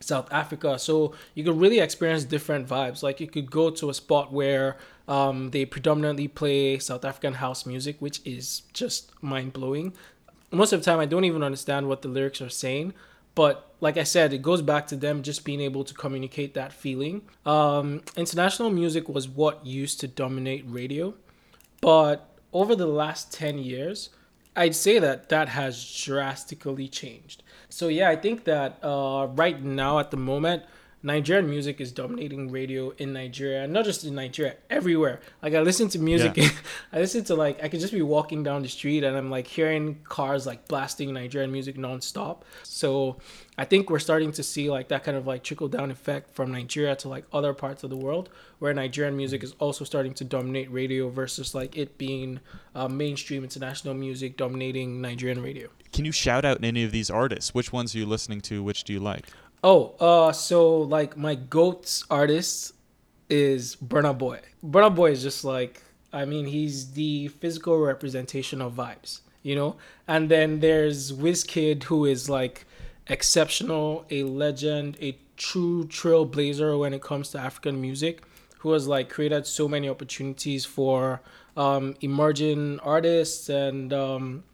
South 0.00 0.32
Africa. 0.32 0.78
So 0.78 1.14
you 1.34 1.44
could 1.44 1.60
really 1.60 1.80
experience 1.80 2.24
different 2.24 2.68
vibes. 2.68 3.02
Like 3.02 3.20
you 3.20 3.26
could 3.26 3.50
go 3.50 3.70
to 3.70 3.90
a 3.90 3.94
spot 3.94 4.32
where 4.32 4.76
um, 5.08 5.50
they 5.50 5.64
predominantly 5.64 6.28
play 6.28 6.78
South 6.78 7.04
African 7.04 7.34
house 7.34 7.66
music, 7.66 7.96
which 7.98 8.20
is 8.24 8.62
just 8.72 9.12
mind 9.22 9.52
blowing. 9.52 9.92
Most 10.52 10.72
of 10.72 10.80
the 10.80 10.84
time, 10.84 10.98
I 11.00 11.06
don't 11.06 11.24
even 11.24 11.42
understand 11.42 11.88
what 11.88 12.02
the 12.02 12.08
lyrics 12.08 12.40
are 12.40 12.48
saying. 12.48 12.94
But 13.34 13.72
like 13.80 13.96
I 13.96 14.02
said, 14.02 14.32
it 14.32 14.42
goes 14.42 14.62
back 14.62 14.86
to 14.88 14.96
them 14.96 15.22
just 15.22 15.44
being 15.44 15.60
able 15.60 15.84
to 15.84 15.94
communicate 15.94 16.54
that 16.54 16.72
feeling. 16.72 17.22
Um, 17.46 18.02
international 18.16 18.70
music 18.70 19.08
was 19.08 19.28
what 19.28 19.64
used 19.64 20.00
to 20.00 20.08
dominate 20.08 20.64
radio. 20.66 21.14
But 21.80 22.28
over 22.52 22.74
the 22.74 22.86
last 22.86 23.32
10 23.32 23.58
years, 23.58 24.10
I'd 24.56 24.74
say 24.74 24.98
that 24.98 25.28
that 25.28 25.48
has 25.50 26.02
drastically 26.04 26.88
changed. 26.88 27.42
So 27.68 27.88
yeah, 27.88 28.10
I 28.10 28.16
think 28.16 28.44
that 28.44 28.78
uh, 28.82 29.28
right 29.30 29.62
now 29.62 29.98
at 29.98 30.10
the 30.10 30.16
moment, 30.16 30.64
Nigerian 31.02 31.48
music 31.48 31.80
is 31.80 31.92
dominating 31.92 32.50
radio 32.50 32.90
in 32.98 33.14
Nigeria, 33.14 33.66
not 33.66 33.86
just 33.86 34.04
in 34.04 34.14
Nigeria, 34.14 34.56
everywhere. 34.68 35.20
Like 35.42 35.54
I 35.54 35.60
listen 35.60 35.88
to 35.90 35.98
music, 35.98 36.36
yeah. 36.36 36.50
I 36.92 36.98
listen 36.98 37.24
to 37.24 37.34
like 37.34 37.62
I 37.64 37.68
could 37.68 37.80
just 37.80 37.92
be 37.92 38.02
walking 38.02 38.42
down 38.42 38.62
the 38.62 38.68
street 38.68 39.02
and 39.02 39.16
I'm 39.16 39.30
like 39.30 39.46
hearing 39.46 40.00
cars 40.04 40.46
like 40.46 40.68
blasting 40.68 41.14
Nigerian 41.14 41.50
music 41.50 41.76
nonstop. 41.76 42.42
So 42.64 43.16
I 43.56 43.64
think 43.64 43.88
we're 43.88 43.98
starting 43.98 44.32
to 44.32 44.42
see 44.42 44.70
like 44.70 44.88
that 44.88 45.02
kind 45.02 45.16
of 45.16 45.26
like 45.26 45.42
trickle 45.42 45.68
down 45.68 45.90
effect 45.90 46.34
from 46.34 46.52
Nigeria 46.52 46.94
to 46.96 47.08
like 47.08 47.24
other 47.32 47.54
parts 47.54 47.82
of 47.82 47.88
the 47.88 47.96
world, 47.96 48.28
where 48.58 48.74
Nigerian 48.74 49.16
music 49.16 49.42
is 49.42 49.54
also 49.58 49.86
starting 49.86 50.12
to 50.14 50.24
dominate 50.24 50.70
radio 50.70 51.08
versus 51.08 51.54
like 51.54 51.78
it 51.78 51.96
being 51.96 52.40
uh, 52.74 52.88
mainstream 52.88 53.42
international 53.42 53.94
music 53.94 54.36
dominating 54.36 55.00
Nigerian 55.00 55.42
radio. 55.42 55.68
Can 55.92 56.04
you 56.04 56.12
shout 56.12 56.44
out 56.44 56.62
any 56.62 56.84
of 56.84 56.92
these 56.92 57.10
artists? 57.10 57.54
Which 57.54 57.72
ones 57.72 57.94
are 57.94 57.98
you 57.98 58.06
listening 58.06 58.42
to? 58.42 58.62
Which 58.62 58.84
do 58.84 58.92
you 58.92 59.00
like? 59.00 59.26
Oh, 59.62 59.94
uh, 60.00 60.32
so 60.32 60.78
like 60.78 61.16
my 61.16 61.34
goats 61.34 62.04
artist 62.10 62.72
is 63.28 63.76
Burna 63.76 64.16
Boy. 64.16 64.40
Burna 64.64 64.94
Boy 64.94 65.12
is 65.12 65.22
just 65.22 65.44
like 65.44 65.82
I 66.12 66.24
mean 66.24 66.46
he's 66.46 66.92
the 66.92 67.28
physical 67.28 67.78
representation 67.78 68.62
of 68.62 68.72
vibes, 68.74 69.20
you 69.42 69.54
know. 69.54 69.76
And 70.08 70.30
then 70.30 70.60
there's 70.60 71.12
Wizkid 71.12 71.84
who 71.84 72.06
is 72.06 72.30
like 72.30 72.66
exceptional, 73.06 74.06
a 74.10 74.22
legend, 74.22 74.96
a 75.00 75.18
true 75.36 75.84
trailblazer 75.86 76.78
when 76.78 76.94
it 76.94 77.02
comes 77.02 77.30
to 77.30 77.38
African 77.38 77.80
music, 77.80 78.22
who 78.58 78.72
has 78.72 78.88
like 78.88 79.10
created 79.10 79.46
so 79.46 79.68
many 79.68 79.90
opportunities 79.90 80.64
for 80.64 81.20
um, 81.56 81.96
emerging 82.00 82.80
artists 82.80 83.50
and 83.50 83.92
um, 83.92 84.44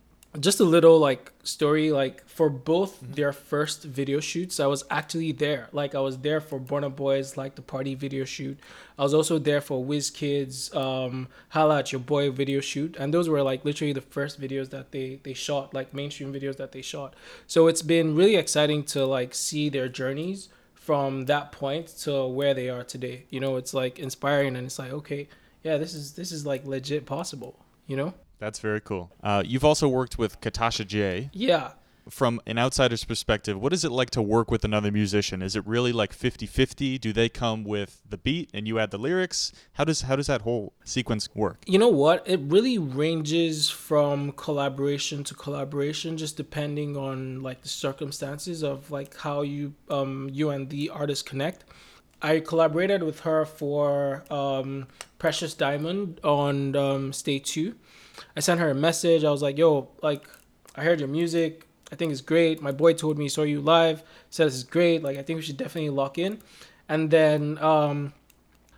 just 0.41 0.61
a 0.61 0.65
little 0.65 0.99
like 0.99 1.33
story 1.43 1.91
like 1.91 2.27
for 2.29 2.49
both 2.51 3.01
their 3.01 3.33
first 3.33 3.83
video 3.85 4.21
shoots 4.21 4.61
i 4.61 4.67
was 4.67 4.85
actually 4.91 5.33
there. 5.33 5.69
Like 5.73 5.95
i 5.95 6.01
was 6.01 6.19
there 6.19 6.41
for 6.41 6.59
Burna 6.59 6.95
Boy's 6.95 7.37
like 7.37 7.55
the 7.55 7.63
party 7.63 7.95
video 7.95 8.25
shoot. 8.25 8.59
I 8.99 9.03
was 9.03 9.15
also 9.15 9.39
there 9.39 9.61
for 9.61 9.85
Wizkid's 9.85 10.75
um 10.75 11.29
holla 11.51 11.79
at 11.79 11.93
your 11.93 12.01
boy 12.01 12.31
video 12.31 12.61
shoot. 12.61 12.97
And 12.99 13.13
those 13.13 13.29
were 13.29 13.43
like 13.43 13.65
literally 13.65 13.93
the 13.93 14.01
first 14.01 14.41
videos 14.41 14.71
that 14.71 14.93
they 14.93 15.21
they 15.23 15.35
shot 15.35 15.75
like 15.75 15.95
mainstream 15.95 16.33
videos 16.33 16.57
that 16.57 16.73
they 16.73 16.83
shot. 16.83 17.15
So 17.47 17.67
it's 17.67 17.83
been 17.83 18.15
really 18.15 18.37
exciting 18.37 18.85
to 18.95 19.07
like 19.07 19.35
see 19.35 19.69
their 19.69 19.89
journeys 19.89 20.49
from 20.75 21.27
that 21.27 21.53
point 21.53 21.89
to 22.05 22.27
where 22.27 22.55
they 22.55 22.69
are 22.69 22.85
today. 22.85 23.25
You 23.31 23.41
know 23.41 23.57
it's 23.57 23.75
like 23.75 23.99
inspiring 23.99 24.57
and 24.57 24.67
it's 24.67 24.79
like 24.79 24.93
okay 24.93 25.29
yeah 25.63 25.77
this 25.77 25.95
is 25.95 26.13
this 26.13 26.31
is 26.31 26.47
like 26.47 26.65
legit 26.65 27.07
possible 27.07 27.59
you 27.89 27.97
know 27.97 28.15
that's 28.39 28.59
very 28.59 28.81
cool. 28.81 29.13
Uh, 29.23 29.43
you've 29.45 29.65
also 29.65 29.89
worked 29.89 30.19
with 30.19 30.41
Katasha 30.41 30.87
J. 30.87 31.31
Yeah. 31.33 31.73
From 32.09 32.41
an 32.47 32.57
outsider's 32.57 33.03
perspective, 33.03 33.61
what 33.61 33.73
is 33.73 33.85
it 33.85 33.91
like 33.91 34.11
to 34.11 34.23
work 34.23 34.49
with 34.49 34.65
another 34.65 34.93
musician? 34.93 35.43
Is 35.43 35.57
it 35.57 35.67
really 35.67 35.93
like 35.93 36.17
50-50? 36.17 37.01
Do 37.01 37.13
they 37.13 37.29
come 37.29 37.65
with 37.65 38.01
the 38.09 38.17
beat 38.17 38.49
and 38.55 38.69
you 38.69 38.79
add 38.79 38.93
the 38.93 38.99
lyrics? 38.99 39.53
How 39.73 39.83
does 39.83 40.03
how 40.03 40.15
does 40.15 40.29
that 40.29 40.43
whole 40.43 40.73
sequence 40.85 41.29
work? 41.35 41.65
You 41.67 41.81
know 41.81 41.89
what? 41.89 42.23
It 42.25 42.39
really 42.45 42.79
ranges 42.79 43.69
from 43.69 44.31
collaboration 44.33 45.25
to 45.25 45.35
collaboration, 45.35 46.17
just 46.17 46.37
depending 46.37 46.97
on 46.97 47.43
like 47.43 47.63
the 47.63 47.69
circumstances 47.69 48.63
of 48.63 48.89
like 48.93 49.17
how 49.17 49.43
you 49.43 49.75
um 49.91 50.31
you 50.33 50.51
and 50.51 50.71
the 50.71 50.91
artist 50.91 51.27
connect. 51.27 51.65
I 52.23 52.41
collaborated 52.41 53.03
with 53.03 53.21
her 53.21 53.45
for 53.45 54.25
um, 54.31 54.87
Precious 55.19 55.55
Diamond 55.55 56.21
on 56.25 56.75
um, 56.75 57.13
Stay 57.13 57.39
2 57.39 57.75
I 58.37 58.41
sent 58.41 58.61
her 58.61 58.71
a 58.71 58.75
message. 58.75 59.25
I 59.25 59.31
was 59.31 59.43
like, 59.43 59.57
yo, 59.57 59.89
like, 60.03 60.29
I 60.75 60.85
heard 60.85 61.01
your 61.01 61.09
music. 61.09 61.67
I 61.91 61.97
think 61.97 62.13
it's 62.13 62.21
great. 62.21 62.61
My 62.61 62.73
boy 62.73 62.93
told 62.93 63.17
me 63.17 63.29
saw 63.29 63.43
you 63.43 63.61
live. 63.61 64.03
Said 64.29 64.49
is 64.49 64.65
great. 64.65 65.03
Like, 65.03 65.17
I 65.17 65.23
think 65.23 65.39
we 65.39 65.43
should 65.43 65.57
definitely 65.57 65.91
lock 65.91 66.19
in. 66.19 66.41
And 66.89 67.11
then 67.11 67.59
um, 67.59 68.13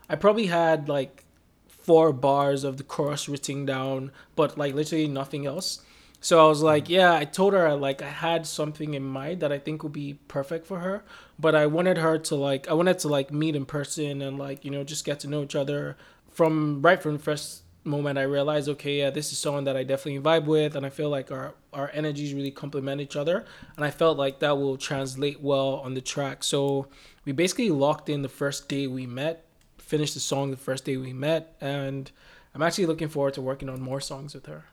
I 0.09 0.17
probably 0.17 0.47
had 0.47 0.89
like 0.89 1.25
four 1.69 2.13
bars 2.13 2.65
of 2.65 2.77
the 2.77 2.83
chorus 2.83 3.29
written 3.29 3.65
down, 3.65 4.13
but 4.37 4.57
like 4.59 4.75
literally 4.75 5.09
nothing 5.09 5.47
else. 5.47 5.83
So 6.21 6.45
I 6.45 6.49
was 6.49 6.63
like, 6.63 6.89
yeah, 6.89 7.15
I 7.15 7.25
told 7.25 7.55
her 7.55 7.75
like 7.77 8.03
I 8.03 8.09
had 8.09 8.47
something 8.47 8.95
in 8.95 9.05
mind 9.05 9.41
that 9.41 9.53
I 9.53 9.59
think 9.59 9.83
would 9.83 9.93
be 9.93 10.19
perfect 10.29 10.67
for 10.67 10.81
her, 10.81 11.05
but 11.39 11.55
I 11.55 11.67
wanted 11.67 11.99
her 11.99 12.19
to 12.19 12.35
like 12.35 12.69
I 12.69 12.75
wanted 12.75 12.99
to 13.01 13.09
like 13.09 13.33
meet 13.33 13.55
in 13.55 13.65
person 13.65 14.21
and 14.21 14.39
like, 14.39 14.65
you 14.65 14.71
know, 14.71 14.85
just 14.85 15.05
get 15.05 15.21
to 15.21 15.29
know 15.29 15.43
each 15.43 15.55
other 15.55 15.97
from 16.31 16.83
right 16.83 17.01
from 17.01 17.15
the 17.15 17.23
first 17.23 17.63
moment 17.85 18.18
I 18.18 18.22
realized, 18.22 18.68
okay, 18.68 18.99
yeah, 18.99 19.11
this 19.11 19.33
is 19.33 19.39
someone 19.39 19.64
that 19.64 19.76
I 19.76 19.83
definitely 19.83 20.20
vibe 20.20 20.45
with, 20.45 20.76
and 20.76 20.85
I 20.85 20.91
feel 20.91 21.11
like 21.11 21.31
our 21.31 21.55
our 21.72 21.91
energies 21.93 22.35
really 22.35 22.51
complement 22.51 23.01
each 23.01 23.16
other, 23.16 23.45
and 23.76 23.85
I 23.85 23.91
felt 23.91 24.18
like 24.18 24.41
that 24.41 24.59
will 24.59 24.76
translate 24.76 25.41
well 25.41 25.76
on 25.76 25.95
the 25.95 26.01
track. 26.01 26.43
So 26.45 26.89
we 27.24 27.33
basically 27.33 27.70
locked 27.70 28.09
in 28.09 28.22
the 28.22 28.29
first 28.29 28.68
day 28.68 28.87
we 28.87 29.07
met, 29.07 29.45
finished 29.79 30.14
the 30.14 30.20
song 30.20 30.51
the 30.51 30.57
first 30.57 30.85
day 30.85 30.97
we 30.97 31.12
met, 31.12 31.57
and 31.61 32.11
I'm 32.55 32.62
actually 32.62 32.87
looking 32.87 33.09
forward 33.09 33.35
to 33.35 33.43
working 33.43 33.68
on 33.68 33.81
more 33.81 34.01
songs 34.01 34.35
with 34.35 34.47
her. 34.47 34.64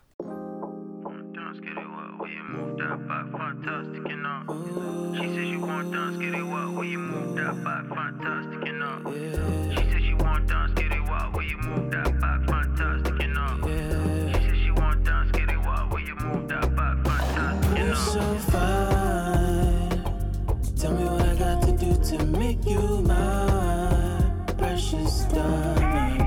Precious 24.90 25.24
diamond. 25.26 26.22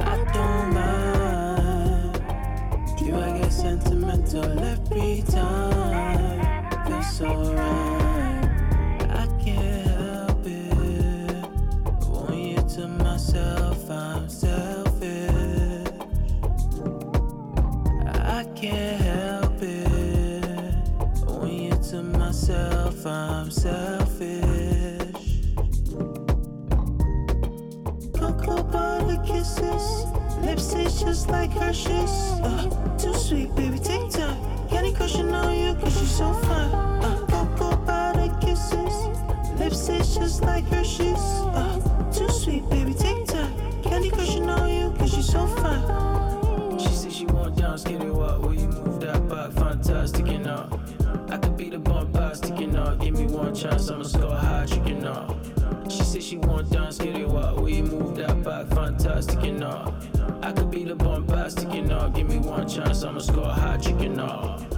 I 0.00 0.24
don't 0.32 0.74
mind. 0.74 2.20
You, 3.00 3.16
I 3.16 3.38
get 3.38 3.52
sentimental 3.52 4.58
every 4.58 5.22
time. 5.28 6.86
Feels 6.86 7.16
so 7.16 7.63
kisses, 30.54 30.74
lips 30.74 30.74
taste 30.74 31.06
just 31.06 31.28
like 31.30 31.50
Hershey's. 31.52 32.10
Uh, 32.42 32.96
too 32.98 33.14
sweet, 33.14 33.54
baby, 33.54 33.78
take 33.78 34.10
time. 34.10 34.36
Candy 34.68 34.92
crushing 34.92 35.32
on 35.32 35.56
you, 35.56 35.74
cause 35.74 35.96
you're 35.96 36.06
so 36.06 36.32
fine. 36.32 36.74
Uh, 36.74 37.26
cocoa 37.28 37.76
butter 37.76 38.34
kisses, 38.40 38.94
lips 39.58 39.86
taste 39.86 40.18
just 40.18 40.42
like 40.42 40.64
Hershey's. 40.66 41.18
Uh, 41.18 42.10
too 42.12 42.28
sweet, 42.28 42.68
baby, 42.70 42.94
take 42.94 43.26
time. 43.26 43.52
Candy 43.82 44.10
crushing 44.10 44.48
on 44.48 44.68
you, 44.70 44.90
cause 44.98 45.12
you're 45.14 45.22
so 45.22 45.46
fine. 45.46 46.78
She 46.78 46.88
said 46.88 47.12
she 47.12 47.26
want 47.26 47.56
down, 47.56 47.78
skinny 47.78 48.10
walk. 48.10 48.42
Will 48.42 48.54
you 48.54 48.68
move 48.68 49.00
that 49.00 49.28
back? 49.28 49.52
Fantastic, 49.52 50.26
you 50.26 50.38
know. 50.38 50.68
I 51.28 51.38
could 51.38 51.56
be 51.56 51.70
the 51.70 51.78
bombastic, 51.78 52.58
you 52.60 52.68
know. 52.68 52.96
Give 53.00 53.14
me 53.14 53.26
one 53.26 53.54
chance, 53.54 53.90
I'ma 53.90 54.04
score 54.04 54.36
high, 54.36 54.66
you 54.86 54.94
know. 54.94 55.36
She 55.88 56.02
said 56.02 56.22
she 56.22 56.36
want 56.38 56.68
skinny 56.92 57.24
walk. 57.24 57.56
Will 57.56 57.68
you 57.68 57.82
move 57.82 58.16
that 58.16 58.42
back? 58.42 58.66
Fantastic, 58.68 59.42
you 59.44 59.52
know. 59.52 59.93
Bombastic, 61.54 61.74
you 61.74 61.82
know. 61.82 62.10
Give 62.10 62.28
me 62.28 62.38
one 62.38 62.68
chance, 62.68 63.04
I'ma 63.04 63.20
score 63.20 63.44
high, 63.44 63.78
you 64.00 64.08
know. 64.08 64.73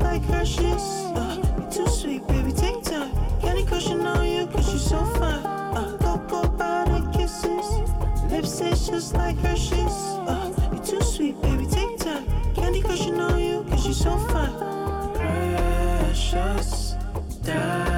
Like 0.00 0.22
Hershey's. 0.24 0.86
Uh, 1.14 1.36
too 1.70 1.86
sweet, 1.88 2.26
baby, 2.26 2.52
take 2.52 2.82
time. 2.82 3.10
Candy 3.40 3.64
crushing 3.64 4.06
on 4.06 4.26
you, 4.26 4.46
cause 4.46 4.68
you're 4.70 4.78
so 4.78 5.04
fine. 5.14 5.44
Uh, 5.44 5.96
cocoa 6.00 6.48
butter 6.48 7.06
kisses, 7.12 7.68
lips 8.30 8.58
taste 8.58 8.90
just 8.90 9.14
like 9.14 9.36
Hershey's. 9.38 9.96
Uh, 10.28 10.52
you're 10.72 10.84
too 10.84 11.02
sweet, 11.02 11.40
baby, 11.42 11.66
take 11.66 11.98
time. 11.98 12.26
Candy 12.54 12.82
crushing 12.82 13.20
on 13.20 13.38
you, 13.38 13.64
cause 13.68 13.84
you're 13.84 13.94
so 13.94 14.16
fine. 14.28 14.52
Precious 15.14 16.94
diamond 17.42 17.95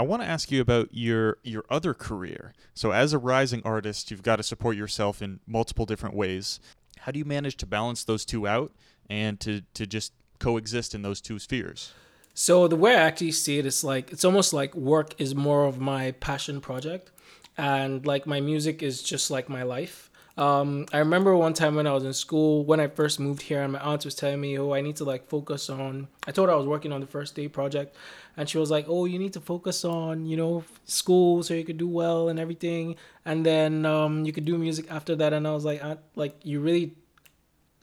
I 0.00 0.02
want 0.02 0.22
to 0.22 0.28
ask 0.28 0.50
you 0.50 0.62
about 0.62 0.88
your 0.92 1.36
your 1.42 1.66
other 1.68 1.92
career. 1.92 2.54
So 2.72 2.90
as 2.90 3.12
a 3.12 3.18
rising 3.18 3.60
artist, 3.66 4.10
you've 4.10 4.22
got 4.22 4.36
to 4.36 4.42
support 4.42 4.74
yourself 4.74 5.20
in 5.20 5.40
multiple 5.46 5.84
different 5.84 6.16
ways. 6.16 6.58
How 7.00 7.12
do 7.12 7.18
you 7.18 7.26
manage 7.26 7.58
to 7.58 7.66
balance 7.66 8.02
those 8.04 8.24
two 8.24 8.48
out 8.48 8.72
and 9.10 9.38
to 9.40 9.60
to 9.74 9.86
just 9.86 10.14
coexist 10.38 10.94
in 10.94 11.02
those 11.02 11.20
two 11.20 11.38
spheres? 11.38 11.92
So 12.32 12.66
the 12.66 12.76
way 12.76 12.96
I 12.96 13.02
actually 13.02 13.32
see 13.32 13.58
it 13.58 13.66
is 13.66 13.84
like 13.84 14.10
it's 14.10 14.24
almost 14.24 14.54
like 14.54 14.74
work 14.74 15.20
is 15.20 15.34
more 15.34 15.66
of 15.66 15.78
my 15.78 16.12
passion 16.12 16.62
project, 16.62 17.10
and 17.58 18.06
like 18.06 18.26
my 18.26 18.40
music 18.40 18.82
is 18.82 19.02
just 19.02 19.30
like 19.30 19.50
my 19.50 19.64
life. 19.64 20.09
Um, 20.40 20.86
I 20.90 20.98
remember 21.00 21.36
one 21.36 21.52
time 21.52 21.74
when 21.74 21.86
I 21.86 21.92
was 21.92 22.02
in 22.02 22.14
school, 22.14 22.64
when 22.64 22.80
I 22.80 22.86
first 22.86 23.20
moved 23.20 23.42
here, 23.42 23.62
and 23.62 23.74
my 23.74 23.78
aunt 23.80 24.06
was 24.06 24.14
telling 24.14 24.40
me, 24.40 24.58
"Oh, 24.58 24.72
I 24.72 24.80
need 24.80 24.96
to 24.96 25.04
like 25.04 25.28
focus 25.28 25.68
on." 25.68 26.08
I 26.26 26.32
told 26.32 26.48
her 26.48 26.54
I 26.54 26.56
was 26.56 26.66
working 26.66 26.92
on 26.92 27.02
the 27.02 27.06
first 27.06 27.34
day 27.34 27.46
project, 27.46 27.94
and 28.38 28.48
she 28.48 28.56
was 28.56 28.70
like, 28.70 28.86
"Oh, 28.88 29.04
you 29.04 29.18
need 29.18 29.34
to 29.34 29.40
focus 29.40 29.84
on 29.84 30.24
you 30.24 30.38
know 30.38 30.64
school 30.86 31.42
so 31.42 31.52
you 31.52 31.62
could 31.62 31.76
do 31.76 31.86
well 31.86 32.30
and 32.30 32.40
everything, 32.40 32.96
and 33.26 33.44
then 33.44 33.84
um, 33.84 34.24
you 34.24 34.32
could 34.32 34.46
do 34.46 34.56
music 34.56 34.86
after 34.90 35.14
that." 35.16 35.34
And 35.34 35.46
I 35.46 35.52
was 35.52 35.66
like, 35.66 35.84
"Aunt, 35.84 36.00
like 36.16 36.34
you 36.42 36.60
really 36.60 36.94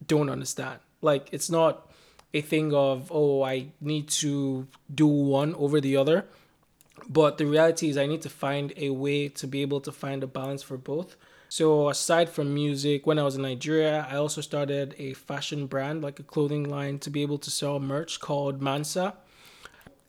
don't 0.07 0.31
understand. 0.31 0.79
Like 1.01 1.29
it's 1.31 1.51
not 1.51 1.91
a 2.33 2.41
thing 2.41 2.73
of 2.73 3.11
oh 3.13 3.43
I 3.43 3.67
need 3.79 4.09
to 4.23 4.67
do 4.93 5.05
one 5.05 5.53
over 5.55 5.79
the 5.79 5.95
other. 5.97 6.25
But 7.07 7.37
the 7.37 7.45
reality 7.45 7.89
is 7.89 7.97
I 7.97 8.07
need 8.07 8.23
to 8.23 8.29
find 8.29 8.73
a 8.75 8.89
way 8.89 9.29
to 9.29 9.45
be 9.45 9.61
able 9.61 9.79
to 9.81 9.91
find 9.91 10.23
a 10.23 10.27
balance 10.27 10.63
for 10.63 10.77
both. 10.77 11.15
So 11.49 11.89
aside 11.89 12.29
from 12.29 12.53
music, 12.53 13.07
when 13.07 13.17
I 13.19 13.23
was 13.23 13.35
in 13.35 13.41
Nigeria, 13.41 14.07
I 14.09 14.17
also 14.17 14.41
started 14.41 14.95
a 14.97 15.13
fashion 15.13 15.65
brand, 15.65 16.01
like 16.01 16.19
a 16.19 16.23
clothing 16.23 16.69
line 16.69 16.99
to 16.99 17.09
be 17.09 17.21
able 17.21 17.37
to 17.39 17.49
sell 17.49 17.79
merch 17.79 18.19
called 18.19 18.61
Mansa. 18.61 19.15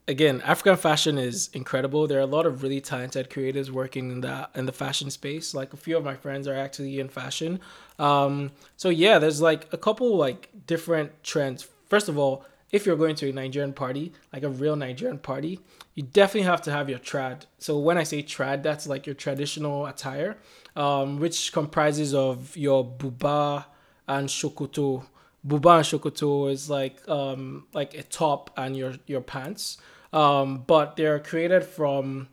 Again, 0.09 0.41
African 0.43 0.77
fashion 0.77 1.19
is 1.19 1.51
incredible. 1.53 2.07
There 2.07 2.19
are 2.19 2.23
a 2.23 2.27
lot 2.27 2.47
of 2.47 2.63
really 2.63 2.81
talented 2.81 3.29
creators 3.29 3.71
working 3.71 4.11
in 4.11 4.21
that 4.23 4.51
in 4.55 4.65
the 4.65 4.73
fashion 4.73 5.11
space. 5.11 5.55
Like 5.55 5.75
a 5.75 5.77
few 5.77 5.97
of 5.99 6.05
my 6.05 6.15
friends 6.15 6.49
are 6.49 6.55
actually 6.55 6.99
in 6.99 7.09
fashion. 7.09 7.61
Um, 7.99 8.53
so 8.77 8.89
yeah, 8.89 9.19
there's 9.19 9.43
like 9.43 9.71
a 9.73 9.77
couple 9.77 10.17
like 10.17 10.49
different 10.67 11.23
trends. 11.23 11.69
First 11.89 12.09
of 12.09 12.19
all, 12.19 12.45
if 12.71 12.85
you're 12.85 12.97
going 12.97 13.17
to 13.17 13.29
a 13.29 13.33
Nigerian 13.33 13.73
party, 13.73 14.13
like 14.33 14.43
a 14.43 14.49
real 14.49 14.77
Nigerian 14.77 15.19
party, 15.19 15.61
you 15.95 16.03
definitely 16.03 16.43
have 16.43 16.63
to 16.63 16.71
have 16.71 16.89
your 16.89 16.99
trad. 16.99 17.43
So 17.59 17.79
when 17.79 17.97
I 17.97 18.03
say 18.03 18.23
trad, 18.23 18.63
that's 18.63 18.87
like 18.87 19.07
your 19.07 19.15
traditional 19.15 19.87
attire, 19.87 20.37
um, 20.79 21.19
which 21.19 21.53
comprises 21.53 22.15
of 22.15 22.57
your 22.57 22.85
buba 22.85 23.67
and 24.07 24.29
shokoto. 24.29 25.05
Buba 25.47 25.79
and 25.79 25.85
shokoto 25.85 26.51
is 26.51 26.71
like 26.71 27.07
um, 27.09 27.67
like 27.75 27.95
a 27.95 28.05
top 28.05 28.51
and 28.57 28.77
your 28.77 28.95
your 29.07 29.21
pants, 29.21 29.79
um, 30.13 30.65
but 30.67 30.97
they're 30.97 31.19
created 31.19 31.65
from 31.65 32.29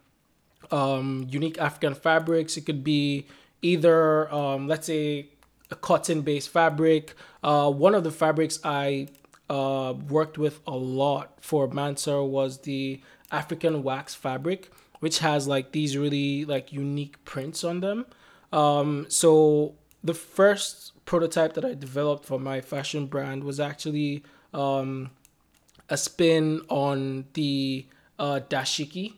um, 0.71 1.27
unique 1.29 1.57
African 1.57 1.95
fabrics. 1.95 2.55
It 2.55 2.65
could 2.65 2.83
be 2.83 3.25
either 3.61 4.31
um, 4.33 4.67
let's 4.67 4.85
say 4.85 5.29
a 5.71 5.75
cotton 5.75 6.21
based 6.21 6.49
fabric. 6.49 7.15
Uh, 7.43 7.71
one 7.71 7.95
of 7.95 8.03
the 8.03 8.11
fabrics 8.11 8.59
I 8.63 9.07
uh, 9.49 9.95
worked 10.07 10.37
with 10.37 10.59
a 10.67 10.75
lot 10.75 11.37
for 11.41 11.67
Mansa 11.67 12.23
was 12.23 12.59
the 12.59 13.01
African 13.31 13.81
wax 13.81 14.13
fabric, 14.13 14.71
which 14.99 15.19
has 15.19 15.47
like 15.47 15.71
these 15.71 15.97
really 15.97 16.45
like 16.45 16.71
unique 16.71 17.23
prints 17.25 17.63
on 17.63 17.79
them. 17.79 18.05
Um, 18.55 19.05
so 19.09 19.75
the 20.03 20.13
first 20.13 20.93
prototype 21.05 21.53
that 21.53 21.65
I 21.65 21.73
developed 21.73 22.25
for 22.25 22.39
my 22.39 22.61
fashion 22.61 23.05
brand 23.05 23.43
was 23.43 23.59
actually 23.59 24.23
um, 24.53 25.11
a 25.89 25.97
spin 25.97 26.61
on 26.69 27.25
the 27.33 27.85
uh, 28.17 28.39
dashiki. 28.49 29.13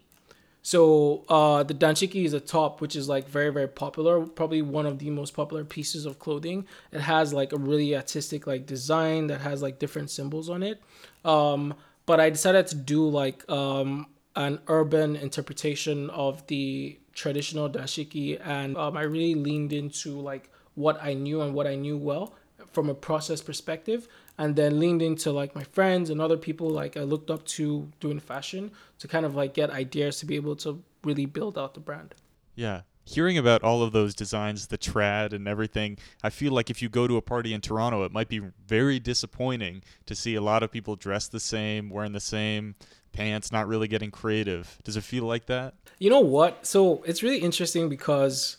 So 0.63 1.23
uh, 1.29 1.63
the 1.63 1.73
danshiki 1.73 2.25
is 2.25 2.33
a 2.33 2.41
top, 2.41 2.81
which 2.81 2.95
is 2.95 3.07
like 3.07 3.29
very 3.29 3.51
very 3.51 3.69
popular, 3.69 4.25
probably 4.25 4.61
one 4.61 4.85
of 4.85 4.99
the 4.99 5.09
most 5.11 5.33
popular 5.33 5.63
pieces 5.63 6.05
of 6.05 6.19
clothing. 6.19 6.65
It 6.91 7.01
has 7.01 7.31
like 7.31 7.53
a 7.53 7.57
really 7.57 7.95
artistic 7.95 8.47
like 8.47 8.65
design 8.65 9.27
that 9.27 9.41
has 9.41 9.61
like 9.61 9.79
different 9.79 10.09
symbols 10.09 10.49
on 10.49 10.63
it. 10.63 10.81
Um, 11.23 11.75
but 12.05 12.19
I 12.19 12.29
decided 12.31 12.67
to 12.67 12.75
do 12.75 13.07
like 13.07 13.49
um, 13.49 14.07
an 14.35 14.59
urban 14.67 15.15
interpretation 15.15 16.09
of 16.09 16.45
the 16.47 16.99
traditional 17.17 17.69
dashiki, 17.69 18.39
and 18.45 18.77
um, 18.77 18.95
I 18.95 19.01
really 19.01 19.35
leaned 19.35 19.73
into 19.73 20.21
like 20.21 20.49
what 20.75 21.01
I 21.01 21.13
knew 21.13 21.41
and 21.41 21.53
what 21.53 21.67
I 21.67 21.75
knew 21.75 21.97
well 21.97 22.35
from 22.71 22.89
a 22.89 22.93
process 22.93 23.41
perspective 23.41 24.07
and 24.37 24.55
then 24.55 24.79
leaned 24.79 25.01
into 25.01 25.31
like 25.31 25.55
my 25.55 25.63
friends 25.63 26.11
and 26.11 26.21
other 26.21 26.37
people 26.37 26.69
like 26.69 26.95
I 26.95 27.01
looked 27.01 27.31
up 27.31 27.43
to 27.45 27.91
doing 27.99 28.19
fashion 28.19 28.71
to 28.99 29.07
kind 29.07 29.25
of 29.25 29.35
like 29.35 29.55
get 29.55 29.71
ideas 29.71 30.19
to 30.19 30.27
be 30.27 30.35
able 30.35 30.55
to 30.57 30.83
really 31.03 31.25
build 31.25 31.57
out 31.57 31.73
the 31.73 31.79
brand. 31.79 32.13
Yeah. 32.55 32.81
Hearing 33.03 33.37
about 33.37 33.63
all 33.63 33.83
of 33.83 33.93
those 33.93 34.13
designs, 34.13 34.67
the 34.67 34.77
trad 34.77 35.31
and 35.31 35.47
everything, 35.47 35.97
I 36.21 36.29
feel 36.29 36.51
like 36.51 36.69
if 36.69 36.81
you 36.81 36.89
go 36.89 37.07
to 37.07 37.15
a 37.15 37.21
party 37.21 37.53
in 37.53 37.61
Toronto, 37.61 38.03
it 38.03 38.11
might 38.11 38.27
be 38.27 38.41
very 38.67 38.99
disappointing 38.99 39.81
to 40.05 40.13
see 40.13 40.35
a 40.35 40.41
lot 40.41 40.61
of 40.61 40.71
people 40.71 40.97
dressed 40.97 41.31
the 41.31 41.39
same, 41.39 41.89
wearing 41.89 42.11
the 42.11 42.19
same 42.19 42.75
pants, 43.17 43.51
not 43.51 43.67
really 43.67 43.87
getting 43.87 44.11
creative. 44.11 44.77
Does 44.83 44.95
it 44.95 45.03
feel 45.03 45.25
like 45.25 45.47
that? 45.47 45.73
You 45.99 46.09
know 46.09 46.19
what? 46.19 46.65
So 46.65 47.03
it's 47.03 47.23
really 47.23 47.39
interesting 47.39 47.89
because 47.89 48.57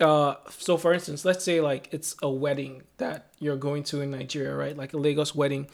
uh 0.00 0.34
so 0.48 0.76
for 0.76 0.92
instance 0.92 1.24
let's 1.24 1.44
say 1.44 1.60
like 1.60 1.88
it's 1.92 2.16
a 2.20 2.28
wedding 2.28 2.82
that 2.96 3.28
you're 3.38 3.56
going 3.56 3.84
to 3.84 4.00
in 4.00 4.10
nigeria 4.10 4.52
right 4.52 4.76
like 4.76 4.92
a 4.92 4.96
lagos 4.96 5.36
wedding 5.36 5.68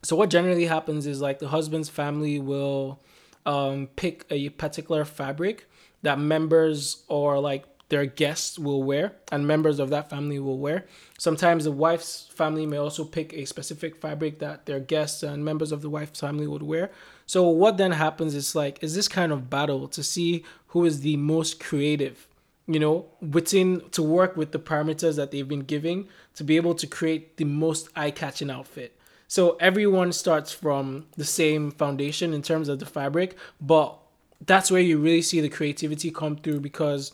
so 0.00 0.14
what 0.14 0.30
generally 0.30 0.66
happens 0.66 1.06
is 1.06 1.20
like 1.20 1.40
the 1.40 1.48
husband's 1.48 1.88
family 1.88 2.38
will 2.38 3.00
um 3.46 3.88
pick 3.96 4.24
a 4.30 4.48
particular 4.50 5.04
fabric 5.04 5.68
that 6.02 6.20
members 6.20 7.02
or 7.08 7.40
like 7.40 7.64
their 7.88 8.06
guests 8.06 8.58
will 8.60 8.82
wear 8.82 9.12
and 9.32 9.46
members 9.46 9.80
of 9.80 9.90
that 9.90 10.08
family 10.08 10.38
will 10.38 10.58
wear 10.58 10.86
sometimes 11.18 11.64
the 11.64 11.72
wife's 11.72 12.28
family 12.32 12.64
may 12.64 12.76
also 12.76 13.04
pick 13.04 13.32
a 13.32 13.44
specific 13.44 13.96
fabric 13.96 14.38
that 14.38 14.66
their 14.66 14.78
guests 14.78 15.24
and 15.24 15.44
members 15.44 15.72
of 15.72 15.82
the 15.82 15.90
wife's 15.90 16.20
family 16.20 16.46
would 16.46 16.62
wear 16.62 16.92
so 17.28 17.46
what 17.46 17.76
then 17.76 17.92
happens 17.92 18.34
is 18.34 18.56
like 18.56 18.82
is 18.82 18.96
this 18.96 19.06
kind 19.06 19.30
of 19.30 19.48
battle 19.48 19.86
to 19.86 20.02
see 20.02 20.44
who 20.72 20.84
is 20.84 21.02
the 21.02 21.16
most 21.16 21.60
creative 21.60 22.26
you 22.68 22.78
know, 22.78 23.06
within 23.20 23.82
to 23.92 24.02
work 24.02 24.36
with 24.36 24.52
the 24.52 24.58
parameters 24.58 25.16
that 25.16 25.30
they've 25.30 25.48
been 25.48 25.60
giving 25.60 26.06
to 26.34 26.44
be 26.44 26.56
able 26.56 26.74
to 26.74 26.86
create 26.86 27.38
the 27.38 27.44
most 27.44 27.88
eye-catching 27.96 28.50
outfit. 28.50 28.94
So 29.26 29.56
everyone 29.58 30.12
starts 30.12 30.52
from 30.52 31.06
the 31.16 31.24
same 31.24 31.70
foundation 31.70 32.34
in 32.34 32.42
terms 32.42 32.68
of 32.68 32.78
the 32.78 32.86
fabric, 32.86 33.36
but 33.60 33.98
that's 34.44 34.70
where 34.70 34.82
you 34.82 34.98
really 34.98 35.22
see 35.22 35.40
the 35.40 35.48
creativity 35.48 36.10
come 36.10 36.36
through 36.36 36.60
because 36.60 37.12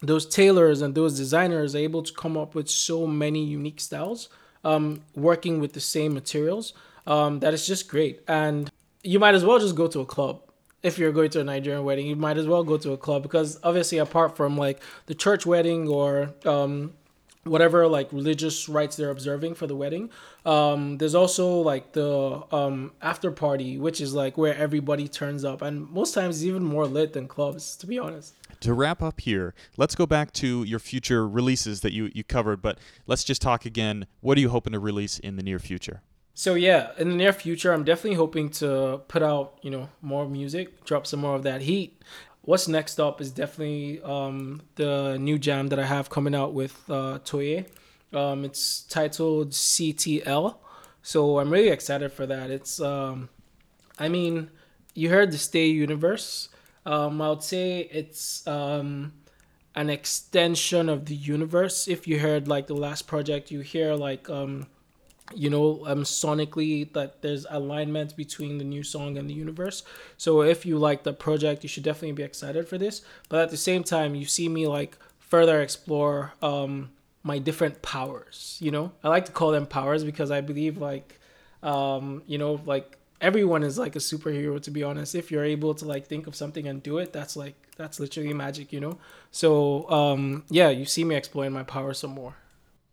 those 0.00 0.24
tailors 0.24 0.82
and 0.82 0.94
those 0.94 1.16
designers 1.16 1.74
are 1.74 1.78
able 1.78 2.04
to 2.04 2.12
come 2.12 2.36
up 2.36 2.54
with 2.54 2.70
so 2.70 3.08
many 3.08 3.44
unique 3.44 3.80
styles, 3.80 4.28
um, 4.62 5.02
working 5.16 5.58
with 5.58 5.72
the 5.72 5.80
same 5.80 6.14
materials. 6.14 6.72
Um, 7.08 7.40
that 7.40 7.54
is 7.54 7.66
just 7.66 7.88
great, 7.88 8.20
and 8.26 8.70
you 9.06 9.18
might 9.18 9.34
as 9.34 9.44
well 9.44 9.58
just 9.58 9.74
go 9.74 9.86
to 9.88 10.00
a 10.00 10.06
club 10.06 10.40
if 10.82 10.98
you're 10.98 11.12
going 11.12 11.30
to 11.30 11.40
a 11.40 11.44
Nigerian 11.44 11.84
wedding, 11.84 12.06
you 12.06 12.14
might 12.14 12.38
as 12.38 12.46
well 12.46 12.62
go 12.62 12.76
to 12.76 12.92
a 12.92 12.96
club 12.96 13.22
because 13.22 13.58
obviously, 13.64 13.98
apart 13.98 14.36
from 14.36 14.56
like 14.56 14.80
the 15.06 15.14
church 15.14 15.44
wedding 15.44 15.88
or 15.88 16.32
um, 16.44 16.92
whatever 17.42 17.88
like 17.88 18.12
religious 18.12 18.68
rites 18.68 18.94
they're 18.94 19.10
observing 19.10 19.54
for 19.54 19.66
the 19.66 19.74
wedding, 19.74 20.10
um, 20.44 20.96
there's 20.98 21.14
also 21.14 21.60
like 21.60 21.92
the 21.92 22.42
um, 22.52 22.92
after 23.02 23.32
party, 23.32 23.78
which 23.78 24.00
is 24.00 24.14
like 24.14 24.38
where 24.38 24.54
everybody 24.54 25.08
turns 25.08 25.44
up, 25.44 25.60
and 25.60 25.90
most 25.90 26.14
times 26.14 26.46
even 26.46 26.62
more 26.62 26.86
lit 26.86 27.14
than 27.14 27.26
clubs, 27.26 27.76
to 27.76 27.86
be 27.86 27.98
honest. 27.98 28.34
To 28.60 28.72
wrap 28.72 29.02
up 29.02 29.20
here, 29.20 29.54
let's 29.76 29.94
go 29.94 30.06
back 30.06 30.32
to 30.34 30.62
your 30.62 30.78
future 30.78 31.28
releases 31.28 31.80
that 31.80 31.92
you, 31.92 32.10
you 32.14 32.22
covered, 32.22 32.62
but 32.62 32.78
let's 33.06 33.24
just 33.24 33.42
talk 33.42 33.66
again. 33.66 34.06
What 34.20 34.38
are 34.38 34.40
you 34.40 34.50
hoping 34.50 34.72
to 34.72 34.78
release 34.78 35.18
in 35.18 35.36
the 35.36 35.42
near 35.42 35.58
future? 35.58 36.02
So 36.38 36.52
yeah, 36.52 36.90
in 36.98 37.08
the 37.08 37.16
near 37.16 37.32
future, 37.32 37.72
I'm 37.72 37.82
definitely 37.82 38.16
hoping 38.16 38.50
to 38.60 39.00
put 39.08 39.22
out 39.22 39.58
you 39.62 39.70
know 39.70 39.88
more 40.02 40.28
music, 40.28 40.84
drop 40.84 41.06
some 41.06 41.20
more 41.20 41.34
of 41.34 41.44
that 41.44 41.62
heat. 41.62 42.02
What's 42.42 42.68
next 42.68 43.00
up 43.00 43.22
is 43.22 43.30
definitely 43.30 44.02
um, 44.02 44.60
the 44.74 45.16
new 45.18 45.38
jam 45.38 45.68
that 45.68 45.78
I 45.78 45.86
have 45.86 46.10
coming 46.10 46.34
out 46.34 46.52
with 46.52 46.78
uh, 46.90 47.20
Toye. 47.24 47.64
Um, 48.12 48.44
it's 48.44 48.82
titled 48.82 49.52
CTL, 49.52 50.56
so 51.02 51.38
I'm 51.38 51.50
really 51.50 51.70
excited 51.70 52.12
for 52.12 52.26
that. 52.26 52.50
It's, 52.50 52.80
um, 52.80 53.30
I 53.98 54.08
mean, 54.10 54.50
you 54.94 55.08
heard 55.08 55.32
the 55.32 55.38
Stay 55.38 55.66
Universe. 55.68 56.50
Um, 56.84 57.20
I 57.22 57.30
would 57.30 57.42
say 57.42 57.88
it's 57.90 58.46
um, 58.46 59.14
an 59.74 59.88
extension 59.88 60.90
of 60.90 61.06
the 61.06 61.16
universe. 61.16 61.88
If 61.88 62.06
you 62.06 62.20
heard 62.20 62.46
like 62.46 62.66
the 62.66 62.76
last 62.76 63.06
project, 63.06 63.50
you 63.50 63.60
hear 63.60 63.94
like 63.94 64.28
um, 64.30 64.66
you 65.34 65.50
know 65.50 65.82
um 65.86 66.02
sonically 66.04 66.90
that 66.92 67.20
there's 67.22 67.46
alignment 67.50 68.16
between 68.16 68.58
the 68.58 68.64
new 68.64 68.82
song 68.82 69.18
and 69.18 69.28
the 69.28 69.34
universe. 69.34 69.82
So 70.16 70.42
if 70.42 70.64
you 70.64 70.78
like 70.78 71.02
the 71.02 71.12
project 71.12 71.62
you 71.62 71.68
should 71.68 71.82
definitely 71.82 72.12
be 72.12 72.22
excited 72.22 72.68
for 72.68 72.78
this. 72.78 73.02
But 73.28 73.40
at 73.40 73.50
the 73.50 73.56
same 73.56 73.82
time 73.82 74.14
you 74.14 74.26
see 74.26 74.48
me 74.48 74.66
like 74.66 74.96
further 75.18 75.60
explore 75.60 76.32
um 76.42 76.90
my 77.22 77.38
different 77.38 77.82
powers 77.82 78.56
you 78.60 78.70
know? 78.70 78.92
I 79.02 79.08
like 79.08 79.26
to 79.26 79.32
call 79.32 79.50
them 79.50 79.66
powers 79.66 80.04
because 80.04 80.30
i 80.30 80.40
believe 80.40 80.78
like 80.78 81.18
um 81.62 82.22
you 82.26 82.38
know 82.38 82.60
like 82.64 82.96
everyone 83.20 83.62
is 83.64 83.78
like 83.78 83.96
a 83.96 83.98
superhero 83.98 84.60
to 84.62 84.70
be 84.70 84.82
honest. 84.84 85.14
If 85.14 85.30
you're 85.30 85.44
able 85.44 85.74
to 85.74 85.86
like 85.86 86.06
think 86.06 86.26
of 86.26 86.36
something 86.36 86.68
and 86.68 86.82
do 86.82 86.98
it 86.98 87.12
that's 87.12 87.36
like 87.36 87.54
that's 87.76 87.98
literally 87.98 88.32
magic 88.32 88.72
you 88.72 88.80
know? 88.80 88.98
So 89.32 89.90
um 89.90 90.44
yeah 90.50 90.68
you 90.68 90.84
see 90.84 91.02
me 91.02 91.16
exploring 91.16 91.52
my 91.52 91.62
power 91.64 91.94
some 91.94 92.10
more 92.12 92.34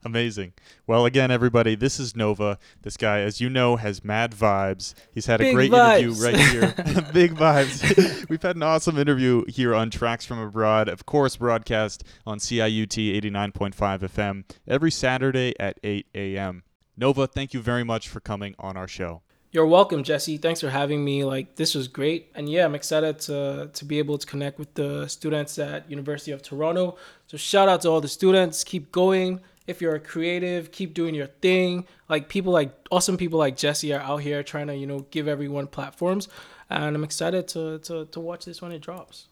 Amazing. 0.06 0.54
Well, 0.86 1.06
again, 1.06 1.32
everybody, 1.32 1.76
this 1.76 1.99
is 1.99 2.16
Nova. 2.16 2.60
This 2.82 2.97
guy, 2.97 3.20
as 3.20 3.39
you 3.39 3.49
know, 3.49 3.78
has 3.78 4.04
mad 4.04 4.32
vibes. 4.32 4.93
He's 5.14 5.26
had 5.26 5.41
a 5.41 5.54
great 5.54 5.72
vibes. 5.72 5.99
interview 5.99 6.24
right 6.24 6.38
here. 6.38 6.74
Big 7.14 7.36
vibes. 7.36 8.28
We've 8.30 8.41
had 8.41 8.56
an 8.56 8.64
awesome 8.64 8.97
interview 8.97 9.45
here 9.47 9.74
on 9.74 9.89
Tracks 9.89 10.26
from 10.26 10.39
Abroad, 10.39 10.89
of 10.89 11.06
course, 11.06 11.38
broadcast 11.38 12.04
on 12.26 12.39
CIUT 12.39 13.22
89.5 13.22 13.74
FM 13.74 14.43
every 14.68 14.91
Saturday 14.91 15.54
at 15.60 15.80
8 15.84 16.08
a.m. 16.14 16.64
Nova, 16.97 17.26
thank 17.26 17.54
you 17.54 17.62
very 17.62 17.84
much 17.84 18.10
for 18.10 18.20
coming 18.20 18.56
on 18.60 18.78
our 18.78 18.88
show. 18.88 19.22
You're 19.54 19.68
welcome, 19.68 20.01
Jesse. 20.01 20.38
Thanks 20.38 20.62
for 20.62 20.70
having 20.72 21.06
me. 21.06 21.24
Like 21.24 21.58
this 21.58 21.76
was 21.76 21.88
great, 21.88 22.32
and 22.34 22.49
yeah, 22.49 22.66
I'm 22.66 22.74
excited 22.74 23.20
to 23.20 23.70
to 23.72 23.86
be 23.86 23.99
able 23.99 24.18
to 24.18 24.26
connect 24.26 24.58
with 24.58 24.74
the 24.74 25.08
students 25.08 25.60
at 25.60 25.88
University 25.91 26.32
of 26.32 26.41
Toronto. 26.41 26.97
So 27.28 27.38
shout 27.38 27.70
out 27.70 27.82
to 27.82 27.89
all 27.89 28.01
the 28.01 28.08
students. 28.08 28.64
Keep 28.64 28.91
going. 28.91 29.41
If 29.66 29.82
you're 29.82 29.95
a 29.95 29.99
creative, 29.99 30.72
keep 30.72 30.93
doing 30.93 31.16
your 31.16 31.28
thing. 31.28 31.88
Like 32.09 32.30
people 32.30 32.51
like 32.51 32.72
awesome 32.91 33.18
people 33.18 33.39
like 33.39 33.55
Jesse 33.55 33.93
are 33.93 34.01
out 34.01 34.18
here 34.18 34.43
trying 34.43 34.68
to 34.68 34.76
you 34.76 34.88
know 34.88 35.01
give 35.11 35.28
everyone 35.28 35.68
platforms, 35.68 36.28
and 36.70 36.95
I'm 36.95 37.03
excited 37.03 37.47
to 37.49 37.80
to 37.80 38.05
to 38.05 38.20
watch 38.20 38.45
this 38.45 38.61
when 38.61 38.72
it 38.72 38.82
drops. 38.82 39.28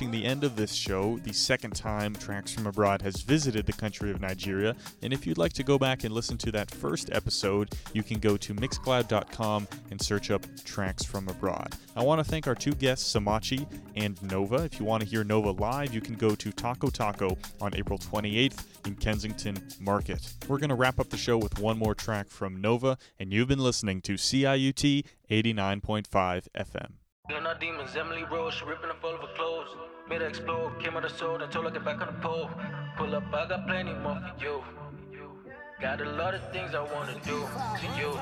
The 0.00 0.24
end 0.24 0.44
of 0.44 0.54
this 0.54 0.72
show, 0.72 1.18
the 1.18 1.32
second 1.32 1.74
time 1.74 2.14
Tracks 2.14 2.52
from 2.52 2.68
Abroad 2.68 3.02
has 3.02 3.22
visited 3.22 3.66
the 3.66 3.72
country 3.72 4.12
of 4.12 4.20
Nigeria. 4.20 4.76
And 5.02 5.12
if 5.12 5.26
you'd 5.26 5.38
like 5.38 5.52
to 5.54 5.64
go 5.64 5.76
back 5.76 6.04
and 6.04 6.14
listen 6.14 6.38
to 6.38 6.52
that 6.52 6.70
first 6.70 7.10
episode, 7.12 7.74
you 7.92 8.04
can 8.04 8.20
go 8.20 8.36
to 8.36 8.54
mixcloud.com 8.54 9.66
and 9.90 10.00
search 10.00 10.30
up 10.30 10.46
Tracks 10.64 11.02
from 11.04 11.26
Abroad. 11.28 11.74
I 11.96 12.04
want 12.04 12.20
to 12.20 12.24
thank 12.24 12.46
our 12.46 12.54
two 12.54 12.74
guests, 12.74 13.12
Somachi 13.12 13.66
and 13.96 14.22
Nova. 14.22 14.62
If 14.64 14.78
you 14.78 14.86
want 14.86 15.02
to 15.02 15.08
hear 15.08 15.24
Nova 15.24 15.50
live, 15.50 15.92
you 15.92 16.00
can 16.00 16.14
go 16.14 16.36
to 16.36 16.52
Taco 16.52 16.90
Taco 16.90 17.36
on 17.60 17.74
April 17.74 17.98
28th 17.98 18.86
in 18.86 18.94
Kensington 18.94 19.56
Market. 19.80 20.32
We're 20.46 20.58
going 20.58 20.70
to 20.70 20.76
wrap 20.76 21.00
up 21.00 21.10
the 21.10 21.16
show 21.16 21.36
with 21.36 21.58
one 21.58 21.76
more 21.76 21.96
track 21.96 22.28
from 22.28 22.60
Nova, 22.60 22.98
and 23.18 23.32
you've 23.32 23.48
been 23.48 23.58
listening 23.58 24.00
to 24.02 24.14
CIUT 24.14 25.04
89.5 25.28 26.46
FM. 26.56 26.97
We're 27.28 27.42
not 27.42 27.60
demons, 27.60 27.94
Emily 27.94 28.24
Rose, 28.24 28.62
ripping 28.66 28.88
up 28.88 29.04
all 29.04 29.14
of 29.14 29.20
her 29.20 29.34
clothes. 29.36 29.68
Made 30.08 30.22
her 30.22 30.28
explode, 30.28 30.80
came 30.80 30.96
out 30.96 31.04
of 31.04 31.12
soul, 31.12 31.36
and 31.42 31.52
told 31.52 31.66
her 31.66 31.70
get 31.70 31.84
back 31.84 32.00
on 32.00 32.06
the 32.06 32.20
pole. 32.20 32.48
Pull 32.96 33.14
up, 33.14 33.24
I 33.34 33.46
got 33.46 33.66
plenty 33.66 33.92
more 33.92 34.18
for 34.18 34.42
you. 34.42 34.64
Got 35.78 36.00
a 36.00 36.10
lot 36.10 36.34
of 36.34 36.40
things 36.52 36.74
I 36.74 36.80
wanna 36.80 37.20
do 37.26 37.46
to 37.80 37.86
you. 38.00 38.18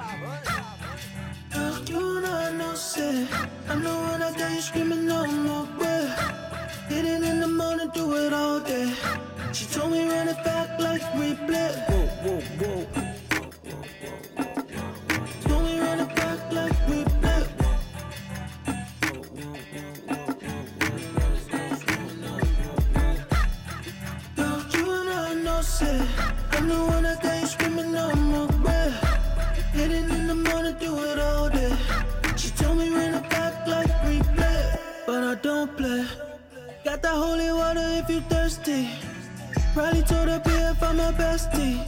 You 1.86 2.20
know 2.20 2.32
I 2.32 2.52
know, 2.52 2.74
say 2.74 3.28
I'm 3.68 3.84
the 3.84 3.90
one 3.90 4.20
that 4.20 4.36
got 4.36 4.50
you 4.52 4.60
screaming 4.60 5.06
no 5.06 5.24
more. 5.24 5.66
Hit 6.88 7.04
it 7.04 7.22
in 7.22 7.40
the 7.40 7.48
morning, 7.48 7.90
do 7.94 8.12
it 8.16 8.32
all 8.32 8.58
day. 8.58 8.92
She 9.52 9.66
told 9.66 9.92
me 9.92 10.08
run 10.08 10.28
it 10.28 10.44
back 10.44 10.80
like 10.80 11.02
replay. 11.14 11.70
Whoa, 11.88 12.06
whoa, 12.24 12.40
whoa. 12.58 12.86
Told 15.48 15.62
me 15.64 15.78
run 15.78 16.00
it 16.00 16.16
back 16.16 16.52
like 16.52 16.72
replay. 16.88 16.95
I'm 25.56 26.68
the 26.68 26.74
one 26.74 27.04
that 27.04 27.22
got 27.22 27.40
you 27.40 27.46
screaming 27.46 27.92
no 27.92 28.14
more, 28.14 28.48
yeah. 28.64 28.90
Hit 29.72 29.90
it 29.90 30.10
in 30.10 30.26
the 30.26 30.34
morning, 30.34 30.76
do 30.78 31.02
it 31.02 31.18
all 31.18 31.48
day. 31.48 31.74
She 32.36 32.50
told 32.50 32.76
me 32.76 32.90
like 32.90 33.30
but 35.06 35.22
I 35.22 35.34
don't 35.36 35.74
play. 35.78 36.04
Got 36.84 37.00
that 37.02 37.14
holy 37.14 37.50
water 37.52 37.88
if 38.00 38.10
you 38.10 38.20
thirsty. 38.22 38.90
Probably 39.72 40.02
told 40.02 40.28
her 40.28 40.40
BF 40.40 40.82
I'm 40.82 40.98
my 40.98 41.12
bestie. 41.12 41.78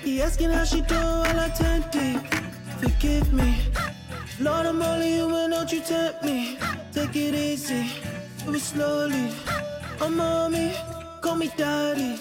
He, 0.00 0.20
asking 0.20 0.50
how 0.50 0.64
she 0.64 0.80
doing 0.80 1.00
while 1.00 1.38
I 1.38 1.50
tent 1.50 1.92
deep. 1.92 2.20
Forgive 2.80 3.32
me. 3.32 3.58
Lord, 4.40 4.66
I'm 4.66 4.82
only 4.82 5.12
human, 5.12 5.50
don't 5.50 5.70
you 5.70 5.80
tempt 5.80 6.24
me. 6.24 6.58
Take 6.92 7.14
it 7.14 7.34
easy, 7.34 7.90
do 8.44 8.54
it 8.54 8.60
slowly. 8.60 9.30
Oh, 10.00 10.06
On 10.06 10.52
me, 10.52 10.74
call 11.20 11.36
me 11.36 11.48
daddy. 11.56 12.18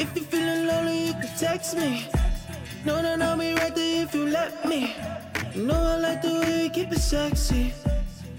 If 0.00 0.16
you're 0.16 0.24
feeling 0.24 0.66
lonely, 0.66 1.08
you 1.08 1.12
can 1.12 1.28
text 1.36 1.76
me. 1.76 2.06
No, 2.86 3.02
no, 3.02 3.16
no, 3.16 3.36
me 3.36 3.52
right 3.52 3.74
there 3.74 4.04
if 4.04 4.14
you 4.14 4.24
let 4.24 4.66
me. 4.66 4.96
You 5.54 5.66
know 5.66 5.74
I 5.74 5.96
like 5.96 6.22
the 6.22 6.40
way 6.40 6.62
you 6.64 6.70
keep 6.70 6.90
it 6.90 7.00
sexy. 7.00 7.74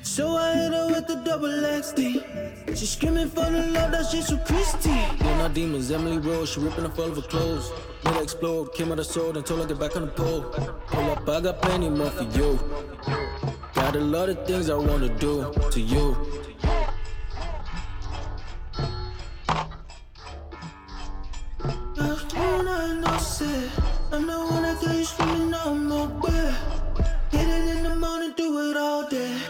So 0.01 0.38
I 0.38 0.55
hit 0.55 0.74
her 0.74 0.88
with 0.88 1.05
the 1.05 1.18
double 1.18 1.49
XD. 1.49 2.76
She 2.76 2.88
screaming 2.88 3.30
for 3.30 3.45
the 3.45 3.68
love 3.68 3.91
that 3.91 4.07
she's 4.09 4.26
so 4.26 4.38
Christy. 4.38 5.05
We're 5.24 5.49
demons, 5.49 5.91
Emily 5.91 6.18
Rose, 6.18 6.49
she 6.49 6.62
ripping 6.62 6.86
off 6.86 6.97
all 6.97 7.12
of 7.12 7.16
her 7.18 7.22
clothes. 7.22 7.72
Made 8.05 8.16
her 8.16 8.24
explode, 8.24 8.74
came 8.74 8.91
out 8.91 8.97
of 8.97 9.05
soul 9.05 9.38
and 9.38 9.45
told 9.45 9.62
her 9.62 9.68
get 9.68 9.80
back 9.80 9.95
on 9.95 10.07
the 10.07 10.12
pole. 10.14 10.41
Pull 10.88 11.12
up, 11.12 11.30
I 11.30 11.41
got 11.41 11.62
plenty 11.62 11.89
more 11.89 12.09
for 12.09 12.24
you. 12.36 12.59
Got 13.76 13.95
a 13.95 13.99
lot 13.99 14.30
of 14.30 14.47
things 14.47 14.72
I 14.72 14.76
wanna 14.76 15.09
do 15.20 15.53
to 15.70 15.80
you. 15.80 16.18
Do 28.36 28.70
it 28.70 28.78
all 28.78 29.04
day. 29.08 29.41